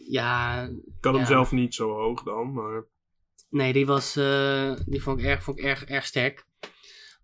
[0.09, 0.62] ja,
[0.99, 2.84] Ik had hem zelf niet zo hoog dan, maar...
[3.49, 6.47] Nee, die was, eh, die vond ik erg, vond ik erg, erg sterk.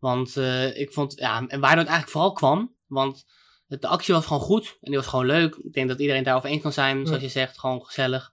[0.00, 3.24] Want eh, ik vond, ja, en waardoor het eigenlijk vooral kwam, want
[3.66, 5.54] de actie was gewoon goed en die was gewoon leuk.
[5.54, 8.32] Ik denk dat iedereen daarover eens kan zijn, zoals je zegt, gewoon gezellig.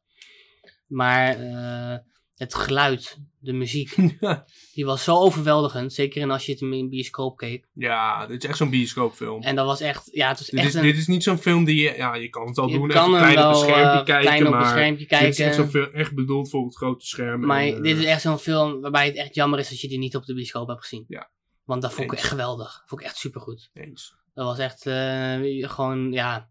[0.88, 1.98] Maar eh,
[2.36, 3.96] het geluid, de muziek,
[4.76, 5.94] die was zo overweldigend.
[5.94, 7.68] Zeker in als je het in een bioscoop keek.
[7.74, 9.42] ja, dit is echt zo'n bioscoopfilm.
[9.42, 10.82] En dat was echt, ja, het was Dit echt is, een...
[10.82, 11.94] dit is niet zo'n film die je...
[11.98, 14.22] Ja, je kan het je doen, kan even hem klein op een schermpje eh, kijken,
[14.22, 14.70] klein op een maar...
[14.70, 15.56] schermpje Dit is echt, kijken.
[15.56, 17.46] zo'n film, echt bedoeld voor het grote scherm.
[17.46, 19.98] Maar en, dit is echt zo'n film waarbij het echt jammer is dat je die
[19.98, 21.06] niet op de bioscoop hebt gezien.
[21.08, 21.30] Ja.
[21.68, 22.20] Want dat vond ik Eens.
[22.22, 22.74] echt geweldig.
[22.74, 23.70] Dat vond ik echt supergoed.
[23.74, 24.16] Eens.
[24.34, 26.50] Dat was echt eh, gewoon, ja.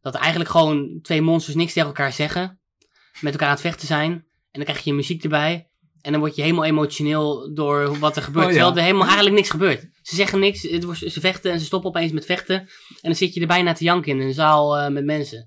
[0.00, 2.60] Dat eigenlijk gewoon twee monsters niks tegen elkaar zeggen.
[3.20, 4.12] Met elkaar aan het vechten zijn.
[4.12, 5.68] En dan krijg je muziek erbij.
[6.00, 8.46] En dan word je helemaal emotioneel door wat er gebeurt.
[8.46, 8.56] Oh, ja.
[8.56, 9.88] Terwijl er helemaal eigenlijk niks gebeurt.
[10.02, 12.58] Ze zeggen niks, het wordt, ze vechten en ze stoppen opeens met vechten.
[12.58, 12.68] En
[13.00, 15.38] dan zit je er bijna te janken in een zaal eh, met mensen.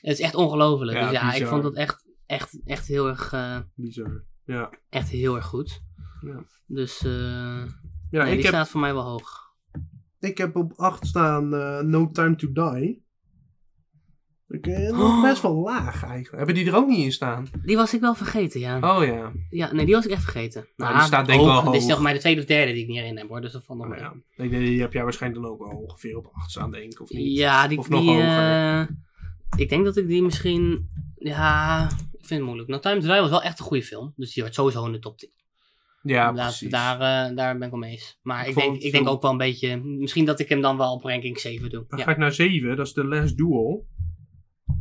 [0.00, 0.98] Het is echt ongelooflijk.
[0.98, 4.24] Ja, dus ja, ik vond dat echt, echt, echt heel erg, eh, Bizar.
[4.44, 4.70] Ja.
[4.88, 5.80] echt heel erg goed.
[6.20, 6.44] Ja.
[6.66, 7.62] Dus eh
[8.12, 9.40] Ja, nee, ik, die heb, staat voor mij wel hoog.
[10.20, 13.04] ik heb op 8 staan eh, No Time to Die.
[14.48, 15.22] Ik, eh, nog Oh.
[15.22, 16.36] best wel laag eigenlijk.
[16.36, 17.46] Hebben die er ook niet in staan?
[17.62, 18.96] Die was ik wel vergeten, ja.
[18.96, 19.32] Oh ja.
[19.50, 20.68] Ja, nee, die was ik echt vergeten.
[20.76, 21.62] Nou, die staat denk ik hoog.
[21.62, 21.92] wel Dit is hoog.
[21.96, 23.76] toch maar de tweede of derde die ik niet herinner heb hoor, dus dat nog
[23.78, 24.12] Nou ja.
[24.36, 27.00] Ik denk, die heb jij waarschijnlijk dan ook wel ongeveer op 8 staan, denk ik.
[27.00, 27.36] Of niet?
[27.36, 28.80] Ja, die, Of nog die hoger.
[28.80, 28.86] eh,
[29.56, 30.88] ik denk dat ik die misschien,
[31.18, 32.68] ja, ik vind het moeilijk.
[32.68, 34.92] No Time to Die was wel echt een goede film, dus die wordt sowieso in
[34.92, 35.30] de top 10.
[36.02, 36.70] Ja, precies.
[36.70, 36.94] daar,
[37.30, 38.18] eh, daar ben ik mee eens.
[38.22, 40.92] Maar Ik denk, ik denk ook wel een beetje, misschien dat ik hem dan wel
[40.92, 41.84] op ranking 7 doe.
[41.88, 42.04] Dan Ja.
[42.04, 43.86] ga ik naar 7, dat is de Last Duel.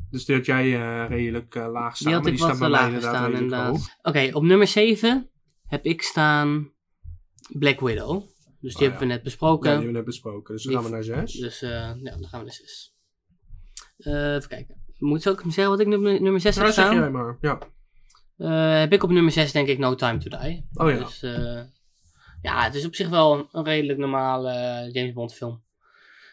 [0.09, 2.05] Dus die had jij eh, redelijk eh, laag staan.
[2.07, 3.97] Die had maar ik die wat staat inderdaad staan inderdaad.
[4.01, 5.29] Oké, op nummer 7
[5.67, 6.71] heb ik staan
[7.49, 8.21] Black Widow.
[8.59, 9.61] Dus die Oh, hebben we net Ja, besproken.
[9.61, 10.53] die hebben we net besproken.
[10.55, 11.33] Dus dan gaan we naar 6.
[11.33, 12.93] Dus eh, ja, dan gaan we naar 6.
[13.97, 14.75] even kijken.
[14.97, 16.97] Moet ik ook zeggen wat ik nummer, nummer 6 heb Ja, zeg staan?
[16.97, 17.37] jij maar.
[17.41, 17.59] Ja.
[18.41, 20.65] Eh, heb ik op nummer 6 denk ik No Time to Die.
[20.73, 20.97] Oh ja.
[20.97, 21.61] Dus eh,
[22.41, 25.63] ja, het is op zich wel een redelijk normale eh, James Bond film.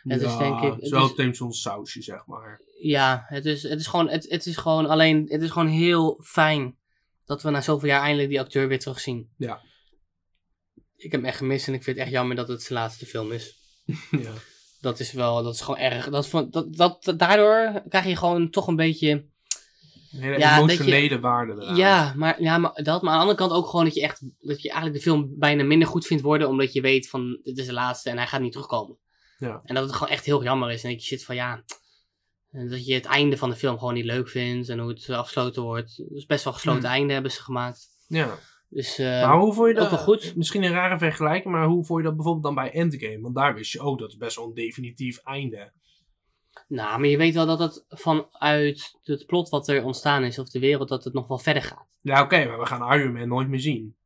[0.02, 2.60] Het is Ja, denk ik- Het is het wel is- het Jameson sausje, zeg maar.
[2.80, 6.20] Ja, het is, het is gewoon, het, het is gewoon alleen, het is gewoon heel
[6.24, 6.76] fijn
[7.24, 9.28] dat we na zoveel jaar eindelijk die acteur weer terugzien.
[9.36, 9.60] Ja.
[10.96, 13.06] Ik heb hem echt gemist en ik vind het echt jammer dat het zijn laatste
[13.06, 13.56] film is.
[14.10, 14.32] ja.
[14.80, 16.08] Dat is wel, dat is gewoon erg.
[16.08, 19.24] Dat, dat, dat, daardoor krijg je gewoon toch een beetje
[20.12, 21.76] Een hele Ja, emotionele waarde eraan.
[21.76, 23.02] Ja, maar, ja, maar dat.
[23.02, 25.34] Maar aan de andere kant ook gewoon dat je echt, dat je eigenlijk de film
[25.38, 28.26] bijna minder goed vindt worden, omdat je weet van, dit is de laatste en hij
[28.26, 28.98] gaat niet terugkomen.
[29.38, 29.60] Ja.
[29.64, 30.84] En dat het gewoon echt heel jammer is.
[30.84, 31.62] En dat je zit van, ja,
[32.50, 35.62] dat je het einde van de film gewoon niet leuk vindt en hoe het afgesloten
[35.62, 35.96] wordt.
[36.08, 37.86] Dus best wel gesloten einde hebben ze gemaakt.
[38.06, 38.38] ja.
[38.70, 39.84] Dus, eh, Maar hoe vond je dat?
[39.84, 40.36] ook wel goed.
[40.36, 43.20] Misschien een rare vergelijking, maar hoe vond je dat bijvoorbeeld dan bij Endgame?
[43.20, 45.72] Want daar wist je ook, dat is best wel een definitief einde.
[46.68, 50.48] Nou, maar je weet wel dat het vanuit het plot wat er ontstaan is, of
[50.48, 51.86] de wereld, dat het nog wel verder gaat.
[52.00, 53.96] Ja, oké, maar we gaan Iron Man nooit meer zien.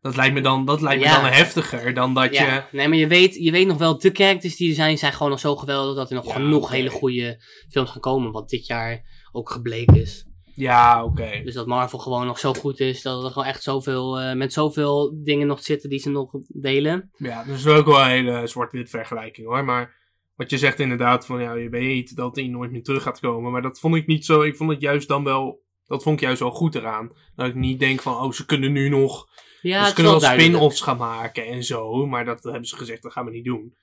[0.00, 2.62] Dat lijkt me dan, dat lijkt me dan heftiger dan dat ja, je...
[2.76, 5.30] nee, maar je weet, je weet nog wel, de characters die er zijn, zijn gewoon
[5.30, 8.32] nog zo geweldig dat er nog Ja, genoeg hele goede films gaan komen.
[8.32, 9.02] Wat dit jaar
[9.32, 10.26] ook gebleken is.
[10.54, 11.40] Ja, oké.
[11.44, 14.52] Dus dat Marvel gewoon nog zo goed is, dat er gewoon echt zoveel, eh, met
[14.52, 17.10] zoveel dingen nog zitten die ze nog delen.
[17.16, 19.64] Ja, dat is ook wel een hele zwart-wit vergelijking hoor.
[19.64, 19.94] Maar
[20.34, 23.52] wat je zegt inderdaad, van ja, je weet dat hij nooit meer terug gaat komen.
[23.52, 24.42] Maar dat vond ik niet zo.
[24.42, 25.62] Ik vond het juist dan wel.
[25.86, 27.12] Dat vond ik juist wel goed eraan.
[27.34, 29.28] Dat ik niet denk van, oh, ze kunnen nu nog.
[29.60, 32.06] Ja, ze kunnen wel spin-offs gaan maken en zo.
[32.06, 33.76] Maar dat hebben ze gezegd, dat gaan we niet doen.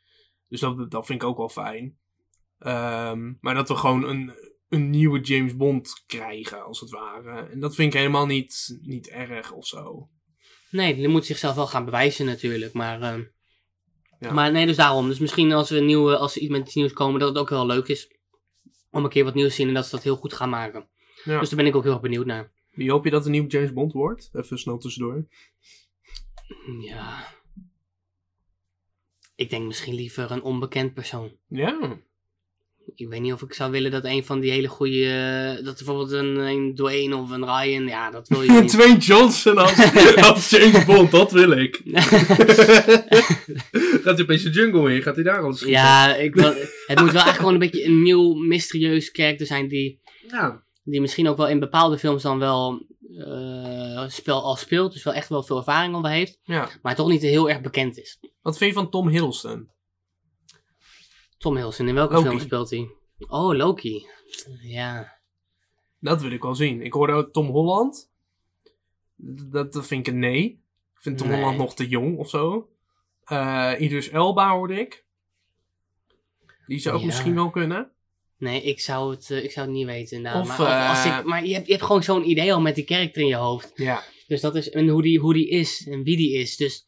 [0.47, 1.97] Dus dat, dat vind ik ook wel fijn.
[2.59, 4.33] Ehm, maar dat we gewoon een,
[4.69, 7.47] een nieuwe James Bond krijgen, als het ware.
[7.47, 10.09] En dat vind ik helemaal niet, niet erg of zo.
[10.69, 13.01] Nee, die moet zichzelf wel gaan bewijzen natuurlijk, maar...
[13.01, 13.19] eh,
[14.21, 14.31] Ja.
[14.31, 15.07] Maar nee, dus daarom.
[15.07, 17.49] Dus misschien als we, nieuwe, als er iets met iets nieuws komen, dat het ook
[17.49, 18.11] wel leuk is.
[18.91, 20.87] Om een keer wat nieuws te zien en dat ze dat heel goed gaan maken.
[21.23, 21.39] Ja.
[21.39, 22.51] Dus daar ben ik ook heel erg benieuwd naar.
[22.71, 24.29] Wie hoop je dat een nieuwe James Bond wordt?
[24.33, 25.27] Even snel tussendoor.
[26.81, 27.33] Ja.
[29.35, 31.37] Ik denk misschien liever een onbekend persoon.
[31.47, 31.99] Ja.
[32.95, 35.05] Ik weet niet of ik zou willen dat een van die hele goede.
[35.57, 37.87] eh, dat bijvoorbeeld een, een Dwayne of een Ryan.
[37.87, 38.69] Ja, dat wil je niet.
[38.69, 39.93] Dwayne Johnson als,
[40.29, 41.81] als James Bond, dat wil ik.
[44.03, 45.01] Gaat hij opeens de jungle in?
[45.01, 45.69] Gaat hij daar al schieten?
[45.81, 46.53] ja, ik wil,
[46.87, 49.67] het moet wel echt gewoon een beetje een nieuw mysterieus karakter zijn.
[49.67, 50.63] Die, Ja.
[50.83, 52.85] die misschien ook wel in bepaalde films dan wel.
[53.17, 54.93] eh, spel al speelt.
[54.93, 56.39] Dus wel echt wel veel ervaring al heeft.
[56.43, 56.69] ja.
[56.81, 58.19] Maar toch niet heel erg bekend is.
[58.41, 59.69] Wat vind je van Tom Hiddleston?
[61.41, 62.27] Tom Hiddleston, in welke Loki.
[62.27, 62.89] film speelt hij?
[63.27, 64.05] Oh, Loki.
[64.61, 65.17] Ja.
[65.99, 66.81] Dat wil ik wel zien.
[66.81, 68.09] Ik hoorde ook Tom Holland.
[69.15, 70.43] Dat, dat vind ik een nee.
[70.95, 71.37] Ik vind Tom Nee.
[71.39, 72.69] Holland nog te jong of zo.
[73.23, 75.03] Eh Idris Elba hoorde ik.
[76.67, 77.07] Die zou ook Ja.
[77.07, 77.91] misschien wel kunnen.
[78.37, 80.17] Nee, ik zou het, eh, ik zou het niet weten.
[80.17, 80.41] inderdaad.
[80.41, 82.61] Of, maar, of als eh, ik, maar je, hebt, je hebt gewoon zo'n idee al
[82.61, 83.71] met die karakter in je hoofd.
[83.75, 84.03] Ja.
[84.27, 86.57] Dus dat is, en hoe die, hoe die is en wie die is.
[86.57, 86.85] Dus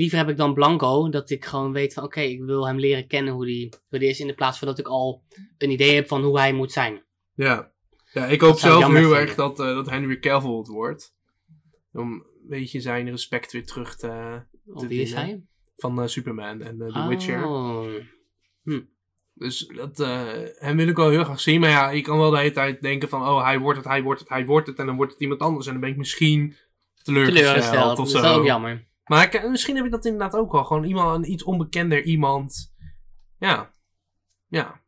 [0.00, 3.06] liever heb ik dan Blanco, dat ik gewoon weet van oké, ik wil hem leren
[3.06, 4.20] kennen hoe die, hoe die is.
[4.20, 5.22] In de plaats van dat ik al
[5.58, 7.02] een idee heb van hoe hij moet zijn.
[7.34, 7.72] Ja.
[8.12, 11.14] Ja, ik hoop Dat zelf heel erg dat, eh, dat Henry Cavill het wordt.
[11.92, 14.42] Om een beetje zijn respect weer terug te...
[14.76, 15.28] Te wie is winnen.
[15.28, 15.42] hij?
[15.76, 17.46] Van eh, Superman en eh, The Witcher.
[17.46, 17.94] Oh.
[19.34, 19.96] Dus dat,
[20.58, 21.60] hem wil ik wel heel graag zien.
[21.60, 23.22] Maar ja, ik kan wel de hele tijd denken van...
[23.22, 24.78] Oh, hij wordt het, hij wordt het, hij wordt het.
[24.78, 25.66] En dan wordt het iemand anders.
[25.66, 26.56] En dan ben ik misschien
[27.02, 27.98] teleurgesteld, Teleurgesteld.
[27.98, 28.30] of Dat zo.
[28.30, 28.88] is ook jammer.
[29.10, 30.64] Maar ik- misschien heb ik dat inderdaad ook al.
[30.64, 32.74] Gewoon iemand, een iets onbekender iemand.
[33.38, 33.70] Ja.
[34.48, 34.80] Ja.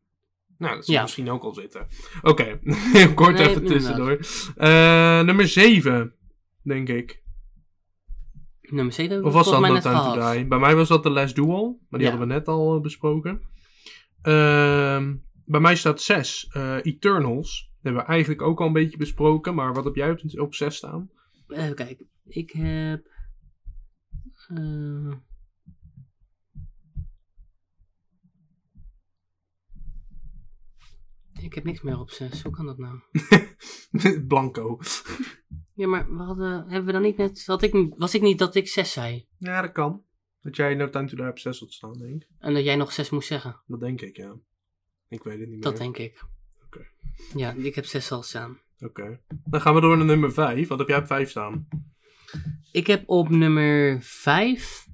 [0.59, 1.03] Nou, dat zou Ja.
[1.03, 1.87] misschien ook al zitten.
[2.23, 2.59] Oké,
[2.99, 4.19] heel kort Nee, even tussendoor.
[4.57, 6.15] Eh, nummer 7,
[6.63, 7.23] denk ik.
[8.61, 10.33] Nummer 7 hebben Of was dat No Time to.
[10.33, 10.47] Die?
[10.47, 11.79] Bij mij was dat The Last Duel.
[11.89, 12.15] Maar die Ja.
[12.17, 13.41] hadden we net al eh, besproken.
[14.23, 15.15] Ehm,
[15.45, 16.49] bij mij staat 6.
[16.83, 17.61] Eternals.
[17.73, 19.55] Dat hebben we eigenlijk ook al een beetje besproken.
[19.55, 21.11] Maar wat heb jij op- op 6 staan?
[21.49, 22.07] Even kijken.
[22.25, 23.11] Ik heb...
[24.49, 25.13] eh,
[31.43, 32.43] ik heb niks meer op 6.
[32.43, 32.99] Hoe kan dat nou?
[34.29, 34.79] Blanco.
[35.75, 37.47] Ja, maar we hadden, hebben we dan niet net...
[37.47, 39.27] Had ik, was ik niet dat ik 6 zei?
[39.39, 40.03] Ja, dat kan.
[40.41, 42.29] Dat jij No Time to Die op 6 had staan, denk ik.
[42.39, 43.61] En dat jij nog 6 moest zeggen?
[43.67, 44.37] Dat denk ik, ja.
[45.09, 45.83] Ik weet het niet Dat meer.
[45.83, 46.25] denk ik.
[46.67, 46.87] Oké.
[47.35, 48.59] Ja, ik heb 6 al staan.
[48.79, 49.21] Oké.
[49.45, 50.69] Dan gaan we door naar nummer 5.
[50.69, 51.69] Wat heb jij op 5 staan?
[52.73, 54.87] Ik heb op nummer 5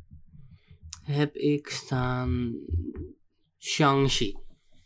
[1.02, 2.54] heb ik staan
[3.58, 4.36] Shang-Chi.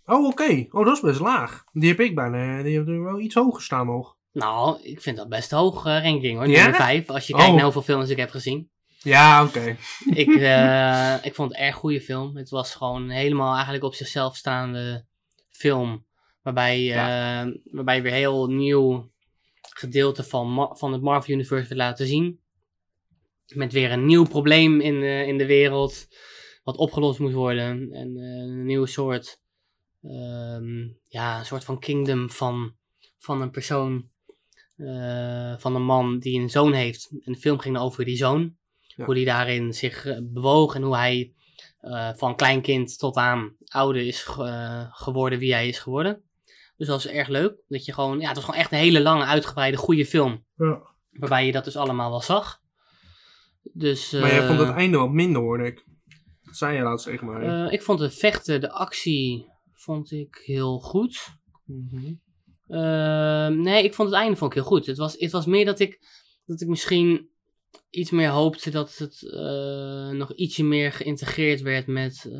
[0.04, 0.66] Oh, oké.
[0.70, 1.64] Oh, dat is best laag.
[1.72, 2.62] Die heb ik bijna.
[2.62, 4.16] Die heb ik wel iets hoger staan nog.
[4.32, 6.48] Nou, ik vind dat best hoog eh, ranking hoor.
[6.48, 6.62] Ja?
[6.62, 7.54] Nummer 5, als je kijkt Oh.
[7.54, 8.70] naar hoeveel films ik heb gezien.
[8.98, 9.76] Ja, oké.
[10.14, 12.36] Ik, eh, ik vond het een erg goede film.
[12.36, 15.04] Het was gewoon helemaal eigenlijk op zichzelf staande
[15.50, 16.04] film.
[16.42, 19.10] Waarbij, eh, waarbij je weer heel nieuw
[19.60, 22.40] gedeelte van, van het Marvel Universe wil laten zien.
[23.54, 26.06] Met weer een nieuw probleem in de, in de wereld.
[26.62, 27.88] Wat opgelost moet worden.
[27.92, 29.40] En eh, een nieuwe soort.
[30.02, 32.74] ehm, ja, een soort van kingdom van,
[33.18, 34.10] van een persoon.
[34.76, 37.08] eh, van een man die een zoon heeft.
[37.24, 38.56] En de film ging over die zoon.
[38.80, 39.04] Ja.
[39.04, 41.32] Hoe die daarin zich eh, bewoog en hoe hij
[41.80, 46.22] eh, van klein kind tot aan ouder is ge- eh, geworden wie hij is geworden.
[46.76, 47.54] Dus dat was erg leuk.
[47.68, 50.44] Dat je gewoon, ja, het was gewoon echt een hele lange, uitgebreide, goede film.
[50.56, 50.80] Ja.
[51.10, 52.60] Waarbij je dat dus allemaal wel zag.
[53.62, 55.84] Dus, Maar jij vond het eh, einde wat minder, hoorde ik.
[56.42, 57.64] Dat zei je laatst tegen mij.
[57.66, 61.18] eh, ik vond het vechten, de actie, vond ik heel goed.
[61.64, 62.12] Mhm.
[62.66, 64.86] Eh, nee, ik vond het einde vond ik heel goed.
[64.86, 66.00] Het was, het was meer dat ik,
[66.46, 67.28] dat ik misschien
[67.90, 69.20] iets meer hoopte dat het
[70.16, 72.30] nog ietsje meer geïntegreerd werd met,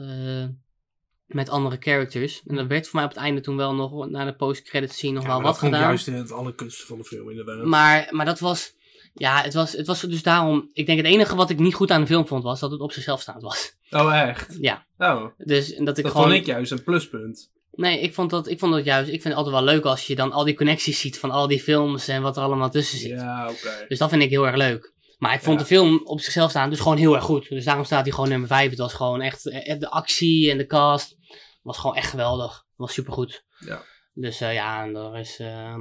[1.27, 2.43] met andere characters.
[2.47, 5.13] En dat werd voor mij op het einde toen wel nog, na de post-credits scene,
[5.13, 5.95] nog Ja, wel maar wat dat vond ik gedaan.
[5.95, 7.65] juist het allerkunste van de film, inderdaad.
[7.65, 8.75] Maar, maar dat was,
[9.13, 11.91] ja, het was, het was dus daarom, ik denk het enige wat ik niet goed
[11.91, 13.77] aan de film vond was dat het op zichzelf staand was.
[13.91, 14.57] Oh, echt?
[14.61, 14.87] Ja.
[14.99, 16.27] Oh, Dus dat ik dat gewoon...
[16.27, 17.51] vond ik juist een pluspunt.
[17.73, 20.07] Nee, ik vond, dat, ik vond dat juist, ik vind het altijd wel leuk als
[20.07, 22.99] je dan al die connecties ziet van al die films en wat er allemaal tussen
[22.99, 23.11] zit.
[23.11, 23.85] Ja, oké.
[23.89, 24.93] Dus dat vind ik heel erg leuk.
[25.19, 25.63] Maar ik vond Ja.
[25.63, 27.49] de film op zichzelf staan dus gewoon heel erg goed.
[27.49, 28.71] Dus daarom staat hij gewoon nummer 5.
[28.71, 31.17] Het was gewoon echt, eh, de actie en de cast
[31.63, 32.53] was gewoon echt geweldig.
[32.53, 33.45] Het was supergoed.
[33.59, 33.83] Ja.
[34.15, 35.81] Dus eh, ja, en daar is ehm,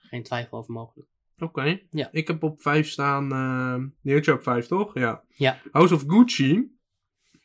[0.00, 1.08] geen twijfel over mogelijk.
[1.38, 1.80] Oké.
[1.90, 2.08] Ja.
[2.12, 3.32] Ik heb op 5 staan.
[3.32, 4.94] eh die had je op 5, toch?
[4.94, 5.22] Ja.
[5.28, 5.60] Ja.
[5.72, 6.74] House of Gucci.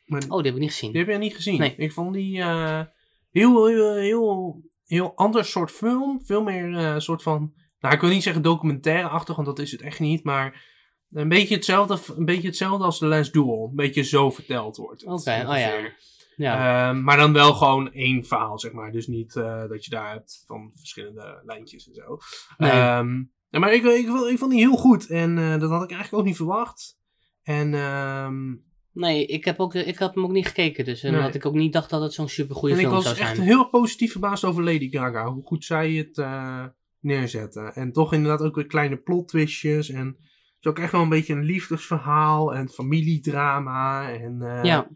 [0.06, 0.90] Maar Oh, die heb ik niet gezien.
[0.92, 1.60] die heb jij niet gezien.
[1.60, 1.76] Nee.
[1.76, 2.82] Ik vond die eh,
[3.30, 6.22] heel, heel, heel, heel ander soort film.
[6.26, 7.54] Veel meer eh soort van.
[7.80, 10.24] Nou, ik wil niet zeggen documentaire-achtig, want dat is het echt niet.
[10.24, 10.70] Maar
[11.12, 13.68] een beetje hetzelfde, een beetje hetzelfde als The Last Duel.
[13.70, 15.04] Een beetje zo verteld wordt.
[15.04, 15.92] Oké, oh ja.
[16.36, 16.90] Ja.
[16.90, 18.92] Ehm, maar dan wel gewoon één verhaal, zeg maar.
[18.92, 22.18] Dus niet eh, dat je daar hebt van verschillende lijntjes en zo.
[22.58, 22.72] Nee.
[22.72, 25.08] Ehm, ja, maar ik, ik, ik, vond die heel goed.
[25.10, 27.00] En eh, dat had ik eigenlijk ook niet verwacht.
[27.44, 28.56] En ehm,
[28.92, 30.86] nee, ik heb, ook, ik heb hem ook niet gekeken.
[30.86, 31.22] Dus en Nee.
[31.22, 33.36] dat ik ook niet dacht dat het zo'n supergoeie en ik film was zou echt
[33.36, 33.48] zijn.
[33.48, 35.28] heel positief verbaasd over Lady Gaga.
[35.32, 36.66] Hoe goed zij het eh,
[37.00, 37.74] neerzetten.
[37.76, 39.90] En toch inderdaad ook weer kleine plot twistjes.
[39.90, 40.18] En het
[40.60, 42.54] is ook echt wel een beetje een liefdesverhaal.
[42.54, 44.12] En familiedrama.
[44.12, 44.88] En eh, Ja,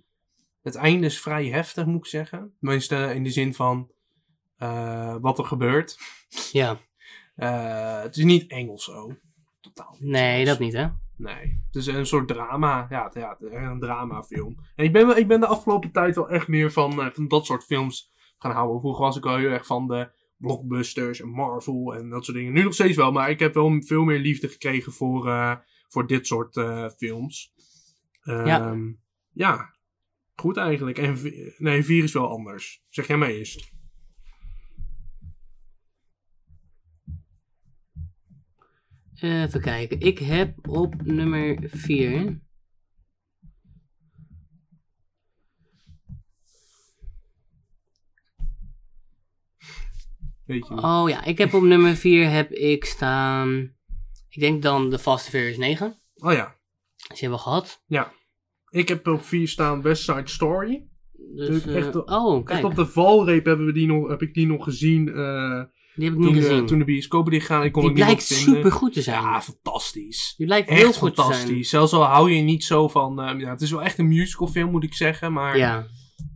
[0.64, 2.54] Het einde is vrij heftig, moet ik zeggen.
[2.60, 3.92] Tenminste, in de zin van
[5.22, 5.98] wat er gebeurt.
[6.52, 6.80] ja.
[7.36, 9.16] Eh, het is niet Engels zo.
[9.62, 10.50] Totaal niet Nee, Engels.
[10.50, 10.88] dat niet hè.
[11.18, 11.60] Nee.
[11.66, 12.88] Het is een soort drama.
[12.90, 14.58] Ja, ja een dramafilm.
[14.76, 17.28] En ik ben, wel- ik ben de afgelopen tijd wel echt meer van, eh, van
[17.28, 18.80] dat soort films gaan houden.
[18.80, 22.54] Vroeger was ik al heel erg van de blockbusters en Marvel en dat soort dingen.
[22.54, 25.56] Nu nog steeds wel, maar ik heb wel veel meer liefde gekregen voor, eh,
[25.88, 26.54] voor dit soort
[26.98, 27.54] films.
[28.24, 28.46] Ja.
[28.46, 28.76] ja.
[29.32, 29.76] ja,
[30.36, 30.98] goed eigenlijk.
[30.98, 31.18] En
[31.58, 32.84] nee, vier is wel anders.
[32.90, 33.72] Zeg jij maar eerst.
[39.22, 40.00] Even kijken.
[40.00, 42.40] Ik heb op nummer 4.
[50.46, 50.84] Weet je niet.
[50.84, 53.74] Oh ja, ik heb op nummer 4 heb ik staan.
[54.30, 56.00] Ik denk dan de Fast Furious 9.
[56.16, 56.56] Oh ja.
[57.08, 57.84] Die hebben we gehad.
[58.70, 60.88] Ik heb op vier staan West Side Story.
[61.36, 62.64] Dus, Dus eh, echt op- oh, Echt kijk.
[62.64, 65.08] op de valreep hebben we die nog, heb ik die nog gezien.
[65.14, 65.64] eh,
[65.96, 66.66] Die heb ik niet Toen de, gezien.
[66.66, 68.56] toen de bioscopen dichtgaan, ik kon die blijkt vinden.
[68.56, 69.22] super goed te zijn.
[69.22, 70.34] Ja, fantastisch.
[70.38, 71.34] die blijkt Echt heel goed te zijn.
[71.34, 71.70] fantastisch.
[71.70, 73.22] Zelfs al hou je niet zo van...
[73.22, 75.34] eh, ja, het is wel echt een musicalfilm, moet ik zeggen.
[75.34, 75.86] Maar Ja,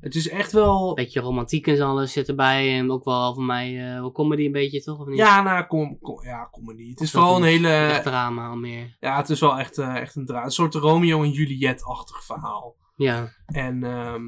[0.02, 0.94] het is echt wel...
[0.94, 2.78] beetje romantiek en alles zit erbij.
[2.78, 5.00] En ook wel voor mij eh wel comedy een beetje, toch?
[5.00, 5.18] Of niet?
[5.18, 6.90] Ja, nou, kom, kom, ja, comedy.
[6.90, 7.70] Het is vooral een hele...
[7.70, 8.98] Echt drama al meer.
[9.00, 10.46] Ja, het is wel echt, eh, echt een draad.
[10.46, 12.76] Een soort Romeo en Juliet-achtig verhaal.
[12.96, 14.24] Ja, En ehm,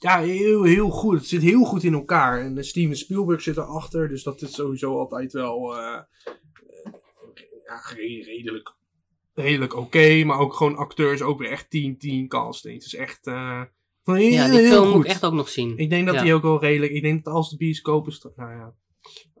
[0.00, 1.18] ja, heel, heel goed.
[1.18, 2.40] Het zit heel goed in elkaar.
[2.40, 4.08] En eh, Steven Spielberg zit erachter.
[4.08, 6.92] Dus dat is sowieso altijd wel eh, eh,
[7.64, 8.76] ja, redelijk,
[9.34, 10.24] redelijk oké.
[10.24, 12.74] maar ook gewoon acteurs, ook weer echt 10-10 casting.
[12.74, 14.94] Het is echt heel, ja die heel film goed.
[14.94, 15.78] moet ik echt ook nog zien.
[15.78, 16.22] Ik denk dat Ja.
[16.22, 16.92] die ook wel redelijk...
[16.92, 18.74] Ik denk dat als de bioscopen nou ja,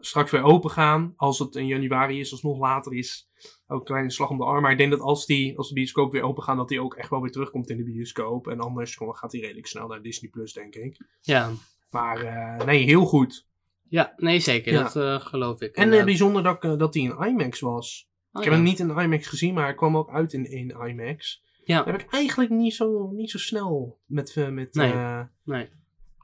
[0.00, 3.27] straks weer open gaan, als het in januari is, als het nog later is,
[3.68, 4.62] ook een kleine slag om de arm.
[4.62, 6.94] Maar ik denk dat als, die, als de bioscopen weer open gaan, dat die ook
[6.94, 8.48] echt wel weer terugkomt in de bioscoop.
[8.48, 10.96] En anders gewoon gaat die redelijk snel naar Disney Plus, denk ik.
[11.20, 11.50] Ja,
[11.90, 13.46] Maar eh, nee, heel goed.
[13.88, 14.72] ja nee zeker.
[14.72, 14.82] Ja.
[14.82, 15.76] Dat eh, geloof ik.
[15.76, 18.08] En eh, bijzonder dat, dat die in IMAX was.
[18.32, 18.62] Oh, ik heb ja.
[18.62, 21.42] hem niet in IMAX gezien, maar hij kwam ook uit in, in IMAX.
[21.64, 21.76] Ja.
[21.76, 25.24] Dat heb ik eigenlijk niet zo, niet zo snel met, met Nee.
[25.44, 25.68] Nee,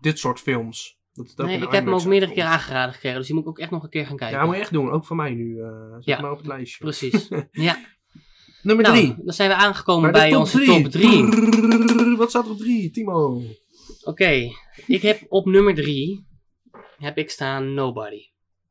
[0.01, 0.99] dit soort films.
[1.15, 3.19] Dat het ook nee ik heb hem ook meerdere keer aangeraden gekregen.
[3.19, 4.39] Dus die moet ik ook echt nog een keer gaan kijken.
[4.39, 4.91] Ja, moet je echt doen.
[4.91, 5.57] Ook voor mij nu.
[5.95, 6.21] zet Ja.
[6.21, 6.79] maar op het lijstje.
[6.85, 7.29] Precies.
[7.53, 7.79] ja.
[8.63, 9.15] Nummer Nou, drie.
[9.25, 10.83] dan zijn we aangekomen Bij top onze drie.
[10.83, 11.27] top 3.
[11.27, 13.43] Oké, Wat staat er op drie, Timo?
[14.87, 16.27] ik heb op nummer 3
[16.99, 18.23] heb ik staan Nobody.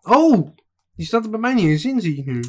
[0.01, 0.47] Oh,
[0.95, 2.43] die staat er bij mij niet in zin, zie ik nu.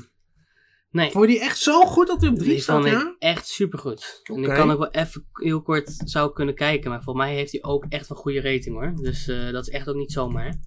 [0.95, 3.17] Nee, Vond je die echt zo goed dat hij op drie die staat, vond ik
[3.19, 4.21] echt supergoed.
[4.25, 7.53] En ik kan ook wel even heel kort zou kunnen kijken, maar volgens mij heeft
[7.53, 8.95] hij ook echt een goede rating hoor.
[9.03, 10.61] Dus eh, dat is echt ook niet zomaar.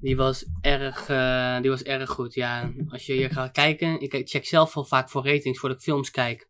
[0.00, 2.34] Die was erg, eh, die was erg goed.
[2.34, 5.84] Ja, als je hier gaat kijken, ik check zelf wel vaak voor ratings voordat ik
[5.84, 6.48] films kijk.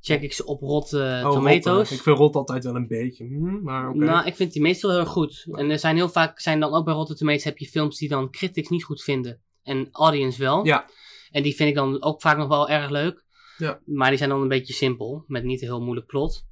[0.00, 1.64] Check ik ze op Rotte Oh, Tomatoes.
[1.64, 3.24] Rot, eh, ik vind Rot altijd wel een beetje.
[3.24, 3.96] hm, maar.
[3.96, 5.46] Nou, ik vind die meestal heel erg goed.
[5.52, 8.08] En er zijn heel vaak, zijn dan ook bij Rotten Tomatoes heb je films die
[8.08, 9.40] dan critics niet goed vinden.
[9.62, 10.66] En audience wel.
[10.66, 10.86] Ja.
[11.30, 13.24] En die vind ik dan ook vaak nog wel erg leuk.
[13.56, 13.80] Ja.
[13.84, 16.46] Maar die zijn dan een beetje simpel, met niet een heel moeilijk plot.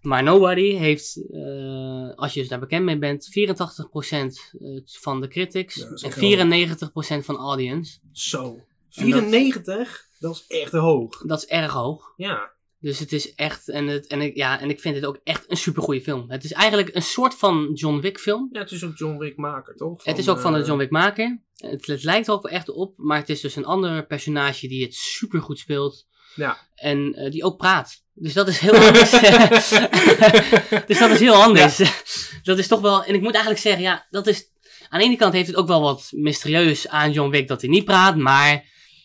[0.00, 5.74] Maar Nobody heeft, eh, als je dus daar bekend mee bent, 84% van de critics
[5.74, 7.98] Ja, dat en echt 94% van audience.
[8.12, 8.64] Zo.
[8.88, 10.06] 94?
[10.18, 11.22] Dat is echt hoog.
[11.26, 12.12] Dat is erg hoog.
[12.16, 12.50] Ja.
[12.80, 15.44] Dus het is echt, en, het, en, ik, ja, en ik vind het ook echt
[15.50, 16.30] een supergoeie film.
[16.30, 18.48] Het is eigenlijk een soort van John Wick film.
[18.52, 20.04] Ja, het is ook John Wick maker, toch?
[20.04, 21.40] het is ook van de eh, John Wick maker.
[21.56, 24.68] Het, het lijkt er ook wel echt op, maar het is dus een ander personage
[24.68, 26.06] die het super goed speelt.
[26.34, 26.58] Ja.
[26.74, 28.02] En eh, die ook praat.
[28.14, 29.10] Dus dat is heel anders.
[30.86, 31.76] dus dat is heel anders.
[32.42, 34.56] dat is toch wel, en ik moet eigenlijk zeggen, ja, dat is.
[34.88, 37.70] Aan de ene kant heeft het ook wel wat mysterieus aan John Wick dat hij
[37.70, 38.64] niet praat, maar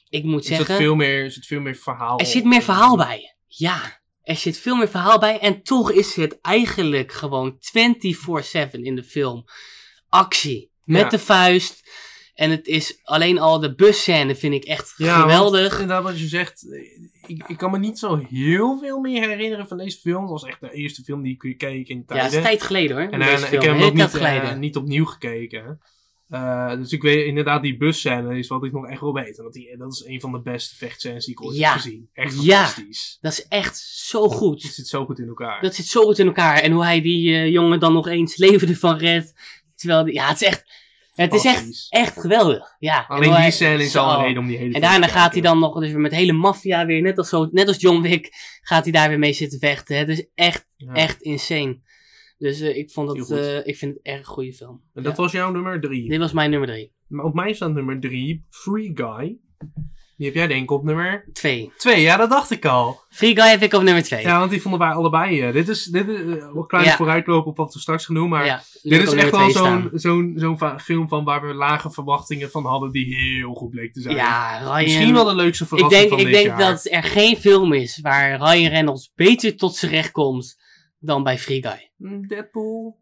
[0.09, 0.75] ik moet zeggen.
[0.75, 2.19] veel meer, er zit veel meer verhaal.
[2.19, 3.32] Er zit meer verhaal bij.
[3.55, 5.39] Ja, er zit veel meer verhaal bij.
[5.39, 9.43] En toch is het eigenlijk gewoon 24-7 in de film.
[10.09, 10.71] Actie.
[10.83, 11.09] Met Ja.
[11.09, 11.91] de vuist.
[12.33, 15.71] En het is alleen al de busscène vind ik echt Ja, want geweldig.
[15.71, 16.65] Inderdaad, wat je zegt.
[17.27, 20.21] Ik, ik kan me niet zo heel veel meer herinneren van deze film.
[20.21, 22.25] Het was echt de eerste film die ik keek in Ja, tijden.
[22.25, 23.09] het is tijd geleden hoor.
[23.09, 23.43] En eh, film.
[23.43, 25.79] ik heb hem ook niet, eh, niet opnieuw gekeken.
[26.29, 29.41] Eh, dus ik weet inderdaad, die busscène is wat ik nog echt wil weten.
[29.43, 31.71] Want die, dat is een van de beste vechtscènes die ik ooit Ja.
[31.71, 32.09] heb gezien.
[32.13, 32.55] Echt Ja.
[32.65, 33.17] fantastisch.
[33.21, 34.61] Dat is echt zo goed.
[34.61, 35.61] zit zo goed in elkaar.
[35.61, 36.57] Dat zit zo goed in elkaar.
[36.59, 39.33] En hoe hij die eh, jongen dan nog eens leven ervan redt.
[39.75, 40.63] Terwijl, die- ja, het is echt,
[41.13, 42.75] het is echt, echt geweldig.
[42.79, 42.99] Ja.
[43.01, 45.33] En Alleen die hij- scène is al een reden om die hele En daarna gaat
[45.33, 48.01] hij dan nog dus weer met hele maffia weer, net als, zo, net als John
[48.01, 48.29] Wick,
[48.61, 49.97] gaat hij daar weer mee zitten vechten.
[49.97, 50.93] Het is echt, Ja.
[50.93, 51.79] echt insane.
[52.43, 53.31] Dus eh, ik, vond goed.
[53.31, 54.81] eh, ik vind het erg een goede film.
[54.93, 55.21] En dat Ja.
[55.23, 56.09] was jouw nummer drie.
[56.09, 56.91] Dit was mijn nummer 3.
[57.07, 59.37] Maar op mij staat nummer drie, Free Guy.
[60.17, 61.71] Die heb jij denk ik op nummer 2.
[61.77, 62.01] twee.
[62.01, 63.01] Ja, dat dacht ik al.
[63.09, 64.21] Free Guy heb ik op nummer 2.
[64.23, 65.41] Ja, want die vonden wij allebei.
[65.41, 66.95] eh, dit is, dit is een kleine Ja.
[66.95, 68.29] vooruitloop op wat we straks gaan doen.
[68.29, 71.53] Maar ja, dit is ik echt wel twee zo'n zo'n zo'n film van waar we
[71.53, 72.91] lage verwachtingen van hadden.
[72.91, 74.15] Die heel goed bleek te zijn.
[74.15, 74.83] Ja, Ryan...
[74.83, 76.71] Misschien wel de leukste ik verrassing denk, van ik dit denk jaar.
[76.71, 80.61] dat er geen film is waar Ryan Reynolds beter tot zijn recht komt
[81.05, 81.91] dan bij Free Guy.
[81.97, 83.01] Mm, Deadpool.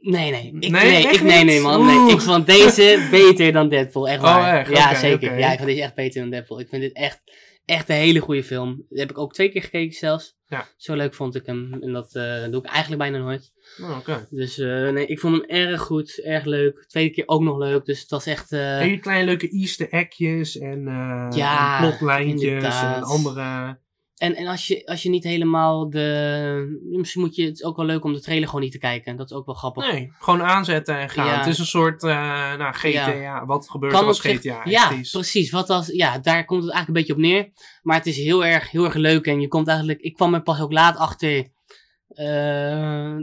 [0.00, 0.46] Nee, nee.
[0.46, 1.86] Ik, Nee, nee, ik, nee, nee, man.
[1.86, 2.14] Nee.
[2.14, 4.08] Ik vond deze beter dan Deadpool.
[4.08, 4.58] Echt Oh, waar.
[4.60, 4.70] echt?
[4.70, 5.38] Ja, zeker.
[5.38, 6.60] Ja, ik vond deze echt beter dan Deadpool.
[6.60, 7.22] Ik vind dit echt,
[7.64, 8.86] echt een hele goede film.
[8.88, 10.36] Die heb ik ook twee keer gekeken zelfs.
[10.48, 10.68] Ja.
[10.76, 11.76] Zo leuk vond ik hem.
[11.80, 13.52] En dat eh, doe ik eigenlijk bijna nooit.
[13.82, 14.26] Oh, Oké.
[14.30, 16.20] Dus eh, nee, ik vond hem erg goed.
[16.24, 16.84] Erg leuk.
[16.88, 17.84] Tweede keer ook nog leuk.
[17.84, 18.52] Dus het was echt...
[18.52, 23.78] eh, Hele kleine leuke easter eggjes en, eh Ja, en plotlijntjes en andere...
[24.22, 26.80] En, en als, je, als je niet helemaal de...
[26.90, 27.44] Misschien moet je...
[27.44, 29.16] Het is ook wel leuk om de trailer gewoon niet te kijken.
[29.16, 29.92] Dat is ook wel grappig.
[29.92, 31.26] Nee, gewoon aanzetten en gaan.
[31.26, 31.38] Ja.
[31.38, 32.10] Het is een soort uh,
[32.56, 33.08] nou, GTA.
[33.08, 33.46] Ja.
[33.46, 35.10] Wat gebeurt er als op zich- GTA Ja, is?
[35.10, 35.50] precies.
[35.50, 37.52] Wat als, ja, daar komt het eigenlijk een beetje op neer.
[37.82, 39.26] Maar het is heel erg, heel erg leuk.
[39.26, 40.00] En je komt eigenlijk...
[40.00, 41.48] Ik kwam er pas ook laat achter...
[42.14, 43.18] Ja.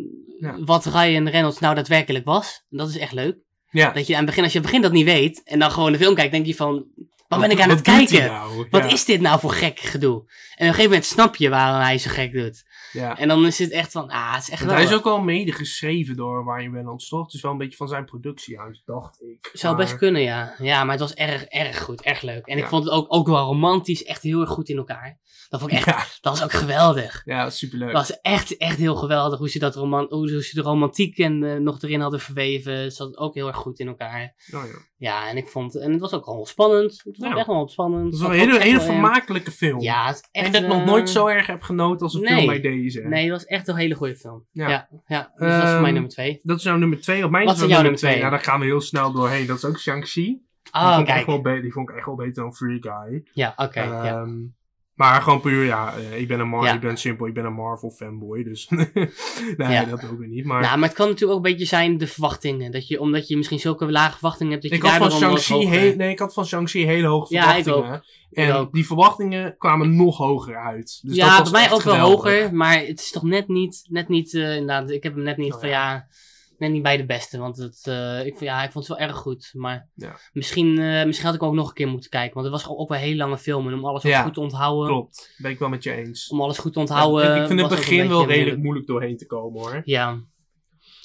[0.66, 2.66] Wat Ryan Reynolds nou daadwerkelijk was.
[2.70, 3.38] En dat is echt leuk.
[3.70, 3.92] Ja.
[3.92, 5.72] Dat je aan het begin, als je aan het begin dat niet weet en dan
[5.72, 6.86] gewoon de film kijkt, denk je van,
[7.30, 8.26] wat ben ik aan het kijken?
[8.26, 8.68] nou?
[8.70, 8.90] Wat Ja.
[8.90, 10.14] is dit nou voor gek gedoe?
[10.16, 10.28] En op
[10.58, 12.68] een gegeven moment snap je waarom hij zo gek doet.
[12.92, 13.18] Ja.
[13.18, 15.52] En dan is het echt van, ah, het is echt hij is ook al mede
[15.52, 17.26] geschreven door Ryan Reynolds, toch?
[17.26, 19.50] Het is wel een beetje van zijn productiehuis, dacht ik.
[19.54, 20.54] Zou Maar- best kunnen, ja.
[20.58, 22.46] Ja, maar het was erg, erg goed, erg leuk.
[22.46, 25.18] En ik vond het ook, ook wel romantisch, echt heel erg goed in elkaar.
[25.50, 27.22] Dat vond ik echt, Ja, dat was ook geweldig.
[27.26, 27.92] ja superleuk.
[27.94, 31.44] Dat was echt, echt heel geweldig hoe ze, dat roman, hoe ze de romantiek en,
[31.44, 32.74] eh, nog erin hadden verweven.
[32.74, 34.34] Het zat ook heel erg goed in elkaar.
[34.54, 34.88] Oh, ja.
[34.98, 37.02] Ja, en ik vond, en het was ook gewoon spannend.
[37.04, 37.36] Het was Ja.
[37.38, 38.04] echt wel spannend.
[38.12, 39.80] Het wel zat een hele, hele wel vermakelijke film.
[39.82, 40.46] Ja, het is echt...
[40.46, 42.34] en dat ik nog nooit zo erg heb genoten als een nee.
[42.34, 43.02] film bij deze.
[43.02, 44.46] Nee, het was echt een hele goede film.
[44.52, 44.90] Ja.
[45.08, 46.40] Ja, dus dat is voor mij Ehm, nummer twee.
[46.44, 47.24] Dat is nou nummer twee.
[47.26, 48.18] Op mijn Wat is wel jouw nummer twee.
[48.18, 49.48] Ja, daar gaan we heel snel doorheen.
[49.48, 50.22] Dat is ook Shang-Chi.
[50.22, 51.44] Die, Oh, vond ik echt kijk.
[51.44, 53.30] wel die vond ik echt wel beter dan Free Guy.
[53.34, 53.82] Ja, oké.
[53.84, 54.26] ja.
[55.00, 56.74] Maar gewoon puur, ja, eh, ik ben een Mar Ja.
[56.74, 58.88] ik ben simpel, ik ben een Marvel fanboy, dus nee,
[59.58, 59.86] Ja.
[59.86, 60.46] dat ook weer niet.
[60.46, 62.72] Maar Nou, maar het kan natuurlijk ook een beetje zijn de verwachtingen.
[62.72, 65.96] Dat je, omdat je misschien zulke lage verwachtingen hebt, dat je ik had van Shang-Chi
[65.96, 68.04] nee, ik had van Shang-Chi hele hoge Ja, verwachtingen.
[68.30, 68.74] Ik en ook.
[68.74, 71.00] die verwachtingen kwamen nog hoger uit.
[71.02, 73.86] Dus dat ja, was bij mij ook wel hoger, maar het is toch net niet,
[73.90, 76.08] net niet, eh, inderdaad, ik heb hem net niet Oh, van ja,
[76.60, 79.08] net niet bij de beste, want het, eh, ik, vond- ja, ik vond het wel
[79.08, 80.16] erg goed, maar Ja.
[80.34, 82.78] misschien, eh, misschien had ik ook nog een keer moeten kijken, want het was gewoon
[82.80, 85.52] ook wel een hele lange film en om alles Ja, goed te onthouden, Klopt, ben
[85.52, 86.28] ik wel met je eens.
[86.30, 87.36] om alles goed te onthouden.
[87.36, 88.62] ik, ik vind het begin wel redelijk moeilijk.
[88.64, 89.82] moeilijk doorheen te komen hoor.
[89.84, 90.20] Ja,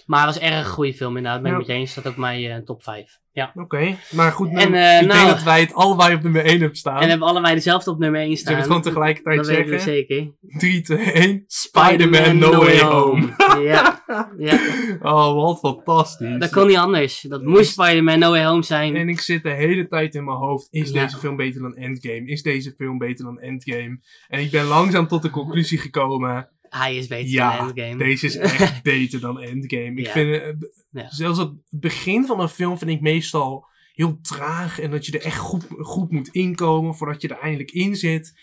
[0.07, 2.17] maar het was erg een goede film inderdaad, ben ik met je eens, staat ook
[2.17, 3.19] mijn eh, top 5.
[3.35, 3.53] Ja.
[3.55, 6.45] Oké, maar goed, En, nou, eh, ik nou- denk dat wij het allebei op nummer
[6.47, 7.01] 1 hebben staan.
[7.03, 8.57] En hebben allebei dezelfde op nummer 1 Zullen we staan.
[8.57, 9.95] het gewoon tegelijkertijd dat weten we zeggen?
[9.95, 10.33] zeker.
[10.59, 11.45] 3, 2, 1.
[11.47, 13.35] Spider-Man No Way Home.
[13.71, 14.03] ja,
[14.39, 14.59] ja,
[15.03, 16.39] Oh, wat fantastisch.
[16.39, 17.21] dat kon niet anders.
[17.29, 18.97] Dat moest Spider-Man No Way Home zijn.
[18.97, 20.69] En ik zit de hele tijd in mijn hoofd.
[20.71, 21.03] Is Ja.
[21.03, 22.27] deze film beter dan Endgame?
[22.27, 24.01] Is deze film beter dan Endgame?
[24.29, 26.49] En ik ben langzaam tot de conclusie gekomen.
[26.79, 27.97] Hij is beter Ja, dan Endgame.
[28.05, 29.95] Deze is echt beter dan Endgame.
[30.01, 30.13] Ik Ja.
[30.13, 30.49] vind, eh,
[30.91, 31.11] Ja.
[31.11, 34.81] zelfs het begin van een film vind ik meestal heel traag.
[34.81, 38.41] En dat je er echt goed, goed moet inkomen voordat je er eindelijk in zit.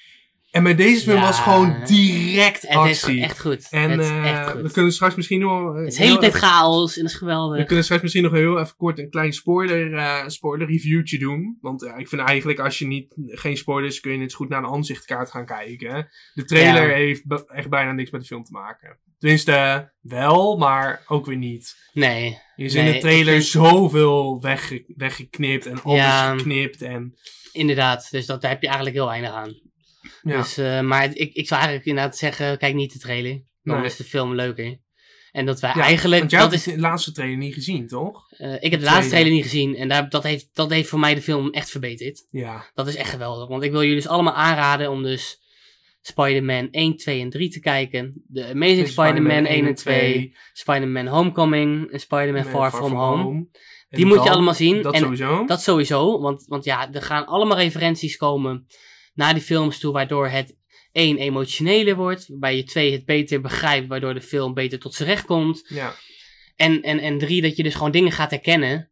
[0.51, 1.21] En bij deze film Ja.
[1.25, 3.23] was gewoon direct Het is actie.
[3.23, 3.67] echt goed.
[3.69, 4.61] En het is eh, echt goed.
[4.61, 5.75] we kunnen straks misschien nog...
[5.75, 7.57] het is de hele tijd chaos en dat is geweldig.
[7.57, 11.57] We kunnen straks misschien nog heel even kort een klein spoiler, eh, spoiler reviewtje doen.
[11.61, 14.73] Want ik vind eigenlijk als je niet, geen spoilers kun je net goed naar een
[14.73, 16.07] aanzichtkaart gaan kijken.
[16.33, 16.95] De trailer Ja.
[16.95, 18.97] heeft echt bijna niks met de film te maken.
[19.19, 21.75] Tenminste, wel, maar ook weer niet.
[21.93, 22.25] Nee.
[22.55, 26.35] Er is in de trailer vind- zoveel wegge weggeknipt en anders Ja.
[26.37, 26.81] geknipt.
[26.81, 27.13] En,
[27.51, 29.69] Inderdaad, dus dat, daar heb je eigenlijk heel weinig aan.
[30.21, 30.37] Ja.
[30.37, 33.41] Dus, eh, maar ik, ik zou eigenlijk inderdaad zeggen, kijk niet de trailer.
[33.63, 33.85] Dan Nee.
[33.85, 34.79] is de film leuker.
[35.31, 37.87] En dat wij Ja, eigenlijk, Want jij dat hebt is, de laatste trailer niet gezien,
[37.87, 38.23] toch?
[38.37, 39.75] eh, ik heb de laatste trailer niet gezien.
[39.75, 42.27] En daar, dat, heeft, dat heeft voor mij de film echt verbeterd.
[42.31, 42.69] Ja.
[42.73, 43.47] Dat is echt geweldig.
[43.47, 45.39] Want ik wil jullie dus allemaal aanraden om dus
[46.01, 48.23] Spider-Man 1, 2 en 3 te kijken.
[48.27, 53.47] De Amazing Spider-Man 1 en 2, Spider-Man Homecoming en Spider-Man Far, From Home.
[53.89, 54.81] Die moet je allemaal zien.
[54.81, 55.45] Dat En sowieso.
[55.45, 58.67] Dat sowieso, want, want ja, er gaan allemaal referenties komen
[59.13, 60.55] naar die films toe, waardoor het
[60.91, 65.09] één emotioneler wordt, waarbij je twee het beter begrijpt, waardoor de film beter tot zijn
[65.09, 65.65] recht komt.
[65.67, 65.95] Ja.
[66.55, 68.90] En, en, en drie, dat je dus gewoon dingen gaat herkennen.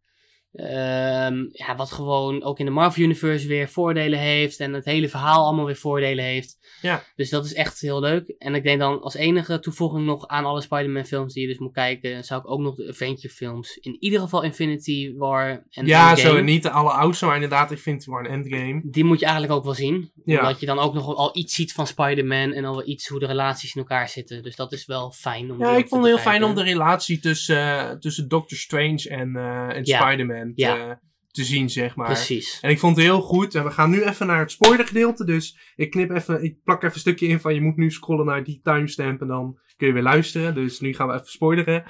[0.53, 4.59] Ehm, ja, wat gewoon ook in de Marvel Universe weer voordelen heeft.
[4.59, 6.57] En het hele verhaal allemaal weer voordelen heeft.
[6.81, 7.03] Ja.
[7.15, 8.35] Dus dat is echt heel leuk.
[8.37, 11.57] En ik denk dan als enige toevoeging nog aan alle Spider-Man films die je dus
[11.57, 12.23] moet kijken.
[12.23, 13.77] Zou ik ook nog de Avenger films.
[13.77, 16.37] In ieder geval Infinity War en ja, Endgame.
[16.37, 18.81] zo niet de alleroudste, maar inderdaad, ik vind het wel een endgame.
[18.83, 20.11] Die moet je eigenlijk ook wel zien.
[20.25, 20.39] Ja.
[20.39, 22.53] Omdat je dan ook nog al iets ziet van Spider-Man.
[22.53, 24.43] En al wel iets hoe de relaties in elkaar zitten.
[24.43, 27.19] Dus dat is wel fijn om Ja, ik vond het heel fijn om de relatie
[27.19, 30.01] tussen, eh, tussen Doctor Strange en, eh, en Ja.
[30.01, 30.75] Spider-Man Ja.
[30.75, 30.99] te,
[31.31, 32.05] te zien, zeg maar.
[32.05, 32.59] Precies.
[32.61, 33.55] En ik vond het heel goed.
[33.55, 35.25] En we gaan nu even naar het spoilergedeelte.
[35.25, 38.25] Dus ik knip even, ik plak even een stukje in van je moet nu scrollen
[38.25, 40.53] naar die timestamp en dan kun je weer luisteren.
[40.53, 41.83] Dus nu gaan we even spoileren.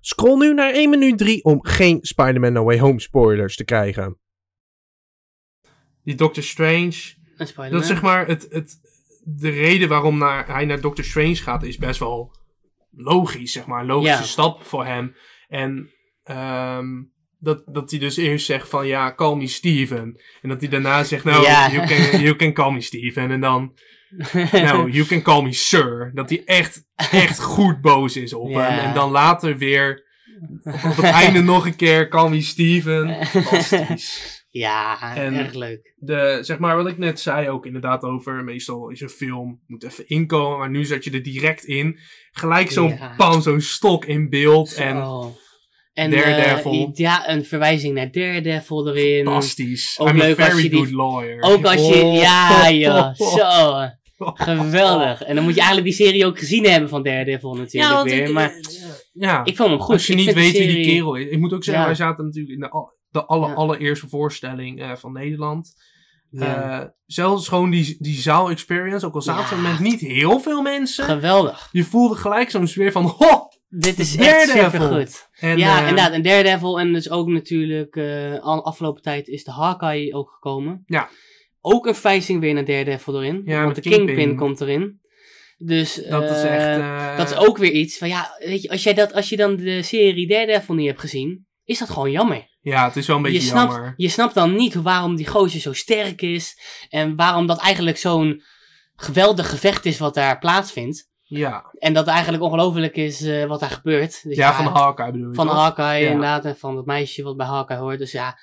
[0.00, 4.18] Scroll nu naar 1 minuut 3 om geen Spider-Man No Way Home spoilers te krijgen.
[6.02, 8.78] Die Doctor Strange, En dat is zeg maar het, het,
[9.24, 12.36] de reden waarom naar, hij naar Doctor Strange gaat is best wel
[12.90, 13.80] logisch, zeg maar.
[13.80, 14.22] Een logische Ja.
[14.22, 15.16] stap voor hem.
[15.48, 15.90] En
[16.26, 16.86] ehm,
[17.38, 20.20] dat, dat hij dus eerst zegt van ja, call me Steven.
[20.42, 21.70] En dat hij daarna zegt, nou, Ja.
[21.70, 23.30] you, can, you can call me Steven.
[23.30, 23.72] En dan,
[24.52, 26.10] nou, you can call me Sir.
[26.14, 28.60] Dat hij echt, echt goed boos is op Ja.
[28.70, 28.78] hem.
[28.78, 30.04] En dan later weer
[30.64, 33.26] op het einde nog een keer, call me Steven.
[33.26, 34.34] Fantastisch.
[34.50, 35.94] Ja, En- erg leuk.
[35.96, 39.84] De, zeg maar wat ik net zei ook inderdaad over, meestal is een film, moet
[39.84, 41.98] even inkomen, maar nu zat je er direct in.
[42.30, 43.14] Gelijk zo'n Ja.
[43.16, 44.82] pan, zo'n stok in beeld Zo.
[44.82, 44.96] En
[46.10, 46.72] Daredevil.
[46.72, 49.24] eh, ja, een verwijzing naar Daredevil erin.
[49.24, 49.96] fantastisch.
[49.98, 51.42] Ook I'm leuk a als very je die- good lawyer.
[51.42, 51.94] Ook als je...
[52.02, 52.14] Oh.
[52.20, 53.14] Ja, joh.
[53.14, 53.88] Zo.
[54.34, 55.22] Geweldig.
[55.22, 58.22] En dan moet je eigenlijk die serie ook gezien hebben van Daredevil natuurlijk Ja, weer.
[58.22, 58.52] ik, maar
[59.12, 59.92] ja, ik vond hem goed.
[59.94, 60.66] Als je ik niet weet serie...
[60.74, 61.28] wie die kerel is.
[61.30, 61.88] Ik moet ook zeggen, Ja.
[61.88, 63.52] wij zaten natuurlijk in de, de alle, Ja.
[63.54, 65.74] allereerste voorstelling eh, van Nederland.
[66.30, 66.80] Ja.
[66.80, 69.70] Eh, zelfs gewoon die, die zaal-experience, ook al zaten we Ja.
[69.70, 71.04] met niet heel veel mensen.
[71.04, 71.68] Geweldig.
[71.72, 73.45] Je voelde gelijk zo'n sfeer van, ho!
[73.68, 75.28] Dit is echt super goed.
[75.32, 76.12] En, ja, eh, inderdaad.
[76.12, 76.80] En Daredevil.
[76.80, 77.96] En dus ook natuurlijk,
[78.40, 80.82] al afgelopen tijd is de Hawkeye ook gekomen.
[80.86, 81.08] Ja.
[81.60, 83.42] Ook een verwijzing weer naar Daredevil erin.
[83.44, 84.06] Ja, want de Kingpin.
[84.06, 84.36] Kingpin.
[84.36, 85.00] komt erin.
[85.58, 87.18] Dus Dat is eh, echt...
[87.18, 89.56] dat is ook weer iets van ja, weet je, als, jij dat, als je dan
[89.56, 92.54] de serie Daredevil niet hebt gezien, is dat gewoon jammer.
[92.60, 93.94] Ja, het is wel een beetje je, snapt, jammer.
[93.96, 96.58] je snapt dan niet waarom die gozer zo sterk is.
[96.88, 98.42] En waarom dat eigenlijk zo'n
[98.96, 101.10] geweldig gevecht is wat daar plaatsvindt.
[101.28, 104.22] Ja, En dat eigenlijk ongelooflijk is eh, wat daar gebeurt.
[104.22, 105.56] Dus ja, van de Hawkeye bedoel je van toch?
[105.56, 106.06] Hawkeye Ja.
[106.10, 106.44] inderdaad.
[106.44, 107.98] En van het meisje wat bij Hawkeye hoort.
[107.98, 108.38] Dus ja,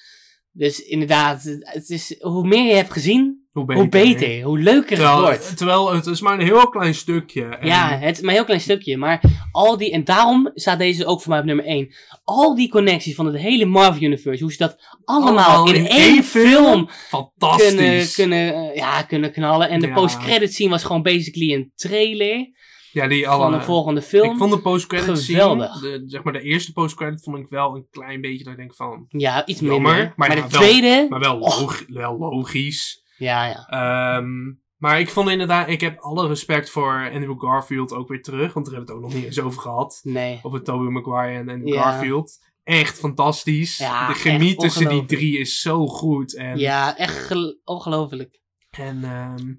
[0.51, 3.81] dus inderdaad, het is, hoe meer je hebt gezien, Hoe beter.
[3.81, 4.41] hoe beter.
[4.41, 5.57] Hoe leuker het wordt.
[5.57, 7.43] terwijl het is maar een heel klein stukje.
[7.45, 8.97] En- Ja, het is maar een heel klein stukje.
[8.97, 9.21] Maar
[9.51, 11.93] al die, en daarom staat deze ook voor mij op nummer 1.
[12.23, 14.75] Al die connecties van het hele Marvel Universe, hoe ze dat
[15.05, 17.67] allemaal, Allemaal in, in één film Fantastisch.
[17.75, 19.69] kunnen, kunnen, eh, ja, kunnen knallen.
[19.69, 19.93] En de Ja.
[19.93, 22.51] post-credit scene was gewoon basically een trailer
[22.93, 23.55] ja, die van alle...
[23.55, 24.31] een volgende film.
[24.31, 27.87] Ik vond de post-credit scene, de, zeg maar de eerste post-credit vond ik wel een
[27.91, 29.05] klein beetje dat ik denk van...
[29.07, 30.13] Ja, iets Jammer, minder.
[30.15, 31.59] maar Maar, ja, de wel- tweede, Maar wel, Och.
[31.59, 33.03] log- wel logisch.
[33.17, 33.67] ja, ja.
[33.67, 38.53] Ehm, maar ik vond inderdaad, ik heb alle respect voor Andrew Garfield ook weer terug.
[38.53, 39.99] Want daar hebben we het ook nog niet eens over gehad.
[40.03, 40.39] Nee.
[40.41, 41.81] Over Tobey Maguire en Andrew Ja.
[41.81, 42.37] Garfield.
[42.63, 43.77] Echt fantastisch.
[43.77, 46.35] Ja, de chemie tussen die drie is zo goed.
[46.35, 48.41] En, Ja, echt gel- ongelooflijk.
[48.69, 49.53] en ehm,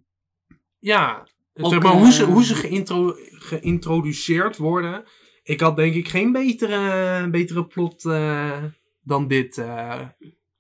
[0.79, 5.05] ja, Ook, zeg maar, hoe ze, eh, hoe ze geïntro- geïntroduceerd worden.
[5.43, 8.63] Ik had denk ik geen betere, betere plot eh,
[9.03, 9.59] dan dit.
[9.59, 10.01] eh.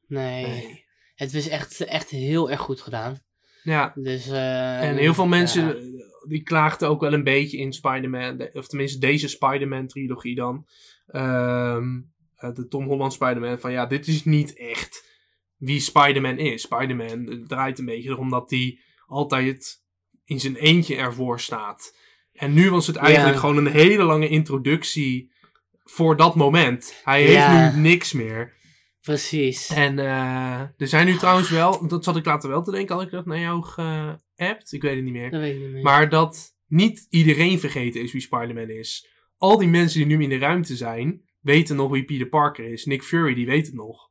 [0.06, 0.46] Nee.
[0.46, 0.84] nee.
[1.14, 3.18] Het was echt, echt heel erg goed gedaan.
[3.62, 6.04] Ja, Dus, En heel veel mensen ja.
[6.28, 10.66] die klaagden ook wel een beetje in Spider-Man, de- of tenminste deze Spider-Man trilogie dan.
[11.06, 12.00] Ehm,
[12.36, 15.12] eh, de Tom Holland Spider-Man, van ja, dit is niet echt
[15.56, 16.62] wie Spider-Man is.
[16.62, 19.82] Spider-Man draait een beetje erom dat hij altijd
[20.24, 21.96] in zijn eentje ervoor staat.
[22.32, 23.40] En nu was het eigenlijk Ja.
[23.40, 25.32] gewoon een hele lange introductie
[25.84, 27.00] voor dat moment.
[27.04, 27.70] Hij heeft Ja.
[27.74, 28.52] nu niks meer.
[29.00, 29.68] Precies.
[29.70, 33.04] En eh, er zijn nu trouwens wel, dat zat ik later wel te denken, had
[33.04, 34.72] ik dat naar jou geappt?
[34.72, 35.30] Ik weet het niet meer.
[35.30, 35.82] Dat weet ik niet meer.
[35.82, 39.08] Maar dat niet iedereen vergeten is wie Spider-Man is.
[39.36, 42.84] Al die mensen die nu in de ruimte zijn, weten nog wie Peter Parker is.
[42.84, 44.10] Nick Fury, die weet het nog.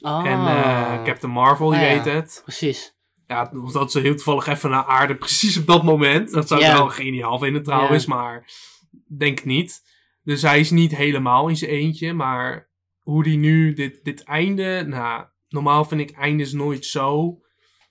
[0.00, 1.94] oh, En eh, Captain Marvel, die Ah, ja.
[1.94, 2.40] weet het.
[2.44, 2.94] Precies.
[3.32, 6.30] Ja, of dat ze heel toevallig even naar aarde, precies op dat moment.
[6.32, 6.72] Dat zou Ja.
[6.76, 8.50] wel geniaal vinden trouwens, maar
[9.18, 9.80] denk niet.
[10.22, 14.84] Dus hij is niet helemaal in zijn eentje, maar hoe die nu dit, dit einde...
[14.86, 17.38] Nou, normaal vind ik eindes nooit zo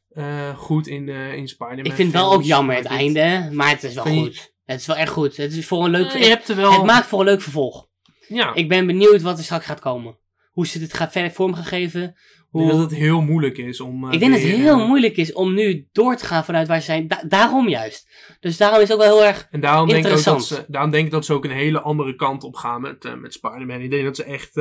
[0.09, 3.49] eh, goed in, eh in Spider-Man Ik vind het wel ook jammer het dit- einde,
[3.55, 4.53] maar het is wel je- goed.
[4.65, 5.37] Het is wel echt goed.
[5.37, 6.11] Het is voor een leuk...
[6.11, 6.71] Ja, je hebt er wel...
[6.73, 7.87] Het maakt voor een leuk vervolg.
[8.27, 10.19] ja, Ik ben benieuwd wat er straks gaat komen.
[10.51, 12.15] Hoe ze dit gaat verder vormgegeven.
[12.53, 14.07] Ik denk dat het heel moeilijk is om.
[14.07, 16.67] eh, Ik denk dat het heel eh, moeilijk is om nu door te gaan vanuit
[16.67, 17.07] waar ze zijn.
[17.07, 18.09] Da- daarom juist.
[18.39, 19.47] Dus daarom is het ook wel heel erg...
[19.51, 20.65] En daarom denk, ik ook dat Interessant.
[20.65, 23.15] ze, daarom denk ik dat ze ook een hele andere kant op gaan met, eh,
[23.15, 23.81] met Spider-Man.
[23.81, 24.55] Ik denk dat ze echt.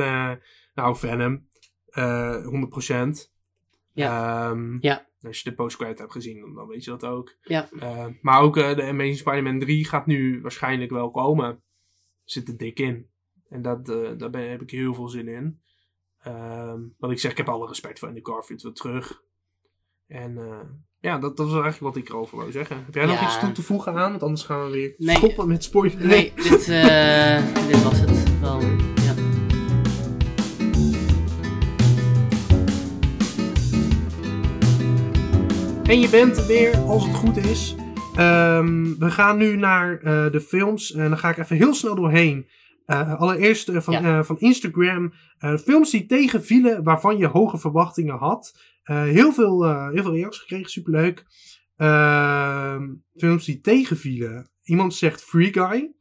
[0.75, 1.47] nou, Venom.
[1.89, 3.31] eh 100%.
[3.95, 5.09] Ehm, Ja.
[5.23, 7.35] Als je de post-credit hebt gezien, dan, dan weet je dat ook.
[7.41, 7.69] Ja.
[8.21, 11.63] Maar ook de Amazing Spider-Man 3 gaat nu waarschijnlijk wel komen.
[12.23, 13.09] Zit er dik in.
[13.49, 13.85] En dat,
[14.17, 15.61] daar ben, heb ik heel veel zin in.
[16.23, 19.21] Ehm, wat ik zeg, ik heb alle respect voor Andy Garfield weer terug.
[20.07, 20.59] En eh,
[20.99, 22.83] ja, dat, dat was eigenlijk wat ik erover wou zeggen.
[22.85, 24.09] Heb jij nog iets toe te voegen aan?
[24.09, 25.15] Want anders gaan we weer Nee.
[25.15, 26.03] stoppen met spoilers.
[26.03, 28.39] Nee, dit, eh, dit was het.
[28.39, 28.59] Wel,
[28.95, 29.13] ja.
[35.83, 37.75] En je bent er weer, als het goed is.
[38.15, 40.91] Ehm, we gaan nu naar eh, de films.
[40.93, 42.47] En dan ga ik even heel snel doorheen.
[42.91, 44.17] Eh, allereerst eh, van, Ja.
[44.19, 45.13] eh, van Instagram.
[45.63, 48.57] Films die tegenvielen waarvan je hoge verwachtingen had.
[48.83, 51.25] Heel, veel, heel veel reacties gekregen, superleuk.
[51.77, 54.49] Ehm, films die tegenvielen.
[54.63, 55.91] Iemand zegt Free Guy.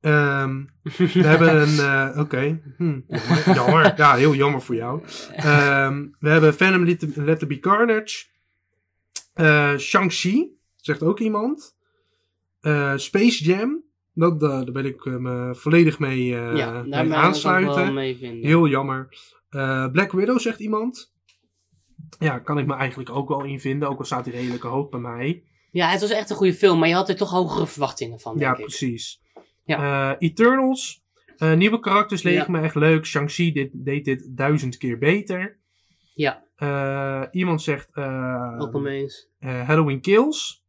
[0.00, 0.64] Ehm,
[0.96, 2.18] we hebben een.
[2.20, 2.60] Oké.
[2.76, 3.92] Hm, jammer, jammer.
[3.96, 5.02] Ja, heel jammer voor jou.
[5.32, 8.26] Ehm, we hebben Venom Let Let Be Carnage.
[9.34, 10.46] Eh, Shang-Chi,
[10.76, 11.76] zegt ook iemand.
[12.96, 13.82] Space Jam.
[14.20, 17.94] Dat, daar ben ik eh, me volledig mee, eh, ja, mee ik aansluiten.
[17.94, 18.46] mee vinden.
[18.46, 19.08] Heel jammer.
[19.48, 21.12] Eh, Black Widow, zegt iemand.
[22.18, 23.88] Ja, kan ik me eigenlijk ook wel in vinden.
[23.88, 25.42] Ook al staat hij redelijk hoog bij mij.
[25.70, 28.32] Ja, het was echt een goede film, maar je had er toch hogere verwachtingen van,
[28.34, 28.64] Ja, denk ik.
[28.64, 29.20] precies.
[29.64, 30.18] Ja.
[30.18, 31.02] Eternals.
[31.56, 32.58] Nieuwe karakters leken Ja.
[32.58, 33.06] me echt leuk.
[33.06, 35.58] Shang-Chi deed dit duizend keer beter.
[36.14, 37.28] Ja.
[37.30, 38.86] Iemand zegt eh, Ook
[39.38, 40.64] eh, Halloween Kills.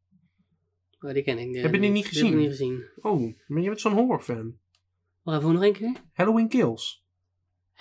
[1.01, 1.55] Oh, die ken ik.
[1.61, 2.37] Heb je die niet Die heb ik gezien?
[2.37, 2.89] niet gezien.
[2.95, 4.57] Oh, maar je bent zo'n horrorfan.
[5.21, 5.91] Wacht even, nog één keer.
[6.13, 7.05] Halloween Kills.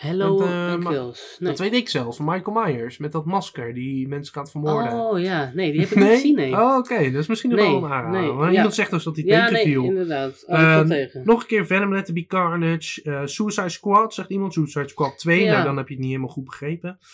[0.01, 1.37] Hello Met, eh, Kills.
[1.39, 1.51] Nee.
[1.51, 2.99] Dat weet ik zelfs, van Michael Myers.
[2.99, 4.93] Met dat masker die mensen gaat vermoorden.
[4.93, 6.53] Oh ja, nee, die heb ik niet gezien, nee.
[6.53, 7.11] Oh, oké.
[7.11, 8.21] Dat is misschien nog Nee, wel een aanrader.
[8.21, 8.55] nee, Maar ja.
[8.57, 9.85] Iemand zegt dus dat hij ja, tegen nee, viel.
[9.85, 10.45] inderdaad.
[10.47, 11.23] Oh, Ehm, tegen.
[11.25, 13.03] Nog een keer Venom, Let Be Carnage.
[13.03, 14.53] eh, Suicide Squad, zegt iemand.
[14.53, 15.43] Suicide Squad 2.
[15.43, 15.53] Ja.
[15.53, 16.99] Nou, dan heb je het niet helemaal goed begrepen.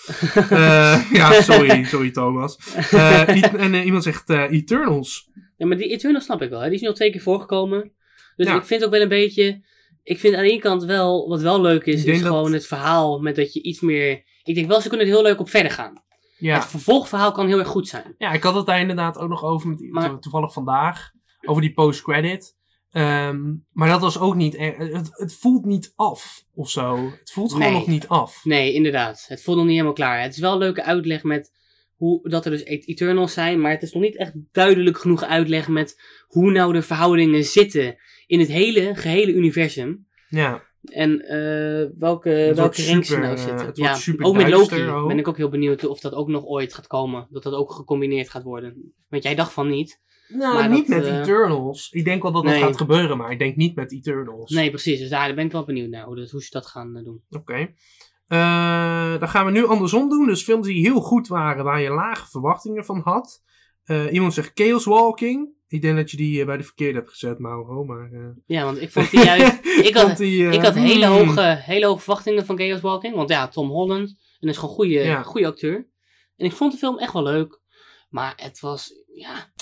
[0.51, 2.59] Eh, ja, sorry, sorry Thomas.
[2.91, 3.29] Eh,
[3.63, 5.31] en eh, iemand zegt eh, Eternals.
[5.57, 6.61] Ja, maar die Eternal snap ik wel.
[6.61, 6.67] Hè?
[6.67, 7.93] Die is nu al twee keer voorgekomen.
[8.37, 8.57] Dus Ja.
[8.57, 9.61] ik vind ook wel een beetje...
[10.07, 11.29] Ik vind aan de ene kant wel...
[11.29, 14.25] Wat wel leuk is, is dat- gewoon het verhaal met dat je iets meer...
[14.43, 16.05] Ik denk wel, ze kunnen er heel leuk op verder gaan.
[16.39, 16.55] Ja.
[16.55, 18.15] Het vervolgverhaal kan heel erg goed zijn.
[18.19, 21.11] ja, ik had het daar inderdaad ook nog over, met, Maar- toevallig vandaag,
[21.47, 22.55] over die post-credit.
[22.91, 27.11] Ehm, maar dat was ook niet, er- het, het voelt niet af of zo.
[27.21, 27.79] Het voelt gewoon Nee.
[27.79, 28.45] nog niet af.
[28.45, 29.25] Nee, inderdaad.
[29.29, 30.23] Het voelt nog niet helemaal klaar.
[30.23, 31.51] Het is wel een leuke uitleg met
[31.97, 33.61] hoe, dat er dus Et- Eternals zijn.
[33.61, 37.97] Maar het is nog niet echt duidelijk genoeg uitleg met hoe nou de verhoudingen zitten
[38.27, 40.07] in het hele, gehele universum.
[40.29, 43.71] Ja, En eh, welke, welke ranks ze nou zitten.
[43.73, 45.09] ja, super ook met Loki ook.
[45.09, 47.27] ben ik ook heel benieuwd of dat ook nog ooit gaat komen.
[47.31, 48.95] Dat dat ook gecombineerd gaat worden.
[49.09, 50.01] Want jij dacht van niet.
[50.29, 51.91] nou Maar niet dat, met eh, Eternals.
[51.91, 52.63] Ik denk wel dat dat nee.
[52.63, 54.51] gaat gebeuren, maar ik denk niet met Eternals.
[54.51, 54.99] Nee, precies.
[54.99, 57.23] Dus daar ben ik wel benieuwd naar hoe, dat, hoe ze dat gaan eh, doen.
[57.31, 57.75] Oké.
[58.27, 60.27] Eh, dan gaan we nu andersom doen.
[60.27, 63.45] Dus films die heel goed waren, waar je lage verwachtingen van had.
[64.11, 65.56] Iemand zegt Chaos Walking.
[65.69, 67.85] Ik denk dat je die eh, bij de verkeerde hebt gezet, Mauro.
[67.85, 69.59] Maar, eh, Ja, want ik vond die juist...
[69.89, 71.27] ik had, die, eh, Ik had hele hmm.
[71.27, 73.15] hoge, hele hoge verwachtingen van Chaos Walking.
[73.15, 74.09] Want ja, Tom Holland.
[74.09, 75.23] En dat is gewoon een goede, Ja.
[75.23, 75.89] goede acteur.
[76.37, 77.61] En ik vond de film echt wel leuk.
[78.09, 79.53] Maar het was, ja...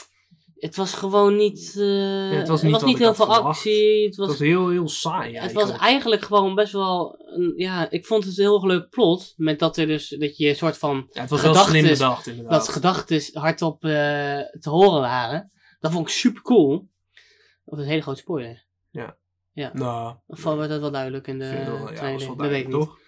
[0.54, 1.74] Het was gewoon niet...
[1.78, 3.42] eh, het was niet was heel veel verwacht.
[3.42, 3.96] actie.
[3.96, 5.82] Het Het was, was heel, heel saai het was eigenlijk.
[5.82, 7.14] eigenlijk gewoon best wel...
[7.36, 9.32] Een, ja, ik vond het een heel leuk plot.
[9.36, 10.08] Met dat er dus...
[10.08, 11.06] Dat je een soort van...
[11.10, 12.52] Ja, het was wel gedachtes- slim bedacht, inderdaad.
[12.52, 13.90] Dat gedachten hardop eh,
[14.60, 15.52] te horen waren.
[15.84, 16.88] Dat vond ik super cool.
[17.64, 18.64] Of een hele grote spoiler.
[19.72, 22.12] Nou, Of wordt dat wel duidelijk in de wel- ja, trailer?
[22.12, 22.72] was wel dat weet ik duidelijk, niet.
[22.72, 22.98] toch?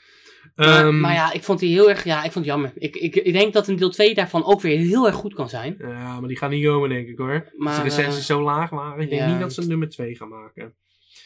[0.55, 2.73] Maar, Ehm, maar ja, ik vond die heel erg, ja, ik vond het jammer.
[2.75, 5.49] Ik, ik, ik denk dat een deel 2 daarvan ook weer heel erg goed kan
[5.49, 5.77] zijn.
[5.79, 7.53] Ja, maar die gaan niet komen, denk ik hoor.
[7.57, 9.31] Maar, Als de recensies zo laag waren, ik denk ja.
[9.31, 10.75] niet dat ze een nummer 2 gaan maken.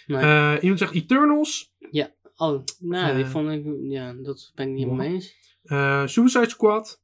[0.06, 0.20] Nee.
[0.22, 1.72] Eh, iemand zegt Eternals.
[2.36, 5.34] oh, nou, die eh, vond ik, ja, dat ben ik niet helemaal mee eens.
[5.62, 7.00] Eh, Suicide Squad.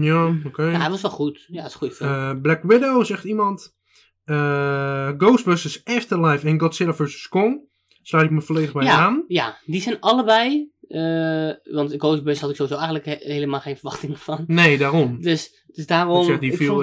[0.00, 0.64] Ja, oké.
[0.64, 1.46] Ja, hij was wel goed.
[1.48, 2.10] Ja, het is een goede film.
[2.10, 3.74] Eh, Black Widow, zegt iemand.
[4.24, 7.28] Eh, Ghostbusters Afterlife en Godzilla vs.
[7.28, 7.60] Kong.
[8.02, 9.24] Sluit ik me volledig bij ja, aan.
[9.26, 14.16] ja, die zijn allebei, eh, want Ghostbusters had ik sowieso eigenlijk he- helemaal geen verwachtingen
[14.16, 14.44] van.
[14.46, 15.20] Nee, daarom.
[15.20, 16.74] Dus, dus daarom, ik zeg, die ik viel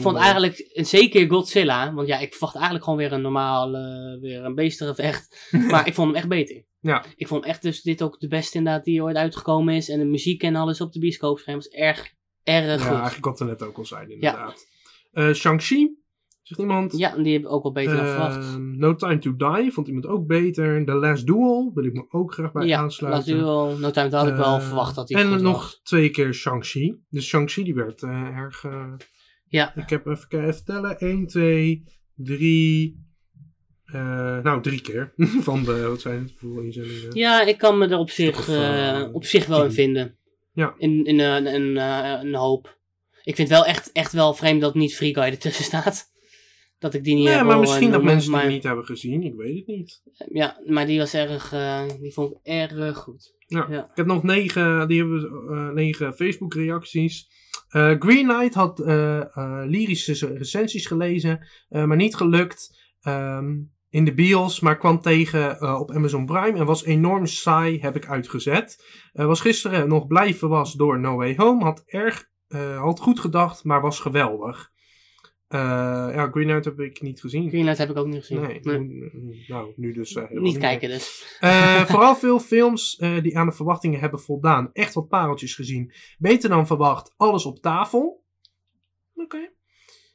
[0.00, 3.74] vond, ik eigenlijk, en zeker Godzilla, want ja, ik verwacht eigenlijk gewoon weer een normaal,
[3.74, 5.48] eh, weer een beestengevecht.
[5.70, 6.64] maar ik vond hem echt beter.
[6.80, 7.04] Ja.
[7.16, 9.88] Ik vond echt dus dit ook de beste inderdaad die ooit uitgekomen is.
[9.88, 12.94] En de muziek en alles op de bioscoopscherm was erg, erg Ja, goed.
[12.96, 14.66] eigenlijk wat we net ook al zeiden, inderdaad.
[15.12, 15.96] Eh, Shang-Chi,
[16.46, 16.96] zegt iemand.
[16.98, 18.36] Ja, die heb ik ook wel beter dan verwacht.
[18.36, 20.84] Ehm, no Time to Die vond iemand ook beter.
[20.84, 23.34] The Last Duel wil ik me ook graag bij ja, aansluiten.
[23.36, 25.80] Last Duel, No Time to had ik wel Eh, verwacht dat die En nog was.
[25.82, 26.94] twee keer Shang-Chi.
[27.10, 28.64] Dus Shang-Chi die werd eh, erg...
[28.64, 28.92] eh,
[29.48, 29.76] Ja.
[29.76, 30.98] Ik heb even, tellen.
[30.98, 31.84] 1, 2,
[32.14, 33.04] 3...
[33.84, 35.12] eh, nou, drie keer.
[35.48, 36.32] Van de, wat zijn het?
[36.40, 37.14] Hoeveel inzendingen?
[37.16, 40.16] Ja, ik kan me er op zich, eh, op zich wel in vinden.
[40.52, 40.74] Ja.
[40.78, 42.78] In, in een, een, eh, een hoop.
[43.22, 46.14] Ik vind wel echt, echt wel vreemd dat niet Free Guy ertussen staat.
[46.86, 48.84] Dat ik die niet Nee, heb maar misschien eh, dat mensen maar, die niet hebben
[48.84, 49.22] gezien.
[49.22, 50.02] Ik weet het niet.
[50.32, 53.34] Ja, maar die was erg, eh, die vond ik erg goed.
[53.46, 53.66] Ja.
[53.70, 53.84] Ja.
[53.84, 57.28] Ik heb nog negen, die hebben eh, negen Facebook reacties.
[57.68, 63.54] Eh, Green Knight had eh, eh, lyrische recensies gelezen, eh, maar niet gelukt ehm,
[63.90, 67.96] in de bios, maar kwam tegen eh, op Amazon Prime en was enorm saai, heb
[67.96, 68.84] ik uitgezet.
[69.12, 73.20] Eh, was gisteren nog blijven was door No Way Home, had erg, eh, had goed
[73.20, 74.74] gedacht, maar was geweldig.
[75.48, 75.58] Eh,
[76.14, 77.48] ja, Green Knight heb ik niet gezien.
[77.48, 78.40] Greenlight heb ik ook niet gezien.
[78.40, 78.78] Nee, Nee.
[78.80, 80.62] moet- nou, nu dus helemaal Niet meer.
[80.62, 81.36] kijken dus.
[81.40, 84.70] Eh, vooral veel films die aan de verwachtingen hebben voldaan.
[84.72, 85.92] Echt wat pareltjes gezien.
[86.18, 87.14] Beter dan verwacht.
[87.16, 88.24] Alles op tafel.
[89.14, 89.54] Oké.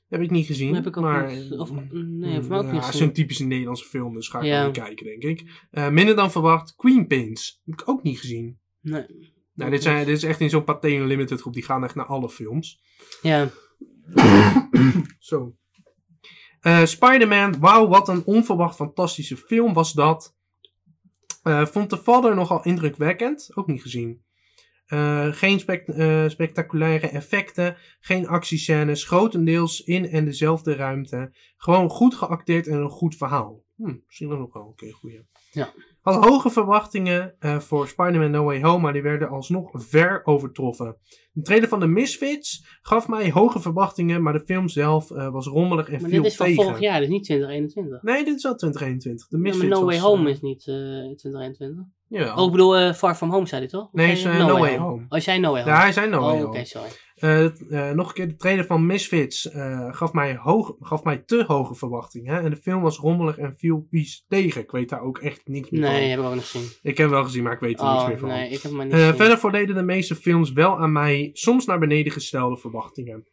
[0.08, 0.76] Heb ik niet gezien.
[0.76, 3.14] heb ik ook maar, niet- of- nee, of me ook ja, niet het is een
[3.14, 4.70] typische Nederlandse film, dus ga ik Ja.
[4.72, 5.68] kijken, denk ik.
[5.92, 6.76] Minder dan verwacht.
[6.76, 7.62] Queen Pins.
[7.66, 8.60] Heb ik ook niet gezien.
[8.82, 9.06] Nee.
[9.54, 11.54] Nou, dit, zijn, dit is echt in zo'n Pathé Unlimited groep.
[11.54, 12.82] Die gaan echt naar alle films.
[13.22, 13.50] Ja,
[15.20, 15.56] Zo.
[16.62, 20.36] Eh, Spider-Man, wauw, wat een onverwacht fantastische film was dat.
[21.44, 24.24] Eh, vond de vader nogal indrukwekkend, ook niet gezien.
[24.86, 31.34] Eh, geen spect- spectaculaire effecten, geen actiescènes, grotendeels in en dezelfde ruimte.
[31.58, 33.64] Gewoon goed geacteerd en een goed verhaal.
[33.76, 35.28] Hm, misschien nog wel een keer goeie.
[35.52, 35.74] Ja.
[36.02, 40.98] Had hoge verwachtingen eh, voor Spider-Man No Way Home, maar die werden alsnog ver overtroffen.
[41.32, 45.48] De trailer van The Misfits gaf mij hoge verwachtingen, maar de film zelf eh, was
[45.48, 46.64] rommelig en Maar viel dit is van tegen.
[46.64, 48.02] vorig jaar, dus niet 2021.
[48.02, 49.28] Nee, dit is wel 2021.
[49.28, 51.86] The Ja, Misfits maar No Way was, Home eh, is niet eh 2021.
[52.08, 52.36] jawel.
[52.36, 53.90] Oh, ik bedoel Far From Home, zei hij toch?
[53.92, 55.06] Nee, zei is, eh, No Way Home.
[55.10, 55.76] Oh, jij No Way Home?
[55.76, 56.48] Ja, hij zei No Way oh, Home.
[56.48, 56.90] oké, sorry.
[57.22, 57.46] Eh,
[57.90, 61.44] eh, nog een keer, de trailer van Misfits eh, gaf, mij hoog, gaf mij te
[61.48, 62.44] hoge verwachtingen.
[62.44, 64.62] En de film was rommelig en viel vies tegen.
[64.62, 66.10] Ik weet daar ook echt niks meer Nee, van.
[66.10, 66.70] heb ik ook nog gezien.
[66.82, 68.30] Ik heb hem wel gezien, maar ik weet er niks Oh, meer van.
[68.30, 69.16] nee, ik heb maar niet gezien.
[69.16, 73.28] verder voordeden de meeste films wel aan mij soms naar beneden gestelde verwachtingen.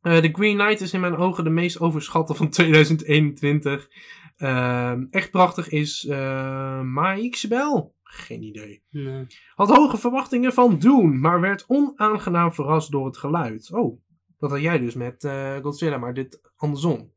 [0.00, 3.88] Eh The Green Knight is in mijn ogen de meest overschatte van 2021.
[4.36, 7.90] Ehm, echt prachtig is uh, Mike Bell.
[8.16, 8.82] Geen idee.
[8.90, 9.26] Nee.
[9.54, 13.72] Had hoge verwachtingen van Dune, maar werd onaangenaam verrast door het geluid.
[13.72, 14.00] Oh,
[14.38, 17.12] dat had jij dus met eh, Godzilla, maar dit andersom.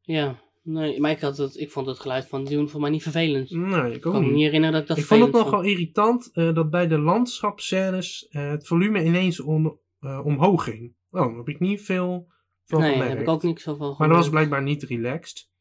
[0.00, 3.02] Ja, nee, maar ik, had het, ik vond het geluid van Dune voor mij niet
[3.02, 3.50] vervelend.
[3.50, 4.42] Ik Nee, ik ook kan me niet.
[4.42, 8.48] herinneren dat ik dat Ik vond het nogal irritant eh, dat bij de landschapscènes eh,
[8.50, 10.94] het volume ineens on- omhoog ging.
[11.10, 12.32] Oh, daar heb ik niet veel
[12.64, 13.12] van Nee, gemerkt.
[13.12, 15.52] heb ik ook niks van Maar dat was blijkbaar niet relaxed.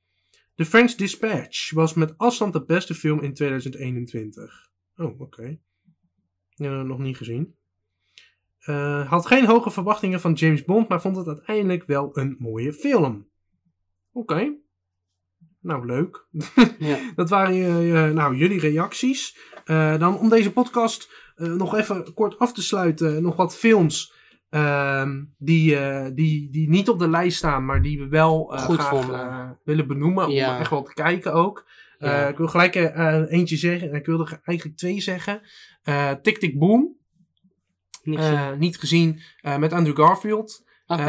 [0.56, 4.70] The French Dispatch was met afstand de beste film in 2021.
[4.96, 5.60] Oh, oké.
[6.56, 7.56] Eh, nog niet gezien.
[8.60, 12.74] Eh, had geen hoge verwachtingen van James Bond, maar vond het uiteindelijk wel een mooie
[12.74, 13.28] film.
[14.12, 14.56] Oké.
[15.60, 16.28] Nou, leuk.
[16.80, 17.12] Ja.
[17.16, 19.38] Dat waren nou, jullie reacties.
[19.66, 23.22] Eh, dan om deze podcast eh, nog even kort af te sluiten.
[23.22, 24.14] Nog wat films
[24.54, 28.62] ehm, die, eh, die, die niet op de lijst staan, maar die we wel eh,
[28.62, 30.32] Goed graag eh, willen benoemen.
[30.32, 30.54] Ja.
[30.54, 31.72] Om echt wel te kijken ook.
[32.00, 32.28] Ja.
[32.28, 32.76] ik wil gelijk
[33.30, 33.90] eentje zeggen.
[33.90, 35.42] En ik wilde er eigenlijk twee zeggen.
[36.22, 36.96] Tick Tick Boom.
[38.04, 38.60] Niet gezien.
[38.60, 39.20] niet gezien.
[39.60, 40.64] met Andrew Garfield.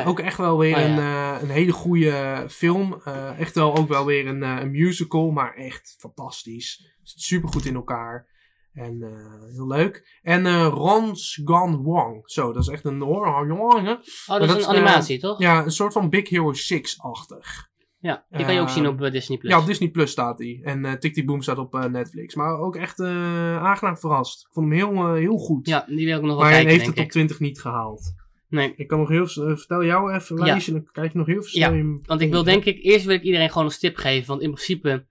[0.04, 0.98] Ook echt wel weer Oh, een,
[1.42, 3.02] een hele goede film.
[3.38, 6.96] Echt wel ook wel weer een, een musical, maar echt fantastisch.
[7.02, 8.28] Zit super goed in elkaar.
[8.74, 10.18] En eh, heel leuk.
[10.22, 12.22] En eh Ron's Gone Wrong.
[12.24, 13.58] Zo, dat is echt een horror.
[13.60, 15.38] Oh, dat dat is is, een animatie, toch?
[15.38, 17.72] Ja, een soort van Big Hero 6-achtig.
[17.98, 19.38] Ja, die kan je ook zien Eh, op eh, Disney+.
[19.38, 19.52] Plus.
[19.52, 20.62] Ja, op Disney Plus staat die.
[20.64, 22.34] En eh Tick Tick Boom staat op eh, Netflix.
[22.34, 24.40] Maar ook echt eh, aangenaam verrast.
[24.40, 25.66] Ik vond hem heel, eh, heel goed.
[25.66, 27.10] Ja, die wil ik nog wel maar hij kijken, heeft denk het op ik.
[27.10, 28.14] 20 niet gehaald.
[28.48, 30.58] Nee, Ik kan nog heel eh, vertel jou even Ja.
[30.66, 33.14] dan kijk je nog heel veel Ja, in- want ik wil denk ik, eerst wil
[33.14, 34.26] ik iedereen gewoon een tip geven.
[34.28, 35.06] Want in principe,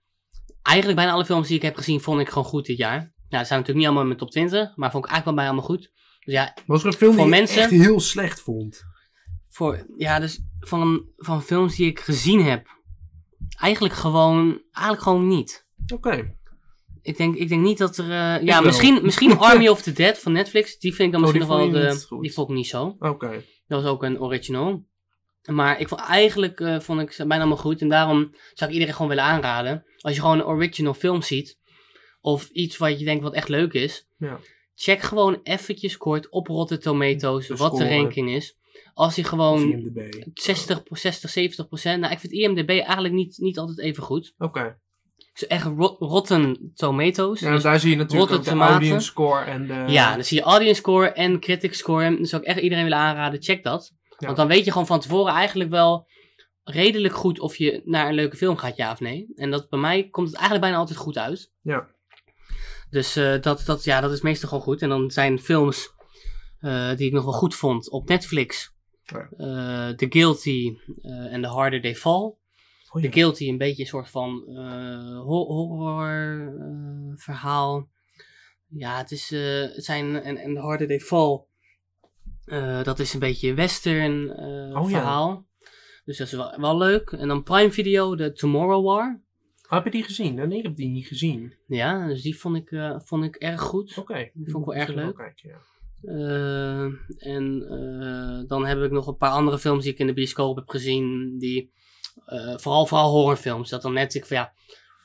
[0.62, 3.12] eigenlijk bijna alle films die ik heb gezien, vond ik gewoon goed dit jaar.
[3.34, 5.34] Nou, het zijn natuurlijk niet allemaal in mijn top 20, maar vond ik eigenlijk wel
[5.34, 5.92] bij allemaal goed.
[6.24, 8.82] Dus ja, Was er een film die mensen- je echt heel slecht vond?
[9.48, 12.66] voor, ja dus van, van films die ik gezien heb,
[13.60, 15.66] eigenlijk gewoon, eigenlijk gewoon niet.
[15.92, 16.36] Oké.
[17.02, 18.62] Ik denk, ik denk niet dat er, eh, ja, wel.
[18.62, 21.72] misschien, misschien Army of the Dead van Netflix, die vind ik dan Oh, misschien nog
[21.72, 22.96] wel, de, die vond ik niet zo.
[22.98, 23.44] Oké.
[23.66, 24.86] Dat was ook een original.
[25.50, 27.80] Maar ik vond eigenlijk eh, vond ik ze bijna allemaal goed.
[27.80, 29.84] En daarom zou ik iedereen gewoon willen aanraden.
[29.98, 31.58] Als je gewoon een original film ziet.
[32.24, 34.06] Of iets wat je denkt wat echt leuk is.
[34.18, 34.38] Ja.
[34.74, 37.46] Check gewoon eventjes kort op Rotten Tomatoes.
[37.46, 38.56] De wat de ranking is.
[38.94, 40.24] Als hij gewoon IMDb.
[40.34, 42.00] 60, 60 70 procent.
[42.00, 44.34] Nou, ik vind IMDb eigenlijk niet, niet altijd even goed.
[44.38, 44.78] Oké.
[45.32, 47.40] Dus echt Rot- Rotten Tomatoes.
[47.40, 48.72] Ja, dus daar zie je natuurlijk ook de Tomaten.
[48.72, 49.84] audience score en de...
[49.86, 52.16] Ja, dan zie je audience score en critic score.
[52.16, 53.92] Dus zou ik echt iedereen willen aanraden, check dat.
[54.08, 54.26] Ja.
[54.26, 56.06] Want dan weet je gewoon van tevoren eigenlijk wel
[56.62, 59.26] redelijk goed of je naar een leuke film gaat, ja of nee.
[59.34, 61.52] En dat bij mij komt het eigenlijk bijna altijd goed uit.
[61.62, 61.88] Ja.
[62.94, 64.82] Dus eh, dat, dat, ja, dat is meestal gewoon goed.
[64.82, 65.92] En dan zijn films
[66.60, 68.72] eh, die ik nog wel goed vond op Netflix.
[69.04, 69.28] Ja.
[69.36, 72.22] eh, The Guilty en The Harder They Fall.
[72.22, 72.36] Oh,
[72.92, 73.00] ja.
[73.00, 74.42] The Guilty, een beetje een soort van
[75.26, 76.52] ho- horror
[77.16, 77.88] verhaal.
[78.68, 81.40] Ja, het is, het zijn, en, en The Harder They Fall,
[82.82, 84.30] dat is een beetje een western
[84.76, 84.96] Oh, ja.
[84.98, 85.46] verhaal.
[86.04, 87.10] Dus dat is wel, wel leuk.
[87.10, 89.22] En dan Prime Video, de Tomorrow War.
[89.74, 90.34] Heb je die gezien?
[90.34, 91.54] Nee, ik heb die niet gezien.
[91.66, 93.98] Ja, dus die vond ik, eh, vond ik erg goed.
[93.98, 94.30] Oké.
[94.34, 95.16] Die vond ik wel erg leuk.
[95.16, 95.58] kijken, ja.
[96.02, 96.84] Eh,
[97.32, 100.56] en eh, dan heb ik nog een paar andere films die ik in de bioscoop
[100.56, 101.34] heb gezien.
[101.38, 101.72] Die,
[102.56, 103.70] vooral, vooral horrorfilms.
[103.70, 104.52] Dat dan net ik van ja,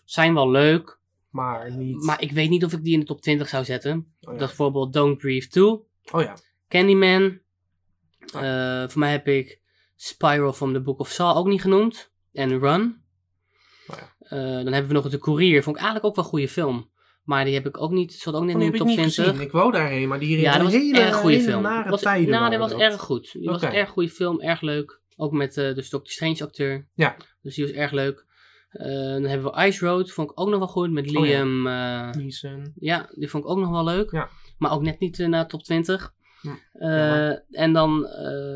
[0.05, 0.99] zijn wel leuk.
[1.29, 2.03] Maar niet...
[2.03, 3.91] Maar ik weet niet of ik die in de top 20 zou zetten.
[3.97, 4.31] oh, ja.
[4.31, 5.81] Dat is bijvoorbeeld Don't Breathe 2, oh
[6.11, 6.37] ja.
[6.67, 7.39] Candyman.
[8.89, 9.61] Voor mij heb ik
[9.95, 12.11] Spiral from the Book of Saw ook niet genoemd.
[12.33, 12.98] En Run.
[14.29, 14.37] Ja.
[14.37, 15.63] Eh, dan hebben we nog The Courier.
[15.63, 16.89] Vond ik eigenlijk ook wel een goede film.
[17.23, 19.25] Maar die heb ik ook niet, zat ook net Oh, in de top niet 20.
[19.25, 19.41] gezien.
[19.41, 21.61] Ik wou daarheen, maar die Ja, dat was hele, erg goede hele film.
[21.61, 22.79] nare Was, tijden nou, dat was dat.
[22.79, 23.31] erg goed.
[23.31, 25.01] Die was een erg goede film, erg leuk.
[25.15, 26.87] Ook met eh de Doctor Strange acteur.
[26.93, 27.15] Ja.
[27.41, 28.25] Dus die was erg leuk.
[28.69, 30.91] Eh, dan hebben we Ice Road, vond ik ook nog wel goed.
[30.91, 31.31] Met Oh ja.
[31.43, 31.67] Liam.
[31.67, 32.71] eh, Neeson.
[32.75, 34.11] ja, die vond ik ook nog wel leuk.
[34.11, 34.29] Ja.
[34.57, 36.13] Maar ook net niet naar top 20.
[36.41, 37.29] Hm, Eh,
[37.61, 38.05] en dan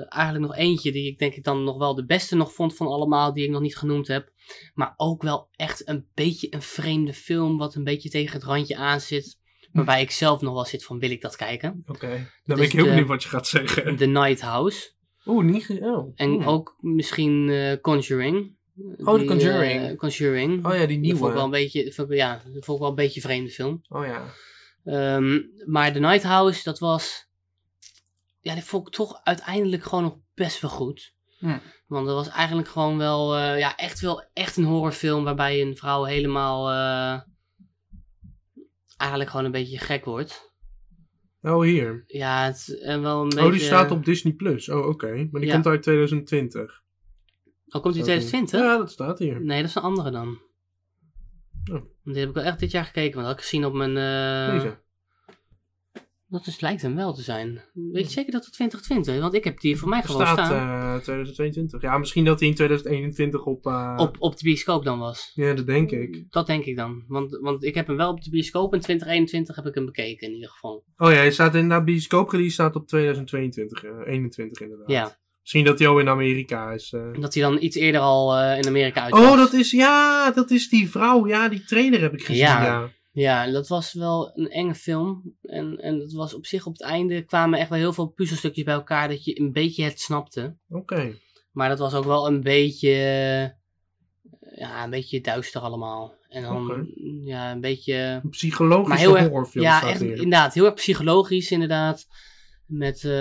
[0.10, 2.88] eigenlijk nog eentje die ik denk ik dan nog wel de beste nog vond van
[2.88, 4.32] allemaal, die ik nog niet genoemd heb.
[4.74, 8.76] Maar ook wel echt een beetje een vreemde film, wat een beetje tegen het randje
[8.76, 9.42] aan zit.
[9.72, 11.84] Waarbij ik zelf nog wel zit van, wil ik dat kijken?
[11.88, 12.08] Oké,
[12.44, 13.96] dan ben is ik heel de- benieuwd wat je gaat zeggen.
[13.96, 14.92] The Night House.
[15.26, 16.12] Oeh, niet oh.
[16.16, 16.48] En Oeh.
[16.48, 18.56] ook misschien eh, Conjuring.
[18.98, 19.88] Oh, The Die, Conjuring.
[19.90, 20.66] eh, Conjuring.
[20.66, 21.44] Oh ja, die Dat vond ik wel nieuwe.
[21.44, 23.82] een beetje, vond ik- ja, dat vond ik wel een beetje een vreemde film.
[23.90, 24.34] Oh ja.
[24.84, 27.28] Ehm, maar The Night House, dat was.
[28.42, 31.13] Ja, die vond ik toch uiteindelijk gewoon nog best wel goed.
[31.44, 31.58] Hm.
[31.88, 33.36] Want dat was eigenlijk gewoon wel.
[33.36, 36.70] eh, ja, echt wel echt een horrorfilm waarbij een vrouw helemaal.
[36.70, 37.22] eh,
[38.98, 40.52] eigenlijk gewoon een beetje gek wordt.
[41.42, 42.04] Oh, hier.
[42.08, 43.46] Ja, het is en wel een beetje.
[43.46, 44.34] Oh, die staat op Disney+.
[44.34, 44.70] Plus.
[44.70, 45.08] Oh, oké.
[45.32, 45.54] Maar die Ja.
[45.54, 46.82] komt uit 2020.
[47.68, 48.60] Oh, komt die Staat 2020?
[48.60, 49.42] Ja, dat staat hier.
[49.42, 50.40] Nee, dat is een andere dan.
[51.72, 51.82] Oh.
[52.04, 53.98] Die heb ik wel echt dit jaar gekeken, want dat had ik gezien op mijn.
[53.98, 54.82] eh, Deze.
[56.34, 57.62] Dat is, lijkt hem wel te zijn.
[57.74, 59.20] Weet je zeker dat het 2020 is?
[59.22, 60.96] Want ik heb die voor mij Er gewoon staat staan.
[60.96, 61.82] eh 2022.
[61.82, 63.66] Ja, misschien dat hij in 2021 op...
[63.66, 65.32] eh, op, op de bioscoop dan was.
[65.36, 66.26] Ja, dat denk ik.
[66.30, 67.04] Dat denk ik dan.
[67.08, 70.28] Want, want ik heb hem wel op de bioscoop in 2021 heb ik hem bekeken
[70.28, 70.84] in ieder geval.
[70.98, 71.86] Oh ja, hij staat inderdaad...
[71.86, 73.84] Bioscoop release staat op 2022.
[73.84, 74.90] eh 21 inderdaad.
[74.92, 76.94] Ja, Misschien dat hij al in Amerika is.
[76.94, 77.20] eh.
[77.20, 79.72] dat hij dan iets eerder al eh, in Amerika uit Oh, dat is...
[79.72, 81.28] Ja, dat is die vrouw.
[81.28, 82.42] Ja, die trailer heb ik gezien.
[82.42, 82.64] Ja.
[82.64, 82.90] Ja.
[83.14, 85.36] Ja, dat was wel een enge film.
[85.42, 88.64] En, en het was op zich op het einde kwamen echt wel heel veel puzzelstukjes
[88.64, 90.58] bij elkaar dat je een beetje het snapte.
[90.70, 91.16] Oké.
[91.52, 96.16] Maar dat was ook wel een beetje, eh, ja, een beetje duister allemaal.
[96.30, 96.88] En dan,
[97.24, 97.96] ja, een beetje...
[98.24, 102.08] Een psychologische horrorfilm ja, echt, inderdaad, heel erg psychologisch inderdaad.
[102.66, 103.12] Met, eh,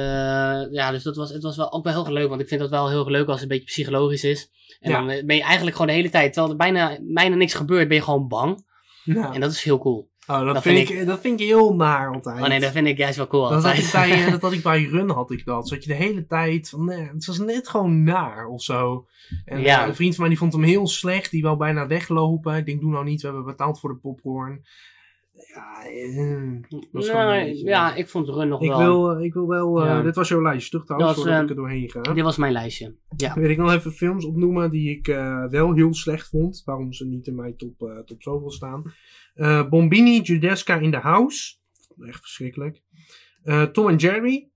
[0.71, 2.61] ja, dus dat was, het was wel ook wel heel erg leuk, want ik vind
[2.61, 4.51] dat wel heel erg leuk als het een beetje psychologisch is.
[4.81, 4.99] En Ja.
[4.99, 7.89] dan eh, ben je eigenlijk gewoon de hele tijd, terwijl er bijna, bijna niks gebeurt,
[7.89, 8.71] ben je gewoon bang.
[9.05, 9.33] Ja.
[9.33, 10.11] En dat is heel cool.
[10.27, 12.41] Oh, dat, dat vind vind ik, dat vind ik heel naar altijd.
[12.43, 14.09] Oh nee, dat vind ik juist wel cool Dat had, ik altijd.
[14.11, 15.69] bij, eh, dat had ik bij Run, had ik dat.
[15.69, 19.07] Zodat je de hele tijd van, nee, het was net gewoon naar of zo.
[19.45, 19.83] En Ja.
[19.83, 21.31] eh, een vriend van mij die vond hem heel slecht.
[21.31, 22.57] Die wou bijna weglopen.
[22.57, 24.65] Ik denk, doe nou niet, we hebben betaald voor de popcorn.
[25.55, 26.61] Ja, eh,
[26.93, 28.79] was Nou, beetje- ja, ik vond Run nog ik wel.
[28.79, 30.03] wil, eh, ik wil wel, eh, Ja.
[30.03, 32.01] dit was jouw lijstje toch trouwens, was, voordat ik er doorheen ga.
[32.01, 32.97] Dit was mijn lijstje.
[33.17, 33.35] Ja.
[33.41, 35.07] Wil ik nog even films opnoemen die ik
[35.51, 36.63] wel heel slecht vond.
[36.65, 38.83] Waarom ze niet in mijn top, top zoveel staan.
[39.71, 41.55] Bombini, Judeska in the House.
[41.99, 42.83] Echt verschrikkelijk.
[43.73, 44.51] Tom en Jerry.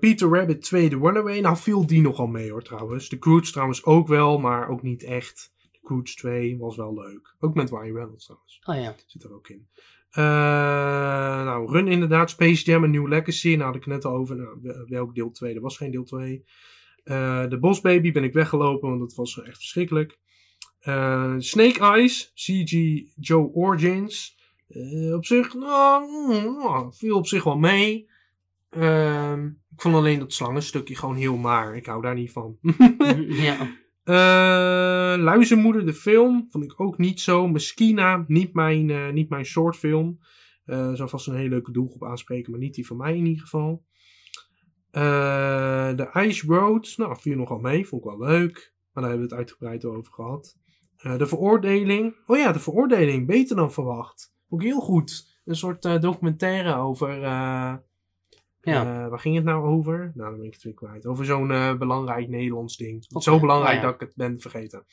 [0.00, 1.40] Peter Rabbit 2, The Runaway.
[1.40, 3.08] Nou viel die nogal mee hoor trouwens.
[3.08, 5.54] The Croods trouwens ook wel, maar ook niet echt.
[5.86, 7.34] Croods 2 was wel leuk.
[7.40, 8.60] Ook met Ryan Reynolds trouwens.
[8.64, 8.94] Oh ja.
[9.06, 9.66] Zit er ook in.
[10.10, 10.22] Eh,
[11.44, 12.30] nou, Run inderdaad.
[12.30, 13.48] Space Jam en New Legacy.
[13.48, 14.36] Nou, had ik net al over.
[14.36, 15.54] Nou, wel- welk deel 2?
[15.54, 16.44] Er was geen deel 2.
[17.04, 20.18] Eh de Boss Baby ben ik weggelopen, want dat was echt verschrikkelijk.
[20.80, 22.32] Eh, Snake Eyes.
[22.34, 22.72] CG
[23.20, 24.36] Joe Origins.
[25.14, 28.08] Op zich, nou, mm, nou, viel op zich wel mee.
[28.70, 31.76] Ehm, ik vond alleen dat slangenstukje gewoon heel maar.
[31.76, 32.58] Ik hou daar niet van.
[33.46, 33.68] ja.
[34.06, 37.48] Eh Luizenmoeder, de film, vond ik ook niet zo.
[37.48, 40.18] Meskina, niet mijn, eh, niet mijn soort film.
[40.64, 43.42] Eh zou vast een hele leuke doelgroep aanspreken, maar niet die van mij in ieder
[43.42, 43.84] geval.
[44.90, 48.74] The Ice Road, nou, viel nogal mee, vond ik wel leuk.
[48.92, 50.56] Maar daar hebben we het uitgebreid over gehad.
[50.96, 54.34] Eh, de Veroordeling, oh ja, De Veroordeling, beter dan verwacht.
[54.50, 55.38] Ik heel goed.
[55.44, 57.22] Een soort documentaire over...
[58.72, 59.02] Ja.
[59.04, 59.98] eh, waar ging het nou over?
[60.14, 61.06] Nou, dan ben ik het weer kwijt.
[61.06, 63.06] Over zo'n eh, belangrijk Nederlands ding.
[63.08, 63.86] Zo belangrijk oh ja.
[63.86, 64.84] dat ik het ben vergeten.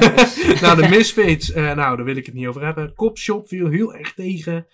[0.62, 1.52] nou, de Misfits.
[1.52, 2.94] eh, nou, daar wil ik het niet over hebben.
[2.94, 4.66] Cop Shop viel heel erg tegen.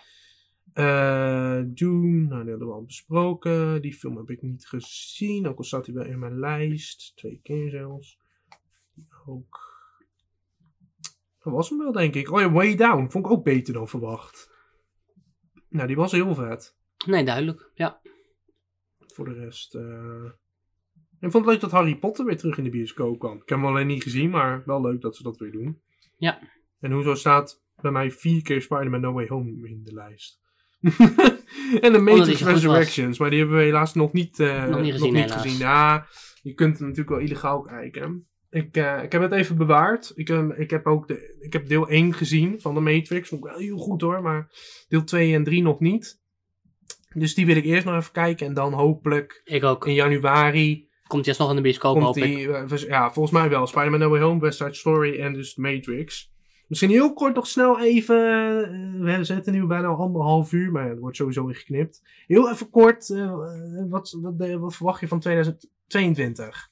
[1.74, 3.82] Dune, nou, die hadden we al besproken.
[3.82, 5.47] Die film heb ik niet gezien.
[5.48, 7.12] Ook al staat hij wel in mijn lijst.
[7.16, 8.18] Twee keer zelfs.
[8.94, 9.68] Die ook.
[11.43, 12.31] Dat was hem wel, denk ik.
[12.31, 13.09] Oh ja, Way Down.
[13.10, 14.51] Vond ik ook beter dan verwacht.
[15.68, 16.77] Nou, die was heel vet.
[17.06, 17.70] Nee, duidelijk.
[17.74, 18.01] Ja.
[19.15, 19.74] Voor de rest.
[19.74, 20.24] eh,
[21.20, 23.32] Ik vond het leuk dat Harry Potter weer terug in de bioscoop kwam.
[23.37, 25.81] Ik heb hem alleen niet gezien, maar wel leuk dat ze dat weer doen.
[26.16, 26.39] Ja.
[26.81, 30.41] En hoezo staat bij mij vier keer Spider-Man No Way Home in de lijst?
[31.81, 32.43] en de Matrix.
[32.43, 35.43] Resurrections, maar die hebben we helaas nog niet, eh, Nog niet gezien, helaas.
[35.43, 35.59] gezien.
[35.59, 36.07] Ja,
[36.43, 38.24] je kunt het natuurlijk wel illegaal kijken.
[38.51, 40.12] Ik, eh, ik heb het even bewaard.
[40.15, 43.28] Ik, ik, heb ook de, ik heb deel 1 gezien van de Matrix.
[43.28, 44.51] Vond ik wel heel goed hoor, maar
[44.89, 46.20] deel 2 en 3 nog niet.
[47.15, 48.47] Dus die wil ik eerst nog even kijken.
[48.47, 49.87] En dan hopelijk Ik ook.
[49.87, 52.53] in januari Komt hij alsnog in de bioscoop, komt die...
[52.53, 53.66] eh, ja, volgens mij wel.
[53.66, 56.32] Spider-Man No Way Home, West Side Story en dus The Matrix.
[56.66, 58.16] Misschien heel kort nog snel even...
[59.05, 62.03] eh, we zitten nu bijna anderhalf uur, maar er wordt sowieso weer geknipt.
[62.27, 63.35] Heel even kort, eh,
[63.89, 66.69] wat, wat, wat verwacht je van 2022?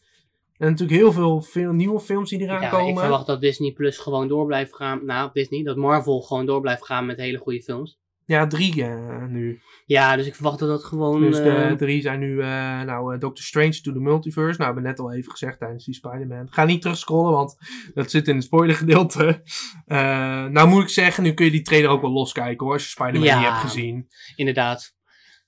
[0.56, 2.88] En natuurlijk heel veel, veel nieuwe films die eraan Ja, komen.
[2.88, 5.04] ik verwacht dat Disney Plus gewoon door blijft gaan.
[5.04, 7.98] Nou, Disney, dat Marvel gewoon door blijft gaan met hele goede films.
[8.28, 9.60] Ja, drie eh, nu.
[9.86, 11.20] Ja, dus ik verwacht dat dat gewoon...
[11.20, 14.58] Dus de eh, drie zijn nu, eh, nou, Doctor Strange to the Multiverse.
[14.58, 16.46] Nou, we hebben net al even gezegd tijdens die Spider-Man.
[16.50, 17.56] Ga niet terugscrollen, want
[17.94, 19.26] dat zit in het spoilergedeelte.
[19.86, 22.82] Eh nou moet ik zeggen, nu kun je die trailer ook wel loskijken hoor, als
[22.82, 23.38] je Spider-Man Ja.
[23.38, 24.08] niet hebt gezien.
[24.36, 24.96] Inderdaad.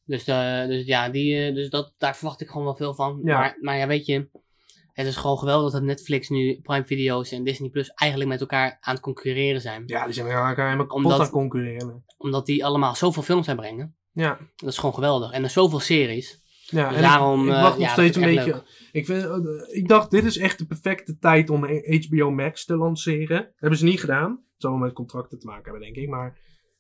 [0.05, 3.21] Dus, dus ja, die, dus dat, daar verwacht ik gewoon wel veel van.
[3.25, 3.39] Ja.
[3.39, 4.29] Maar, maar ja, weet je,
[5.05, 8.79] het is gewoon geweldig dat Netflix nu Prime Video's en Disney Plus eigenlijk met elkaar
[8.81, 9.83] aan het concurreren zijn.
[9.87, 12.05] Ja, die zijn met elkaar helemaal kapot Omdat- aan het concurreren.
[12.19, 13.95] Omdat die allemaal zoveel films uitbrengen.
[14.13, 15.33] Ja, Dat is gewoon geweldig.
[15.33, 16.43] En er zoveel series.
[16.67, 18.63] ja Dus en daarom, ik, ik eh, wacht nog ja, steeds een beetje...
[18.93, 21.65] Ik, vind, eh, ik dacht, dit is echt de perfecte tijd om
[22.09, 23.37] HBO Max te lanceren.
[23.43, 24.31] Dat hebben ze niet gedaan.
[24.31, 26.09] Het zal wel met contracten te maken hebben, denk ik.
[26.09, 26.39] Maar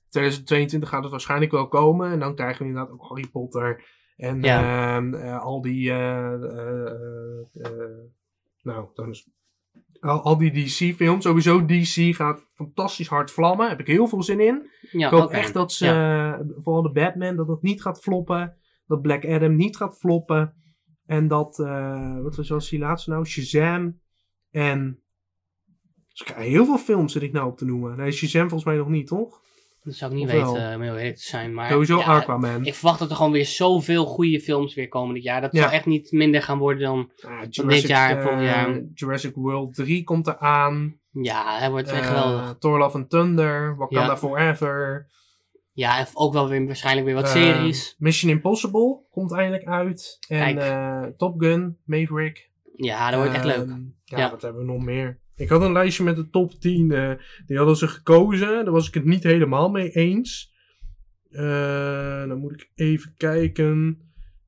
[0.08, 2.10] 2022 gaat het waarschijnlijk wel komen.
[2.10, 3.84] En dan krijgen we inderdaad ook Harry Potter.
[4.20, 4.96] En Ja.
[4.96, 5.90] ehm, eh, al die...
[5.90, 6.32] eh,
[7.52, 7.98] eh,
[8.62, 9.28] nou, dan is...
[10.00, 11.24] Al, al die DC-films.
[11.24, 13.68] Sowieso DC gaat fantastisch hard vlammen.
[13.68, 14.70] Heb ik heel veel zin in.
[14.90, 15.86] Ja, ik hoop echt dat ze...
[15.86, 16.44] Ja.
[16.56, 18.56] vooral de Batman, dat het niet gaat floppen.
[18.86, 20.54] Dat Black Adam niet gaat floppen.
[21.06, 21.56] En dat...
[22.22, 23.24] wat was was die laatste nou?
[23.26, 24.00] Shazam.
[24.50, 25.02] En...
[26.08, 27.96] Dus ik ga heel veel films zit ik nou op te noemen.
[27.96, 29.40] Nee, Shazam volgens mij nog niet, toch?
[29.82, 31.54] Dat zou ik niet weten, om heel eerlijk te zijn.
[31.54, 32.64] Maar Sowieso ja, Aquaman.
[32.64, 35.40] Ik verwacht dat er gewoon weer zoveel goede films weer komen dit jaar.
[35.40, 35.62] Dat Ja.
[35.62, 37.10] zal echt niet minder gaan worden dan...
[37.20, 38.80] Ah, dit jaar en eh, volgend jaar.
[38.94, 40.98] Jurassic World 3 komt eraan.
[41.12, 42.56] Ja, hij wordt echt Eh, geweldig.
[42.58, 43.76] Thor Love and Thunder.
[43.76, 44.16] Wakanda Ja.
[44.16, 45.06] Forever.
[45.72, 47.94] Ja, en ook wel weer waarschijnlijk weer wat Eh, series.
[47.98, 50.18] Mission Impossible komt eindelijk uit.
[50.28, 52.50] En eh, Top Gun, Maverick.
[52.76, 53.68] Ja, dat wordt echt leuk.
[53.68, 54.30] Ehm, Ja, Ja.
[54.30, 55.18] wat hebben we nog meer?
[55.40, 56.90] Ik had een lijstje met de top 10.
[56.92, 57.10] eh,
[57.46, 58.48] die hadden ze gekozen.
[58.64, 60.52] Daar was ik het niet helemaal mee eens.
[61.30, 63.98] Eh, dan moet ik even kijken.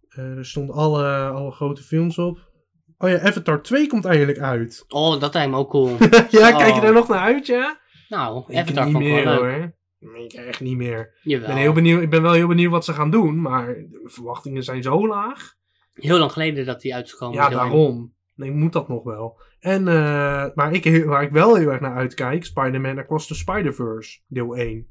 [0.09, 2.51] Eh, er stonden alle, alle grote films op.
[2.99, 4.85] Oh ja, Avatar 2 komt eindelijk uit.
[4.89, 5.97] Oh, dat lijkt me ook cool.
[6.31, 6.83] ja, kijk je Oh.
[6.83, 7.81] daar nog naar uit, ja?
[8.09, 9.75] nou, Ik Avatar niet meer wel hoor.
[9.99, 11.19] Nee, ik echt niet meer.
[11.23, 13.41] Ik ben, heel benieuwd, ik ben wel heel benieuwd wat ze gaan doen.
[13.41, 15.55] Maar de verwachtingen zijn zo laag.
[15.93, 17.37] Heel lang geleden dat die uit is gekomen.
[17.37, 18.15] Ja, daarom.
[18.35, 19.41] Nee, moet dat nog wel.
[19.61, 24.21] En eh, maar ik, waar ik wel heel erg naar uitkijk, Spider-Man Across the Spider-Verse,
[24.27, 24.87] deel 1.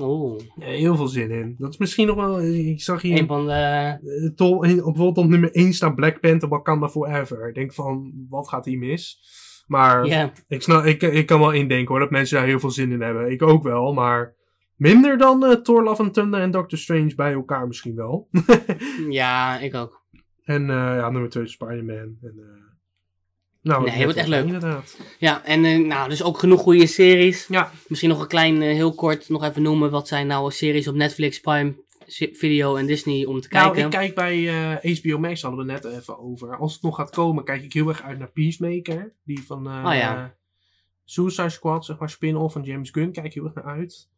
[0.00, 1.54] Oeh, Ja, heel veel zin in.
[1.58, 3.52] Dat is misschien nog wel, ik zag hier, een van de...
[3.52, 7.48] eh, tol- bijvoorbeeld op nummer 1 staat Black Panther Wakanda Forever.
[7.48, 9.20] Ik denk van, wat gaat hier mis?
[9.66, 10.06] Maar
[10.48, 13.00] ik, snap, ik, ik kan wel indenken hoor, dat mensen daar heel veel zin in
[13.00, 13.30] hebben.
[13.30, 14.34] Ik ook wel, maar
[14.76, 18.28] minder dan eh, Thor Love and Thunder en Doctor Strange bij elkaar misschien wel.
[19.10, 20.04] ja, ik ook.
[20.46, 22.18] En eh, ja, nummer 2 Spider-Man.
[22.22, 22.64] En, eh,
[23.62, 24.44] nou, Nee, wordt echt leuk.
[24.44, 24.98] Inderdaad.
[25.18, 27.46] Ja, en eh, nou, dus ook genoeg goede series.
[27.46, 27.70] Ja.
[27.88, 29.90] Misschien nog een klein, heel kort, nog even noemen.
[29.90, 31.84] Wat zijn nou series op Netflix, Prime
[32.32, 33.72] Video en Disney om te kijken?
[33.72, 36.56] Nou, ik kijk bij HBO Max, hadden we net even over.
[36.56, 39.12] Als het nog gaat komen, kijk ik heel erg uit naar Peacemaker.
[39.24, 40.34] Die van Oh ja.
[41.04, 43.12] Suicide Squad, zeg maar, spin-off van James Gunn.
[43.12, 44.08] Kijk ik heel erg naar uit.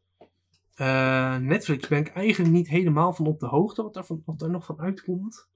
[1.42, 4.50] Netflix ben ik eigenlijk niet helemaal van op de hoogte wat, daar van, wat daar
[4.50, 5.48] nog van uitkomt.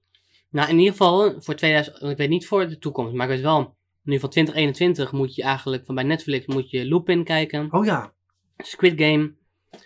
[0.53, 3.43] Nou, in ieder geval voor 2000, ik weet niet voor de toekomst, maar ik weet
[3.43, 7.85] wel, nu van 2021 moet je eigenlijk, van bij Netflix moet je Lupin kijken, Oh
[7.85, 8.13] ja,
[8.57, 9.33] Squid Game,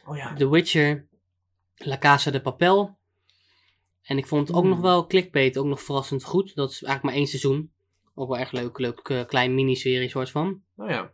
[0.06, 0.34] oh ja.
[0.36, 1.08] The Witcher,
[1.76, 2.98] La Casa de Papel.
[4.02, 4.70] En ik vond ook Hmm.
[4.70, 6.56] nog wel Clickbait ook nog verrassend goed.
[6.56, 7.72] Dat is eigenlijk maar één seizoen.
[8.16, 10.62] Ook wel erg leuk, leuk eh, klein miniserie soort van.
[10.78, 11.12] Oh ja.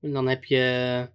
[0.00, 1.08] En dan heb je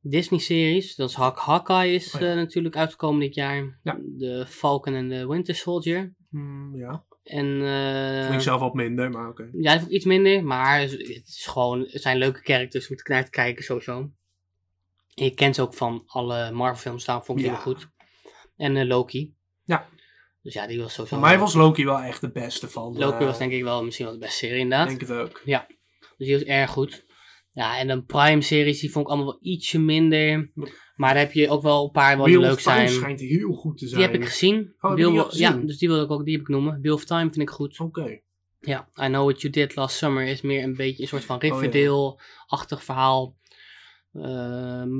[0.00, 0.94] Disney-series.
[0.96, 2.30] Dat is Hawk Hawkeye is Oh ja.
[2.30, 3.78] eh, natuurlijk uitgekomen dit jaar.
[3.82, 3.98] Ja.
[4.00, 6.14] De Falcon en de Winter Soldier.
[6.28, 7.04] Hmm, ja.
[7.22, 9.48] En eh, Vind ik zelf wat minder, maar oké.
[9.52, 10.44] ja, dat vond ik iets minder.
[10.44, 14.10] Maar het is gewoon, het zijn leuke characters om naar te kijken sowieso.
[15.14, 17.52] En je kent ze ook van alle Marvel films staan, vond ik Ja.
[17.52, 17.88] heel goed.
[18.56, 19.34] En eh, Loki.
[19.64, 19.88] Ja.
[20.42, 21.16] Dus ja, die was sowieso...
[21.16, 22.98] Voor mij was Loki wel echt de beste van.
[22.98, 24.88] Loki eh, was denk ik wel misschien wel de beste serie inderdaad.
[24.88, 25.42] denk het ook.
[25.44, 27.04] Dus die was erg goed.
[27.58, 30.50] Ja, en de Prime-series, die vond ik allemaal wel ietsje minder.
[30.94, 32.88] Maar daar heb je ook wel een paar wat Wheel leuk of Time zijn.
[32.88, 34.02] schijnt heel goed te Die zijn.
[34.10, 34.74] heb ik gezien.
[34.80, 35.66] Oh, heb die al of- ja, gezien?
[35.66, 36.80] dus die wil ik ook, die heb ik noemen.
[36.80, 37.80] Wheel of Time vind ik goed.
[37.80, 38.20] Oké.
[38.60, 41.36] Ja, I Know What You Did Last Summer is meer een beetje een soort van
[41.36, 41.42] Oh.
[41.42, 43.36] Riverdale-achtig verhaal.
[44.12, 44.90] Ehm,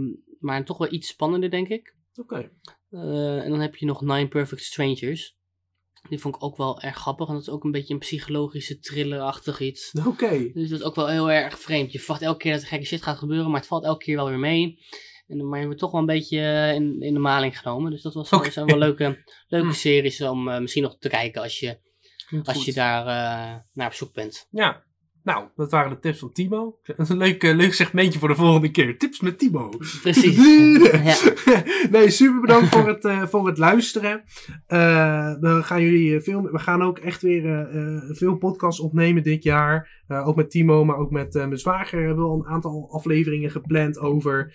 [0.41, 1.95] maar toch wel iets spannender, denk ik.
[2.17, 2.51] Oké.
[2.91, 5.37] Eh, en dan heb je nog Nine Perfect Strangers.
[6.09, 7.27] Die vond ik ook wel erg grappig.
[7.29, 9.93] En dat is ook een beetje een psychologische thriller-achtig iets.
[10.07, 10.51] Oké.
[10.53, 11.93] Dus dat is ook wel heel erg vreemd.
[11.93, 14.17] Je verwacht elke keer dat er gekke shit gaat gebeuren, maar het valt elke keer
[14.17, 14.79] wel weer mee.
[15.27, 17.91] En, maar je wordt toch wel een beetje eh, in, in de maling genomen.
[17.91, 18.51] Dus dat was Oké.
[18.51, 19.73] zijn wel leuke, leuke Hm.
[19.73, 21.79] series om eh, misschien nog te kijken als je,
[22.27, 22.67] Klinkt als goed.
[22.67, 24.47] je daar eh, naar op zoek bent.
[24.51, 24.87] Ja.
[25.29, 26.79] Nou, dat waren de tips van Timo.
[26.83, 28.99] Dat is een leuk, eh, leuk segmentje voor de volgende keer.
[28.99, 29.69] Tips met Timo.
[30.03, 30.37] Precies.
[31.91, 34.23] Nee, super bedankt voor het, eh, voor het luisteren.
[34.67, 37.69] Eh, we gaan jullie veel, we gaan ook echt weer
[38.11, 40.03] veel podcasts opnemen dit jaar.
[40.09, 43.99] Ook met Timo, maar ook met mijn zwager hebben we al een aantal afleveringen gepland
[43.99, 44.55] over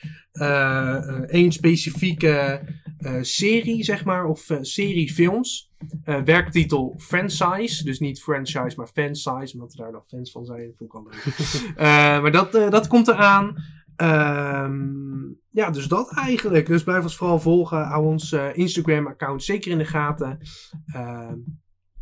[1.28, 2.62] één specifieke
[3.04, 5.72] eh, serie, zeg maar, of eh, serie films.
[6.04, 10.74] Eh, werktitel Franchise, dus niet franchise, maar fansize, omdat er daar nog fans van zijn.
[10.78, 11.24] Vond ik wel leuk.
[11.76, 13.56] Eh, maar dat, eh, dat komt eraan.
[13.96, 16.66] Ehm, ja, dus dat eigenlijk.
[16.68, 17.84] Dus blijf ons vooral volgen.
[17.84, 20.40] Hou ons eh, Instagram-account zeker in de gaten.
[20.86, 21.38] Ehm,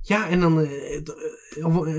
[0.01, 1.01] ja, en dan eh,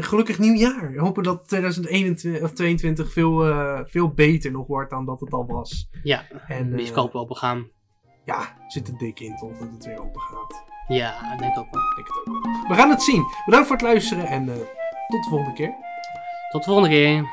[0.01, 0.93] gelukkig nieuwjaar.
[0.97, 3.45] Hopen dat 2021 of 2022 veel,
[3.87, 5.89] veel beter nog wordt dan dat het al was.
[6.03, 7.69] Ja, En eh, bioscopen open gaan.
[8.25, 10.65] ja, zit er dik in totdat het weer open gaat.
[10.89, 11.83] Ja, ik denk ook wel.
[11.83, 12.69] Ik denk het ook wel.
[12.69, 13.25] We gaan het zien.
[13.45, 14.47] Bedankt voor het luisteren en
[15.09, 15.75] tot de volgende keer.
[16.51, 17.27] Tot de volgende keer.